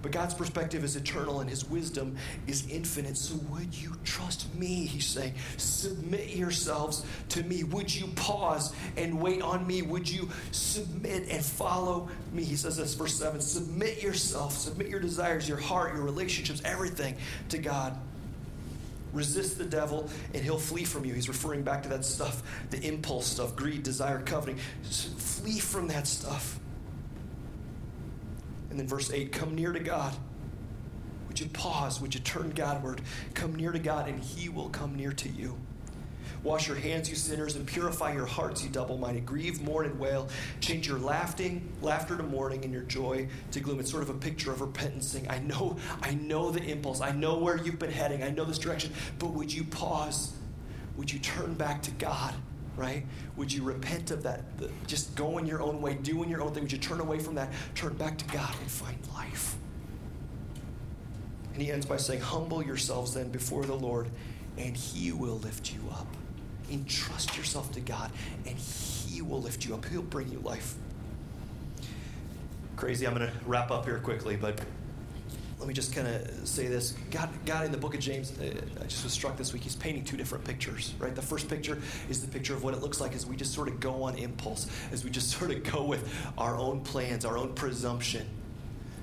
But 0.00 0.12
God's 0.12 0.34
perspective 0.34 0.84
is 0.84 0.96
eternal 0.96 1.40
and 1.40 1.50
His 1.50 1.68
wisdom 1.68 2.16
is 2.46 2.68
infinite. 2.68 3.16
So, 3.16 3.34
would 3.50 3.74
you 3.74 3.94
trust 4.04 4.54
me? 4.54 4.86
He's 4.86 5.06
saying, 5.06 5.34
Submit 5.56 6.30
yourselves 6.30 7.04
to 7.30 7.42
me. 7.42 7.64
Would 7.64 7.94
you 7.94 8.06
pause 8.08 8.72
and 8.96 9.20
wait 9.20 9.42
on 9.42 9.66
me? 9.66 9.82
Would 9.82 10.08
you 10.08 10.28
submit 10.52 11.28
and 11.30 11.44
follow 11.44 12.08
me? 12.32 12.44
He 12.44 12.56
says 12.56 12.76
this, 12.76 12.94
verse 12.94 13.14
7 13.14 13.40
Submit 13.40 14.02
yourself, 14.02 14.56
submit 14.56 14.88
your 14.88 15.00
desires, 15.00 15.48
your 15.48 15.58
heart, 15.58 15.94
your 15.94 16.04
relationships, 16.04 16.62
everything 16.64 17.16
to 17.48 17.58
God. 17.58 17.98
Resist 19.12 19.56
the 19.56 19.64
devil 19.64 20.08
and 20.34 20.44
he'll 20.44 20.58
flee 20.58 20.84
from 20.84 21.04
you. 21.04 21.14
He's 21.14 21.28
referring 21.28 21.62
back 21.62 21.82
to 21.84 21.88
that 21.88 22.04
stuff, 22.04 22.42
the 22.70 22.80
impulse 22.86 23.26
stuff, 23.26 23.56
greed, 23.56 23.82
desire, 23.82 24.20
coveting. 24.20 24.58
flee 24.58 25.58
from 25.58 25.88
that 25.88 26.06
stuff. 26.06 26.60
And 28.70 28.78
then 28.78 28.86
verse 28.86 29.10
8 29.10 29.32
come 29.32 29.54
near 29.54 29.72
to 29.72 29.80
God. 29.80 30.14
Would 31.28 31.40
you 31.40 31.46
pause? 31.46 32.00
Would 32.00 32.14
you 32.14 32.20
turn 32.20 32.50
Godward? 32.50 33.00
Come 33.34 33.54
near 33.54 33.72
to 33.72 33.78
God, 33.78 34.08
and 34.08 34.20
He 34.20 34.48
will 34.48 34.70
come 34.70 34.96
near 34.96 35.12
to 35.12 35.28
you. 35.28 35.56
Wash 36.42 36.68
your 36.68 36.76
hands, 36.76 37.10
you 37.10 37.16
sinners, 37.16 37.56
and 37.56 37.66
purify 37.66 38.12
your 38.12 38.26
hearts, 38.26 38.62
you 38.62 38.70
double 38.70 38.96
minded. 38.96 39.26
Grieve, 39.26 39.60
mourn, 39.60 39.86
and 39.86 39.98
wail. 39.98 40.28
Change 40.60 40.86
your 40.86 40.98
laughing, 40.98 41.72
laughter 41.82 42.16
to 42.16 42.22
mourning 42.22 42.64
and 42.64 42.72
your 42.72 42.84
joy 42.84 43.28
to 43.50 43.60
gloom. 43.60 43.80
It's 43.80 43.90
sort 43.90 44.04
of 44.04 44.10
a 44.10 44.14
picture 44.14 44.52
of 44.52 44.60
repentance 44.60 45.08
saying, 45.08 45.26
I 45.28 45.38
know, 45.40 45.76
I 46.00 46.14
know 46.14 46.50
the 46.50 46.62
impulse. 46.62 47.00
I 47.00 47.10
know 47.10 47.38
where 47.38 47.56
you've 47.56 47.78
been 47.78 47.90
heading. 47.90 48.22
I 48.22 48.30
know 48.30 48.44
this 48.44 48.58
direction. 48.58 48.92
But 49.18 49.32
would 49.32 49.52
you 49.52 49.64
pause? 49.64 50.32
Would 50.96 51.12
you 51.12 51.18
turn 51.18 51.54
back 51.54 51.82
to 51.82 51.90
God? 51.92 52.34
Right? 52.78 53.04
Would 53.36 53.52
you 53.52 53.64
repent 53.64 54.10
of 54.12 54.22
that? 54.22 54.44
Just 54.86 55.14
going 55.16 55.46
your 55.46 55.60
own 55.60 55.82
way, 55.82 55.94
doing 55.94 56.30
your 56.30 56.40
own 56.40 56.54
thing. 56.54 56.62
Would 56.62 56.72
you 56.72 56.78
turn 56.78 57.00
away 57.00 57.18
from 57.18 57.34
that, 57.34 57.50
turn 57.74 57.94
back 57.94 58.16
to 58.18 58.24
God, 58.26 58.54
and 58.60 58.70
find 58.70 58.96
life? 59.14 59.56
And 61.52 61.60
he 61.60 61.72
ends 61.72 61.84
by 61.84 61.96
saying, 61.96 62.20
Humble 62.20 62.62
yourselves 62.62 63.14
then 63.14 63.30
before 63.30 63.64
the 63.64 63.74
Lord, 63.74 64.08
and 64.56 64.76
he 64.76 65.10
will 65.10 65.38
lift 65.38 65.72
you 65.72 65.80
up. 65.90 66.06
Entrust 66.70 67.36
yourself 67.36 67.72
to 67.72 67.80
God, 67.80 68.12
and 68.46 68.56
he 68.56 69.22
will 69.22 69.42
lift 69.42 69.66
you 69.66 69.74
up. 69.74 69.84
He'll 69.86 70.02
bring 70.02 70.28
you 70.28 70.38
life. 70.38 70.76
Crazy, 72.76 73.06
I'm 73.06 73.14
going 73.14 73.26
to 73.26 73.32
wrap 73.44 73.72
up 73.72 73.86
here 73.86 73.98
quickly, 73.98 74.36
but 74.36 74.60
let 75.58 75.66
me 75.66 75.74
just 75.74 75.92
kind 75.92 76.06
of 76.06 76.46
say 76.46 76.68
this. 76.68 76.94
God, 77.10 77.28
God 77.44 77.64
in 77.64 77.72
the 77.72 77.78
book 77.78 77.94
of 77.94 78.00
James, 78.00 78.32
uh, 78.38 78.44
I 78.80 78.84
just 78.84 79.02
was 79.02 79.12
struck 79.12 79.36
this 79.36 79.52
week, 79.52 79.62
he's 79.62 79.74
painting 79.74 80.04
two 80.04 80.16
different 80.16 80.44
pictures, 80.44 80.94
right? 81.00 81.14
The 81.14 81.22
first 81.22 81.48
picture 81.48 81.78
is 82.08 82.20
the 82.20 82.28
picture 82.28 82.54
of 82.54 82.62
what 82.62 82.74
it 82.74 82.80
looks 82.80 83.00
like 83.00 83.12
as 83.12 83.26
we 83.26 83.34
just 83.34 83.52
sort 83.52 83.68
of 83.68 83.80
go 83.80 84.04
on 84.04 84.16
impulse, 84.16 84.68
as 84.92 85.04
we 85.04 85.10
just 85.10 85.30
sort 85.38 85.50
of 85.50 85.64
go 85.64 85.82
with 85.82 86.08
our 86.38 86.56
own 86.56 86.80
plans, 86.80 87.24
our 87.24 87.36
own 87.36 87.54
presumption. 87.54 88.26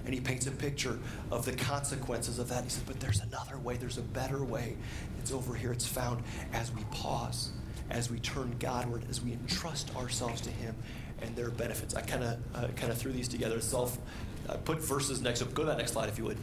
And 0.06 0.14
he 0.14 0.22
paints 0.22 0.46
a 0.46 0.52
picture 0.52 1.00
of 1.32 1.46
the 1.46 1.54
consequences 1.54 2.40
of 2.40 2.48
that. 2.50 2.64
He 2.64 2.70
says, 2.70 2.84
but 2.84 3.00
there's 3.00 3.22
another 3.22 3.58
way, 3.58 3.76
there's 3.76 3.98
a 3.98 4.04
better 4.04 4.44
way. 4.44 4.78
It's 5.20 5.32
over 5.32 5.56
here, 5.56 5.74
it's 5.74 5.88
found 5.88 6.24
as 6.54 6.72
we 6.72 6.84
pause, 6.92 7.52
as 7.90 8.10
we 8.10 8.20
turn 8.20 8.56
Godward, 8.60 9.04
as 9.10 9.22
we 9.22 9.34
entrust 9.34 9.94
ourselves 9.96 10.42
to 10.42 10.52
him 10.52 10.76
and 11.22 11.36
their 11.36 11.50
benefits. 11.50 11.96
I 11.96 12.02
kind 12.02 12.24
of 12.24 12.38
uh, 12.54 12.68
kind 12.76 12.92
of 12.92 12.98
threw 12.98 13.12
these 13.12 13.28
together. 13.28 13.60
Self 13.62 13.98
uh, 14.48 14.58
put 14.58 14.80
verses 14.80 15.22
next 15.22 15.42
up. 15.42 15.54
Go 15.54 15.64
to 15.64 15.70
that 15.70 15.78
next 15.78 15.94
slide 15.94 16.10
if 16.10 16.18
you 16.18 16.26
would. 16.26 16.38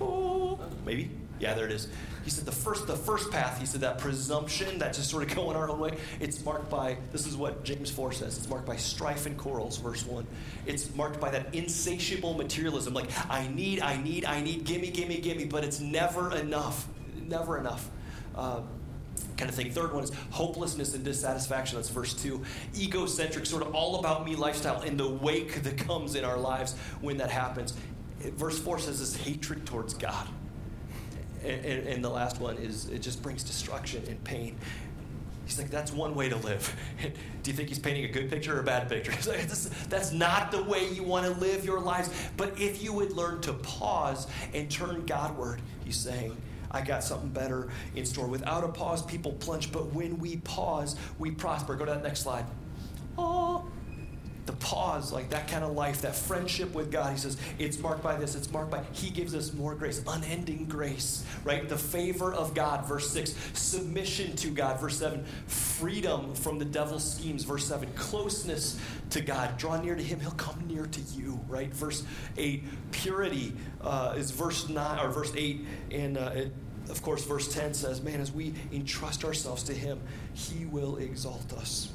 Oh, 0.00 0.58
maybe. 0.84 1.10
Yeah, 1.38 1.54
there 1.54 1.64
it 1.64 1.72
is. 1.72 1.88
He 2.22 2.30
said 2.30 2.44
the 2.44 2.52
first 2.52 2.86
the 2.86 2.96
first 2.96 3.30
path, 3.30 3.58
he 3.58 3.64
said 3.64 3.80
that 3.80 3.98
presumption, 3.98 4.78
that 4.78 4.92
just 4.92 5.10
sort 5.10 5.22
of 5.22 5.34
going 5.34 5.56
our 5.56 5.70
own 5.70 5.80
way, 5.80 5.96
it's 6.20 6.44
marked 6.44 6.68
by 6.68 6.98
this 7.12 7.26
is 7.26 7.36
what 7.36 7.64
James 7.64 7.90
4 7.90 8.12
says. 8.12 8.36
It's 8.36 8.48
marked 8.48 8.66
by 8.66 8.76
strife 8.76 9.24
and 9.24 9.38
quarrels, 9.38 9.78
verse 9.78 10.04
1. 10.04 10.26
It's 10.66 10.94
marked 10.94 11.18
by 11.18 11.30
that 11.30 11.54
insatiable 11.54 12.34
materialism, 12.34 12.92
like 12.92 13.08
I 13.30 13.48
need, 13.48 13.80
I 13.80 14.00
need, 14.02 14.26
I 14.26 14.42
need, 14.42 14.64
gimme, 14.64 14.90
gimme, 14.90 15.18
gimme, 15.18 15.46
but 15.46 15.64
it's 15.64 15.80
never 15.80 16.36
enough. 16.36 16.86
Never 17.26 17.58
enough. 17.58 17.88
Uh, 18.36 18.60
kind 19.36 19.48
of 19.48 19.54
thing. 19.54 19.70
Third 19.70 19.92
one 19.92 20.04
is 20.04 20.12
hopelessness 20.30 20.94
and 20.94 21.04
dissatisfaction. 21.04 21.76
That's 21.76 21.88
verse 21.88 22.14
two. 22.14 22.42
Egocentric, 22.76 23.46
sort 23.46 23.62
of 23.62 23.74
all 23.74 24.00
about 24.00 24.24
me 24.24 24.36
lifestyle 24.36 24.80
and 24.82 24.98
the 24.98 25.08
wake 25.08 25.62
that 25.62 25.78
comes 25.78 26.14
in 26.14 26.24
our 26.24 26.38
lives 26.38 26.76
when 27.00 27.16
that 27.18 27.30
happens. 27.30 27.74
Verse 28.20 28.58
four 28.58 28.78
says 28.78 29.00
this 29.00 29.16
hatred 29.16 29.66
towards 29.66 29.94
God. 29.94 30.28
And, 31.42 31.64
and, 31.64 31.88
and 31.88 32.04
the 32.04 32.10
last 32.10 32.40
one 32.40 32.56
is 32.58 32.88
it 32.90 33.00
just 33.00 33.22
brings 33.22 33.42
destruction 33.42 34.04
and 34.08 34.22
pain. 34.24 34.56
He's 35.50 35.58
like, 35.58 35.70
that's 35.70 35.92
one 35.92 36.14
way 36.14 36.28
to 36.28 36.36
live. 36.36 36.76
Do 37.42 37.50
you 37.50 37.56
think 37.56 37.70
he's 37.70 37.78
painting 37.80 38.04
a 38.04 38.08
good 38.08 38.30
picture 38.30 38.56
or 38.56 38.60
a 38.60 38.62
bad 38.62 38.88
picture? 38.88 39.10
Like, 39.28 39.48
that's 39.88 40.12
not 40.12 40.52
the 40.52 40.62
way 40.62 40.88
you 40.90 41.02
want 41.02 41.26
to 41.26 41.40
live 41.40 41.64
your 41.64 41.80
lives. 41.80 42.08
But 42.36 42.60
if 42.60 42.82
you 42.82 42.92
would 42.92 43.12
learn 43.12 43.40
to 43.40 43.54
pause 43.54 44.28
and 44.54 44.70
turn 44.70 45.04
Godward, 45.06 45.60
he's 45.84 45.96
saying, 45.96 46.36
I 46.70 46.82
got 46.82 47.02
something 47.02 47.30
better 47.30 47.68
in 47.96 48.06
store. 48.06 48.26
Without 48.26 48.64
a 48.64 48.68
pause, 48.68 49.02
people 49.02 49.32
plunge, 49.32 49.72
but 49.72 49.92
when 49.92 50.18
we 50.18 50.36
pause, 50.38 50.96
we 51.18 51.30
prosper. 51.30 51.74
Go 51.74 51.84
to 51.84 51.92
that 51.92 52.02
next 52.02 52.20
slide. 52.20 52.44
Oh, 53.18 53.66
the 54.46 54.52
pause, 54.54 55.12
like 55.12 55.30
that 55.30 55.48
kind 55.48 55.64
of 55.64 55.72
life, 55.72 56.02
that 56.02 56.16
friendship 56.16 56.74
with 56.74 56.90
God. 56.90 57.12
He 57.12 57.18
says, 57.18 57.36
it's 57.58 57.78
marked 57.78 58.02
by 58.02 58.16
this, 58.16 58.34
it's 58.34 58.50
marked 58.50 58.70
by, 58.70 58.82
He 58.92 59.10
gives 59.10 59.34
us 59.34 59.52
more 59.52 59.74
grace, 59.74 60.02
unending 60.06 60.66
grace, 60.66 61.24
right? 61.44 61.68
The 61.68 61.76
favor 61.76 62.32
of 62.32 62.54
God, 62.54 62.86
verse 62.86 63.10
6, 63.10 63.34
submission 63.52 64.34
to 64.36 64.50
God, 64.50 64.80
verse 64.80 64.98
7, 64.98 65.24
freedom 65.46 66.34
from 66.34 66.58
the 66.58 66.64
devil's 66.64 67.14
schemes, 67.14 67.44
verse 67.44 67.66
7, 67.66 67.88
closeness 67.94 68.78
to 69.10 69.20
God, 69.20 69.56
draw 69.56 69.80
near 69.80 69.94
to 69.94 70.02
Him, 70.02 70.20
He'll 70.20 70.30
come 70.32 70.62
near 70.66 70.86
to 70.86 71.00
you, 71.14 71.38
right? 71.48 71.72
Verse 71.72 72.04
8, 72.36 72.64
purity 72.92 73.52
uh, 73.82 74.14
is 74.16 74.30
verse 74.30 74.68
9, 74.68 74.98
or 74.98 75.10
verse 75.10 75.32
8, 75.36 75.64
and 75.90 76.18
uh, 76.18 76.30
it, 76.34 76.52
of 76.88 77.02
course, 77.02 77.24
verse 77.24 77.52
10 77.52 77.74
says, 77.74 78.02
man, 78.02 78.20
as 78.20 78.32
we 78.32 78.52
entrust 78.72 79.24
ourselves 79.24 79.62
to 79.64 79.74
Him, 79.74 80.00
He 80.34 80.64
will 80.64 80.96
exalt 80.96 81.52
us. 81.52 81.92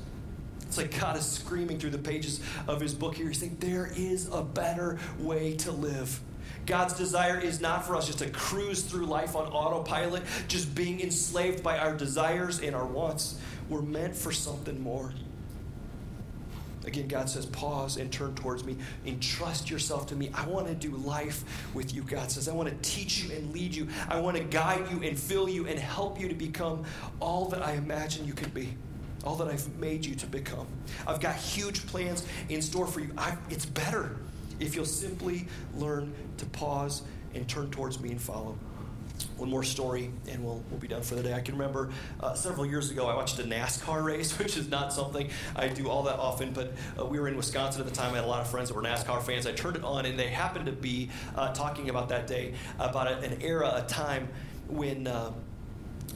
It's 0.75 0.93
like 0.93 0.99
God 0.99 1.15
is 1.15 1.25
screaming 1.25 1.79
through 1.79 1.91
the 1.91 1.97
pages 1.97 2.41
of 2.67 2.81
his 2.81 2.93
book 2.93 3.15
here. 3.15 3.29
He's 3.29 3.39
saying, 3.39 3.55
There 3.61 3.89
is 3.95 4.27
a 4.29 4.41
better 4.41 4.99
way 5.19 5.55
to 5.57 5.71
live. 5.71 6.19
God's 6.65 6.95
desire 6.95 7.39
is 7.39 7.61
not 7.61 7.85
for 7.85 7.95
us 7.95 8.07
just 8.07 8.19
to 8.19 8.29
cruise 8.29 8.81
through 8.81 9.05
life 9.05 9.37
on 9.37 9.47
autopilot, 9.47 10.23
just 10.49 10.75
being 10.75 10.99
enslaved 10.99 11.63
by 11.63 11.77
our 11.77 11.95
desires 11.95 12.59
and 12.59 12.75
our 12.75 12.85
wants. 12.85 13.39
We're 13.69 13.83
meant 13.83 14.17
for 14.17 14.33
something 14.33 14.81
more. 14.81 15.13
Again, 16.85 17.07
God 17.07 17.29
says, 17.29 17.45
pause 17.45 17.95
and 17.95 18.11
turn 18.11 18.35
towards 18.35 18.65
me. 18.65 18.75
Entrust 19.05 19.69
yourself 19.69 20.07
to 20.07 20.15
me. 20.15 20.29
I 20.33 20.45
want 20.45 20.67
to 20.67 20.75
do 20.75 20.91
life 20.97 21.45
with 21.73 21.95
you, 21.95 22.01
God 22.01 22.29
says. 22.29 22.49
I 22.49 22.53
want 22.53 22.67
to 22.67 22.75
teach 22.89 23.23
you 23.23 23.33
and 23.33 23.53
lead 23.53 23.73
you. 23.73 23.87
I 24.09 24.19
want 24.19 24.35
to 24.35 24.43
guide 24.43 24.91
you 24.91 25.01
and 25.03 25.17
fill 25.17 25.47
you 25.47 25.67
and 25.67 25.79
help 25.79 26.19
you 26.19 26.27
to 26.27 26.35
become 26.35 26.83
all 27.21 27.45
that 27.45 27.65
I 27.65 27.73
imagine 27.73 28.27
you 28.27 28.33
can 28.33 28.49
be 28.49 28.75
all 29.25 29.35
that 29.35 29.47
I've 29.47 29.77
made 29.77 30.05
you 30.05 30.15
to 30.15 30.27
become. 30.27 30.67
I've 31.07 31.19
got 31.19 31.35
huge 31.35 31.85
plans 31.87 32.25
in 32.49 32.61
store 32.61 32.87
for 32.87 32.99
you. 32.99 33.11
I, 33.17 33.35
it's 33.49 33.65
better 33.65 34.17
if 34.59 34.75
you'll 34.75 34.85
simply 34.85 35.47
learn 35.75 36.13
to 36.37 36.45
pause 36.47 37.01
and 37.33 37.47
turn 37.47 37.69
towards 37.71 37.99
me 37.99 38.11
and 38.11 38.21
follow. 38.21 38.57
One 39.37 39.49
more 39.49 39.63
story, 39.63 40.11
and 40.29 40.43
we'll, 40.43 40.61
we'll 40.69 40.79
be 40.79 40.89
done 40.89 41.01
for 41.01 41.15
the 41.15 41.23
day. 41.23 41.33
I 41.33 41.39
can 41.39 41.57
remember 41.57 41.89
uh, 42.19 42.33
several 42.33 42.65
years 42.65 42.91
ago, 42.91 43.07
I 43.07 43.15
watched 43.15 43.39
a 43.39 43.43
NASCAR 43.43 44.03
race, 44.03 44.37
which 44.39 44.57
is 44.57 44.69
not 44.69 44.93
something 44.93 45.29
I 45.55 45.67
do 45.69 45.89
all 45.89 46.03
that 46.03 46.19
often, 46.19 46.51
but 46.51 46.73
uh, 46.99 47.05
we 47.05 47.19
were 47.19 47.27
in 47.27 47.37
Wisconsin 47.37 47.81
at 47.81 47.87
the 47.87 47.93
time. 47.95 48.11
I 48.13 48.17
had 48.17 48.25
a 48.25 48.27
lot 48.27 48.41
of 48.41 48.49
friends 48.49 48.69
that 48.69 48.75
were 48.75 48.81
NASCAR 48.81 49.23
fans. 49.23 49.47
I 49.47 49.53
turned 49.53 49.77
it 49.77 49.83
on, 49.83 50.05
and 50.05 50.19
they 50.19 50.27
happened 50.27 50.65
to 50.67 50.73
be 50.73 51.09
uh, 51.35 51.53
talking 51.53 51.89
about 51.89 52.09
that 52.09 52.27
day, 52.27 52.53
about 52.77 53.23
an 53.23 53.41
era, 53.41 53.71
a 53.75 53.87
time 53.87 54.27
when 54.67 55.07
uh, 55.07 55.31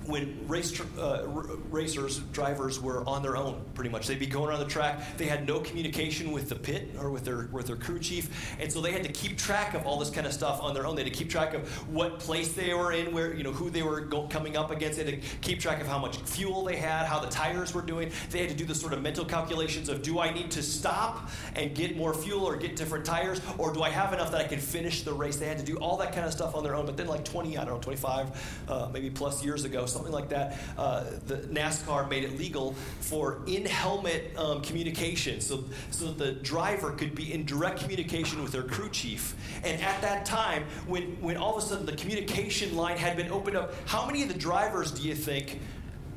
when 0.06 0.48
race 0.48 0.80
uh, 0.98 1.26
racers, 1.70 2.20
drivers 2.34 2.80
were 2.80 3.08
on 3.08 3.22
their 3.22 3.38
own, 3.38 3.62
pretty 3.76 3.90
much. 3.90 4.08
They'd 4.08 4.20
be 4.20 4.26
going 4.26 4.50
around 4.50 4.60
the 4.60 4.66
track. 4.66 5.18
They 5.18 5.26
had 5.26 5.46
no 5.48 5.60
communication 5.60 6.32
with 6.32 6.50
the 6.50 6.56
pit 6.56 6.90
or 7.00 7.12
with 7.12 7.26
their 7.26 7.48
with 7.52 7.68
their 7.68 7.76
crew 7.76 8.00
chief, 8.00 8.56
and 8.60 8.72
so 8.72 8.82
they 8.82 8.92
had 8.92 9.04
to 9.04 9.12
keep 9.12 9.38
track 9.38 9.74
of 9.74 9.86
all 9.86 10.00
this 10.00 10.10
kind 10.10 10.26
of 10.26 10.34
stuff 10.34 10.62
on 10.62 10.74
their 10.74 10.86
own. 10.86 10.96
They 10.96 11.04
had 11.04 11.14
to 11.14 11.18
keep 11.18 11.30
track 11.30 11.54
of 11.54 11.68
what 11.94 12.20
place 12.20 12.54
they 12.54 12.74
were 12.74 12.92
in, 12.92 13.14
where 13.14 13.34
you 13.34 13.44
know 13.44 13.52
who 13.52 13.70
they 13.70 13.84
were 13.84 14.02
go- 14.02 14.28
coming 14.28 14.58
up 14.58 14.72
against. 14.72 14.98
They 14.98 15.06
had 15.06 15.22
to 15.22 15.30
keep 15.42 15.60
track 15.60 15.80
of 15.82 15.88
how 15.88 16.00
much 16.00 16.18
fuel 16.18 16.64
they 16.64 16.78
had, 16.78 17.06
how 17.06 17.20
the 17.20 17.30
tires 17.30 17.74
were 17.74 17.82
doing. 17.82 18.12
They 18.32 18.40
had 18.40 18.50
to 18.50 18.56
do 18.56 18.66
the 18.66 18.76
sort 18.76 18.94
of 18.94 19.02
mental 19.02 19.26
calculations 19.26 19.90
of 19.90 20.02
do 20.02 20.20
I 20.20 20.34
need 20.34 20.52
to 20.52 20.64
stop 20.64 21.30
and 21.56 21.76
get 21.76 21.96
more 21.96 22.14
fuel 22.14 22.46
or 22.46 22.56
get 22.56 22.76
different 22.76 23.06
tires, 23.06 23.42
or 23.58 23.74
do 23.74 23.84
I 23.84 23.90
have 23.90 24.14
enough 24.14 24.32
that 24.32 24.42
I 24.42 24.48
can 24.48 24.60
finish 24.60 25.04
the 25.04 25.14
race? 25.14 25.38
They 25.38 25.48
had 25.48 25.60
to 25.60 25.66
do 25.66 25.78
all 25.78 25.98
that 25.98 26.14
kind 26.14 26.26
of 26.26 26.32
stuff 26.32 26.56
on 26.56 26.64
their 26.64 26.76
own. 26.76 26.86
But 26.86 26.98
then, 26.98 27.08
like 27.08 27.26
20, 27.26 27.58
I 27.58 27.66
don't 27.66 27.76
know, 27.76 27.80
25, 27.80 28.66
uh, 28.68 28.90
maybe 28.92 29.10
plus 29.10 29.44
years 29.44 29.66
ago, 29.66 29.79
something 29.86 30.12
like 30.12 30.30
that, 30.30 30.58
uh, 30.78 31.06
the 31.28 31.38
NASCAR 31.38 32.10
made 32.10 32.24
it 32.24 32.38
legal 32.38 32.74
for 33.00 33.42
in-helmet 33.48 34.32
um, 34.38 34.62
communication, 34.62 35.42
so 35.42 35.64
so 35.92 36.06
that 36.06 36.18
the 36.18 36.32
driver 36.44 36.92
could 36.92 37.16
be 37.16 37.34
in 37.34 37.46
direct 37.46 37.80
communication 37.82 38.42
with 38.42 38.52
their 38.52 38.64
crew 38.64 38.90
chief. 38.90 39.36
And 39.64 39.82
at 39.82 40.02
that 40.02 40.26
time, 40.26 40.64
when 40.88 41.04
when 41.22 41.38
all 41.38 41.58
of 41.58 41.64
a 41.64 41.66
sudden 41.66 41.86
the 41.86 41.96
communication 41.96 42.76
line 42.76 42.98
had 42.98 43.18
been 43.18 43.32
opened 43.32 43.58
up, 43.58 43.74
how 43.86 44.06
many 44.06 44.24
of 44.24 44.30
the 44.30 44.38
drivers 44.38 44.92
do 44.92 45.02
you 45.08 45.16
think? 45.16 45.60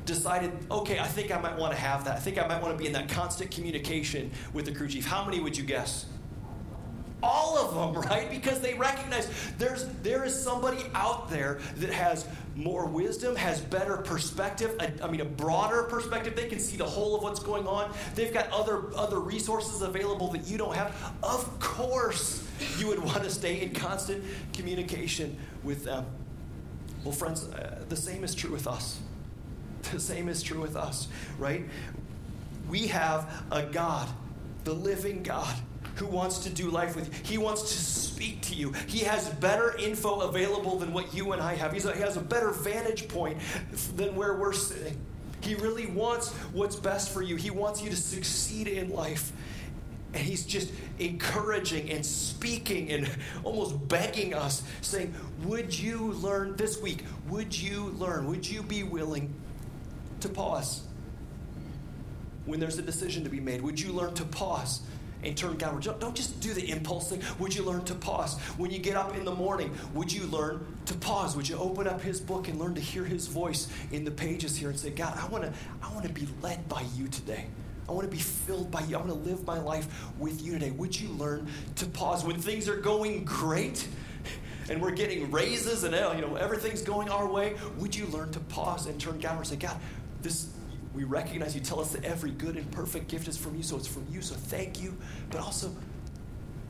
decided, 0.05 0.51
okay, 0.69 0.99
I 0.99 1.07
think 1.07 1.31
I 1.31 1.39
might 1.39 1.57
want 1.57 1.73
to 1.73 1.79
have 1.79 2.03
that. 2.05 2.17
I 2.17 2.19
think 2.19 2.37
I 2.37 2.45
might 2.47 2.61
want 2.61 2.73
to 2.73 2.77
be 2.77 2.87
in 2.87 2.93
that 2.93 3.09
constant 3.09 3.51
communication 3.51 4.31
with 4.51 4.65
the 4.65 4.73
crew 4.73 4.87
chief. 4.87 5.05
How 5.05 5.23
many 5.23 5.39
would 5.39 5.57
you 5.57 5.63
guess? 5.63 6.05
All 7.23 7.57
of 7.57 7.73
them, 7.73 8.03
right? 8.09 8.29
Because 8.29 8.59
they 8.59 8.73
recognize 8.73 9.27
there's 9.57 9.85
there 10.03 10.23
is 10.23 10.35
somebody 10.35 10.83
out 10.93 11.29
there 11.29 11.59
that 11.77 11.89
has 11.89 12.27
more 12.55 12.85
wisdom, 12.85 13.35
has 13.35 13.61
better 13.61 13.97
perspective, 13.97 14.77
I 15.01 15.07
mean 15.07 15.21
a 15.21 15.25
broader 15.25 15.83
perspective. 15.83 16.35
They 16.35 16.47
can 16.47 16.59
see 16.59 16.77
the 16.77 16.85
whole 16.85 17.15
of 17.15 17.23
what's 17.23 17.39
going 17.39 17.65
on. 17.65 17.91
They've 18.13 18.33
got 18.33 18.51
other 18.51 18.83
other 18.95 19.19
resources 19.19 19.81
available 19.81 20.27
that 20.33 20.45
you 20.47 20.57
don't 20.57 20.75
have. 20.75 20.95
Of 21.23 21.59
course, 21.59 22.47
you 22.77 22.87
would 22.87 22.99
want 23.03 23.23
to 23.23 23.29
stay 23.29 23.61
in 23.61 23.73
constant 23.73 24.23
communication 24.51 25.37
with 25.63 25.85
them. 25.85 26.05
Well, 27.03 27.13
friends, 27.13 27.45
uh, 27.45 27.83
the 27.89 27.97
same 27.97 28.23
is 28.23 28.35
true 28.35 28.51
with 28.51 28.67
us. 28.67 28.99
The 29.91 29.99
same 29.99 30.29
is 30.29 30.41
true 30.41 30.61
with 30.61 30.77
us, 30.77 31.09
right? 31.37 31.65
We 32.69 32.87
have 32.87 33.43
a 33.51 33.63
God, 33.63 34.07
the 34.63 34.73
living 34.73 35.23
God 35.23 35.53
who 35.95 36.07
wants 36.07 36.39
to 36.39 36.49
do 36.49 36.69
life 36.69 36.95
with 36.95 37.07
you. 37.07 37.19
He 37.23 37.37
wants 37.37 37.61
to 37.61 37.77
speak 37.77 38.41
to 38.43 38.55
you. 38.55 38.73
He 38.87 38.99
has 38.99 39.29
better 39.29 39.75
info 39.77 40.21
available 40.21 40.77
than 40.79 40.93
what 40.93 41.13
you 41.13 41.33
and 41.33 41.41
I 41.41 41.55
have. 41.55 41.73
He's 41.73 41.83
he 41.83 41.99
has 41.99 42.17
a 42.17 42.21
better 42.21 42.51
vantage 42.51 43.07
point 43.07 43.37
than 43.95 44.15
where 44.15 44.35
we're 44.35 44.53
sitting. 44.53 44.99
He 45.41 45.55
really 45.55 45.87
wants 45.87 46.31
what's 46.53 46.77
best 46.77 47.11
for 47.11 47.21
you. 47.21 47.35
He 47.35 47.51
wants 47.51 47.81
you 47.81 47.89
to 47.89 47.95
succeed 47.95 48.67
in 48.67 48.89
life. 48.89 49.33
And 50.13 50.21
he's 50.21 50.45
just 50.45 50.71
encouraging 50.99 51.89
and 51.89 52.05
speaking 52.05 52.91
and 52.91 53.09
almost 53.43 53.87
begging 53.87 54.33
us, 54.33 54.63
saying, 54.81 55.13
Would 55.43 55.77
you 55.77 56.13
learn 56.13 56.55
this 56.55 56.81
week? 56.81 57.03
Would 57.29 57.59
you 57.59 57.87
learn? 57.97 58.27
Would 58.27 58.47
you 58.47 58.63
be 58.63 58.83
willing 58.83 59.33
to 60.21 60.29
pause? 60.29 60.83
When 62.45 62.59
there's 62.59 62.77
a 62.77 62.81
decision 62.81 63.23
to 63.23 63.29
be 63.29 63.39
made, 63.39 63.61
would 63.61 63.79
you 63.79 63.91
learn 63.91 64.13
to 64.15 64.25
pause? 64.25 64.81
And 65.23 65.35
turn 65.35 65.57
Godward. 65.57 65.99
Don't 65.99 66.15
just 66.15 66.39
do 66.39 66.53
the 66.53 66.69
impulse 66.69 67.09
thing. 67.09 67.21
Would 67.39 67.55
you 67.55 67.63
learn 67.63 67.83
to 67.85 67.95
pause? 67.95 68.39
When 68.57 68.71
you 68.71 68.79
get 68.79 68.95
up 68.95 69.15
in 69.15 69.25
the 69.25 69.33
morning, 69.33 69.75
would 69.93 70.11
you 70.11 70.25
learn 70.27 70.65
to 70.85 70.93
pause? 70.95 71.35
Would 71.35 71.47
you 71.47 71.57
open 71.57 71.87
up 71.87 72.01
His 72.01 72.19
book 72.19 72.47
and 72.47 72.59
learn 72.59 72.75
to 72.75 72.81
hear 72.81 73.03
His 73.03 73.27
voice 73.27 73.67
in 73.91 74.03
the 74.03 74.11
pages 74.11 74.55
here 74.55 74.69
and 74.69 74.79
say, 74.79 74.89
God, 74.89 75.17
I 75.17 75.27
want 75.27 75.43
to, 75.43 75.53
I 75.81 75.93
want 75.93 76.05
to 76.05 76.13
be 76.13 76.27
led 76.41 76.67
by 76.67 76.83
You 76.95 77.07
today. 77.07 77.45
I 77.87 77.91
want 77.91 78.09
to 78.09 78.15
be 78.15 78.21
filled 78.21 78.71
by 78.71 78.81
you. 78.81 78.95
I 78.95 78.99
want 78.99 79.11
to 79.11 79.29
live 79.29 79.45
my 79.45 79.59
life 79.59 80.09
with 80.17 80.41
you 80.41 80.53
today. 80.53 80.71
Would 80.71 80.99
you 80.99 81.09
learn 81.09 81.47
to 81.75 81.85
pause 81.85 82.23
when 82.23 82.39
things 82.39 82.69
are 82.69 82.77
going 82.77 83.25
great 83.25 83.87
and 84.69 84.81
we're 84.81 84.91
getting 84.91 85.29
raises 85.31 85.83
and 85.83 85.93
you 85.93 86.25
know 86.25 86.35
everything's 86.35 86.81
going 86.81 87.09
our 87.09 87.27
way? 87.27 87.55
Would 87.77 87.95
you 87.95 88.05
learn 88.07 88.31
to 88.31 88.39
pause 88.39 88.85
and 88.85 88.99
turn 88.99 89.19
God 89.19 89.37
and 89.37 89.47
say, 89.47 89.57
God, 89.57 89.77
this 90.21 90.47
we 90.93 91.03
recognize 91.03 91.55
you 91.55 91.61
tell 91.61 91.79
us 91.79 91.91
that 91.93 92.05
every 92.05 92.31
good 92.31 92.55
and 92.55 92.69
perfect 92.71 93.07
gift 93.07 93.27
is 93.27 93.37
from 93.37 93.55
you, 93.55 93.63
so 93.63 93.77
it's 93.77 93.87
from 93.87 94.05
you, 94.11 94.21
so 94.21 94.35
thank 94.35 94.81
you. 94.81 94.95
But 95.29 95.41
also, 95.41 95.71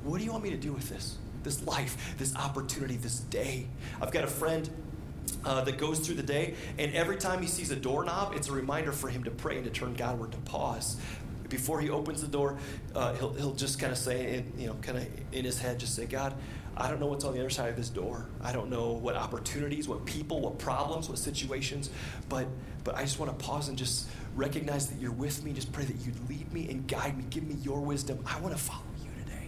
what 0.03 0.19
do 0.19 0.23
you 0.23 0.31
want 0.31 0.43
me 0.43 0.49
to 0.51 0.57
do 0.57 0.71
with 0.71 0.89
this? 0.89 1.17
This 1.43 1.65
life, 1.67 2.15
this 2.17 2.35
opportunity, 2.35 2.95
this 2.95 3.19
day. 3.19 3.67
I've 4.01 4.11
got 4.11 4.23
a 4.23 4.27
friend 4.27 4.69
uh, 5.43 5.63
that 5.65 5.77
goes 5.77 5.99
through 5.99 6.15
the 6.15 6.23
day, 6.23 6.55
and 6.77 6.93
every 6.93 7.17
time 7.17 7.41
he 7.41 7.47
sees 7.47 7.71
a 7.71 7.75
doorknob, 7.75 8.33
it's 8.35 8.47
a 8.47 8.53
reminder 8.53 8.93
for 8.93 9.09
him 9.09 9.25
to 9.25 9.31
pray 9.31 9.57
and 9.57 9.65
to 9.65 9.71
turn 9.71 9.93
Godward, 9.93 10.31
to 10.31 10.37
pause. 10.39 10.97
Before 11.49 11.81
he 11.81 11.89
opens 11.89 12.21
the 12.21 12.27
door, 12.27 12.57
uh, 12.95 13.13
he'll, 13.15 13.33
he'll 13.33 13.53
just 13.53 13.77
kind 13.77 13.91
of 13.91 13.97
say, 13.97 14.43
you 14.57 14.67
know, 14.67 14.73
kind 14.81 14.97
of 14.97 15.07
in 15.31 15.45
his 15.45 15.59
head, 15.59 15.79
just 15.79 15.95
say, 15.95 16.05
God, 16.05 16.33
I 16.75 16.89
don't 16.89 16.99
know 16.99 17.05
what's 17.05 17.23
on 17.23 17.33
the 17.33 17.39
other 17.39 17.49
side 17.49 17.69
of 17.69 17.75
this 17.75 17.89
door. 17.89 18.25
I 18.41 18.51
don't 18.51 18.69
know 18.69 18.93
what 18.93 19.15
opportunities, 19.15 19.87
what 19.87 20.05
people, 20.05 20.41
what 20.41 20.57
problems, 20.57 21.07
what 21.07 21.19
situations, 21.19 21.89
but 22.29 22.47
but 22.83 22.95
I 22.95 23.01
just 23.03 23.19
want 23.19 23.37
to 23.37 23.45
pause 23.45 23.69
and 23.69 23.77
just 23.77 24.09
recognize 24.35 24.87
that 24.87 24.99
you're 24.99 25.11
with 25.11 25.43
me. 25.43 25.53
Just 25.53 25.71
pray 25.71 25.85
that 25.85 25.95
you'd 26.05 26.29
lead 26.29 26.51
me 26.51 26.69
and 26.69 26.87
guide 26.87 27.17
me, 27.17 27.25
give 27.29 27.43
me 27.43 27.55
your 27.61 27.79
wisdom. 27.79 28.19
I 28.25 28.39
want 28.39 28.55
to 28.55 28.61
follow 28.61 28.81
you 29.01 29.09
today. 29.23 29.47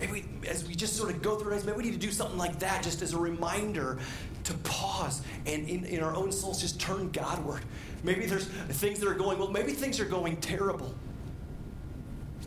Maybe 0.00 0.12
we, 0.12 0.48
as 0.48 0.66
we 0.66 0.74
just 0.74 0.96
sort 0.96 1.10
of 1.10 1.22
go 1.22 1.36
through 1.36 1.52
it, 1.52 1.64
maybe 1.64 1.76
we 1.76 1.84
need 1.84 1.92
to 1.92 2.06
do 2.06 2.10
something 2.10 2.38
like 2.38 2.58
that 2.60 2.82
just 2.82 3.02
as 3.02 3.12
a 3.12 3.18
reminder 3.18 3.98
to 4.44 4.54
pause 4.58 5.22
and 5.46 5.68
in, 5.68 5.84
in 5.84 6.02
our 6.02 6.14
own 6.14 6.32
souls 6.32 6.60
just 6.60 6.80
turn 6.80 7.10
Godward. 7.10 7.62
Maybe 8.02 8.26
there's 8.26 8.46
things 8.46 8.98
that 9.00 9.08
are 9.08 9.14
going 9.14 9.38
well, 9.38 9.50
maybe 9.50 9.72
things 9.72 10.00
are 10.00 10.04
going 10.04 10.36
terrible. 10.38 10.94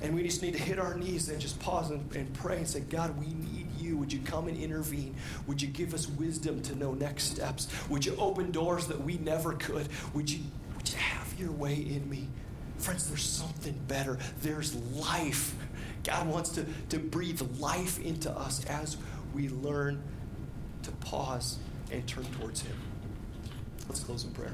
And 0.02 0.14
we 0.14 0.24
just 0.24 0.42
need 0.42 0.54
to 0.54 0.60
hit 0.60 0.80
our 0.80 0.96
knees 0.96 1.30
and 1.30 1.40
just 1.40 1.60
pause 1.60 1.90
and, 1.90 2.16
and 2.16 2.32
pray 2.34 2.58
and 2.58 2.68
say, 2.68 2.82
God, 2.82 3.18
we 3.20 3.28
need 3.28 3.68
you. 3.80 3.98
Would 3.98 4.14
you 4.14 4.20
come 4.20 4.48
and 4.48 4.58
intervene? 4.58 5.16
Would 5.48 5.62
you 5.62 5.68
give 5.68 5.94
us 5.94 6.08
wisdom 6.08 6.62
to 6.64 6.76
know 6.76 6.94
next 6.94 7.26
steps? 7.26 7.68
Would 7.90 8.06
you 8.06 8.16
open 8.18 8.52
doors 8.52 8.88
that 8.88 9.02
we 9.02 9.18
never 9.18 9.54
could? 9.54 9.88
Would 10.14 10.30
you, 10.30 10.44
would 10.76 10.90
you 10.90 10.98
have 10.98 11.34
your 11.40 11.52
way 11.52 11.74
in 11.76 12.08
me? 12.10 12.28
Friends, 12.78 13.08
there's 13.08 13.24
something 13.24 13.80
better. 13.88 14.20
There's 14.42 14.76
life. 14.76 15.56
God 16.04 16.28
wants 16.28 16.52
to, 16.52 16.66
to 16.90 17.00
breathe 17.00 17.42
life 17.60 18.00
into 18.00 18.32
us 18.32 18.64
as 18.66 18.98
we 19.34 19.50
learn 19.50 20.02
to 20.84 20.92
pause 20.92 21.58
and 21.92 22.06
turn 22.08 22.26
towards 22.40 22.62
Him. 22.62 22.78
Let's 23.88 24.04
close 24.04 24.24
in 24.24 24.32
prayer. 24.32 24.54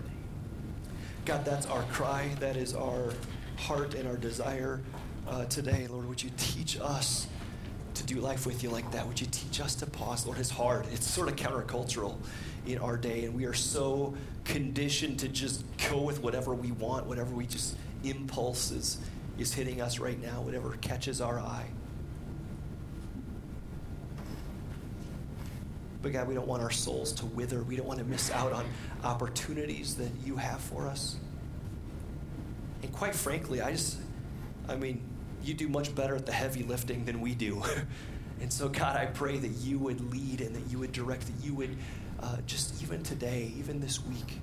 God, 1.26 1.44
that's 1.46 1.66
our 1.68 1.84
cry. 1.84 2.30
That 2.40 2.56
is 2.56 2.74
our 2.74 3.14
heart 3.58 3.94
and 3.94 4.08
our 4.08 4.18
desire 4.18 4.82
uh, 5.28 5.46
today. 5.46 5.88
Lord, 5.88 6.08
would 6.08 6.22
you 6.22 6.32
teach 6.38 6.80
us 6.80 7.28
to 7.94 8.04
do 8.04 8.16
life 8.16 8.46
with 8.46 8.64
you 8.64 8.70
like 8.70 8.90
that? 8.92 9.08
Would 9.08 9.22
you 9.22 9.28
teach 9.32 9.62
us 9.62 9.76
to 9.76 9.86
pause? 9.86 10.26
Lord, 10.26 10.40
it's 10.40 10.50
hard. 10.50 10.86
It's 10.92 11.08
sort 11.08 11.30
of 11.30 11.36
countercultural 11.36 12.18
in 12.66 12.78
our 12.78 12.98
day, 12.98 13.26
and 13.26 13.36
we 13.36 13.46
are 13.46 13.54
so 13.54 14.16
conditioned 14.46 15.20
to 15.20 15.28
just 15.28 15.64
go 15.90 16.02
with 16.02 16.22
whatever 16.22 16.54
we 16.54 16.72
want, 16.72 17.06
whatever 17.06 17.34
we 17.34 17.46
just 17.46 17.76
impulses 18.04 18.98
is 19.38 19.54
hitting 19.54 19.82
us 19.82 20.00
right 20.00 20.22
now, 20.22 20.42
whatever 20.42 20.78
catches 20.82 21.22
our 21.22 21.40
eye. 21.40 21.66
But 26.02 26.12
God, 26.12 26.28
we 26.28 26.36
don't 26.36 26.48
want 26.48 26.62
our 26.62 26.72
souls 26.72 27.14
to 27.14 27.26
wither. 27.28 27.64
We 27.64 27.78
don't 27.78 27.88
want 27.88 28.00
to 28.00 28.06
miss 28.06 28.30
out 28.32 28.52
on 28.52 28.66
opportunities 29.06 29.96
that 29.96 30.12
you 30.26 30.36
have 30.36 30.60
for 30.60 30.86
us. 30.86 31.16
And 32.82 32.92
quite 32.92 33.16
frankly, 33.16 33.62
I 33.62 33.72
just, 33.72 33.98
I 34.68 34.76
mean, 34.76 35.02
you 35.44 35.54
do 35.54 35.68
much 35.68 35.94
better 35.94 36.16
at 36.16 36.26
the 36.26 36.32
heavy 36.32 36.64
lifting 36.64 37.06
than 37.06 37.22
we 37.22 37.36
do. 37.36 37.62
and 38.42 38.52
so, 38.52 38.70
God, 38.70 38.96
I 38.96 39.06
pray 39.08 39.38
that 39.38 39.50
you 39.50 39.80
would 39.80 40.12
lead 40.12 40.42
and 40.42 40.56
that 40.56 40.72
you 40.72 40.80
would 40.80 40.92
direct, 40.92 41.26
that 41.28 41.46
you 41.46 41.54
would 41.56 41.78
uh, 42.20 42.38
just 42.46 42.82
even 42.82 43.04
today, 43.04 43.52
even 43.58 43.80
this 43.80 44.04
week, 44.06 44.40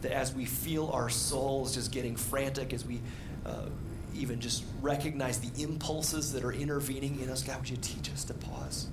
that 0.00 0.12
as 0.12 0.34
we 0.34 0.44
feel 0.44 0.88
our 0.88 1.08
souls 1.08 1.74
just 1.74 1.92
getting 1.92 2.16
frantic, 2.16 2.72
as 2.72 2.84
we 2.84 3.00
uh, 3.46 3.66
even 4.14 4.40
just 4.40 4.64
recognize 4.80 5.38
the 5.38 5.62
impulses 5.62 6.32
that 6.32 6.44
are 6.44 6.52
intervening 6.52 7.20
in 7.20 7.30
us, 7.30 7.42
God, 7.42 7.58
would 7.60 7.70
you 7.70 7.76
teach 7.76 8.10
us 8.10 8.24
to 8.24 8.34
pause? 8.34 8.88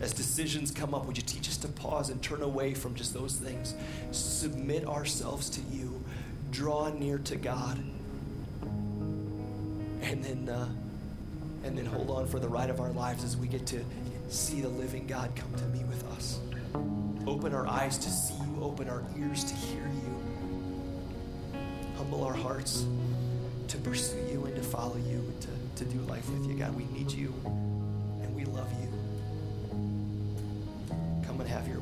As 0.00 0.12
decisions 0.12 0.70
come 0.70 0.94
up, 0.94 1.06
would 1.06 1.16
you 1.16 1.24
teach 1.24 1.48
us 1.48 1.56
to 1.58 1.68
pause 1.68 2.08
and 2.08 2.22
turn 2.22 2.42
away 2.42 2.72
from 2.74 2.94
just 2.94 3.12
those 3.12 3.34
things? 3.34 3.74
Submit 4.12 4.86
ourselves 4.86 5.50
to 5.50 5.60
you, 5.72 6.02
draw 6.50 6.88
near 6.90 7.18
to 7.18 7.36
God, 7.36 7.82
and 10.08 10.24
then, 10.24 10.48
uh, 10.48 10.68
and 11.64 11.76
then 11.76 11.84
hold 11.84 12.10
on 12.10 12.26
for 12.26 12.38
the 12.38 12.48
ride 12.48 12.70
of 12.70 12.80
our 12.80 12.90
lives 12.90 13.24
as 13.24 13.36
we 13.36 13.46
get 13.46 13.66
to 13.66 13.84
see 14.28 14.60
the 14.60 14.68
living 14.68 15.06
God 15.06 15.30
come 15.36 15.52
to 15.54 15.64
meet 15.66 15.86
with 15.86 16.02
us. 16.12 16.40
Open 17.26 17.52
our 17.52 17.66
eyes 17.66 17.98
to 17.98 18.10
see 18.10 18.34
you, 18.34 18.62
open 18.62 18.88
our 18.88 19.04
ears 19.18 19.44
to 19.44 19.54
hear 19.54 19.82
you, 19.82 21.60
humble 21.96 22.24
our 22.24 22.32
hearts 22.32 22.86
to 23.68 23.76
pursue 23.78 24.16
you 24.30 24.46
and 24.46 24.56
to 24.56 24.62
follow 24.62 24.96
you, 24.96 25.18
and 25.18 25.40
to, 25.42 25.84
to 25.84 25.90
do 25.90 25.98
life 26.02 26.28
with 26.30 26.46
you. 26.46 26.54
God, 26.54 26.74
we 26.74 26.84
need 26.86 27.12
you 27.12 27.34
and 27.44 28.34
we 28.34 28.46
love 28.46 28.70
you. 28.80 28.88
Come 31.26 31.40
and 31.40 31.48
have 31.48 31.68
your. 31.68 31.77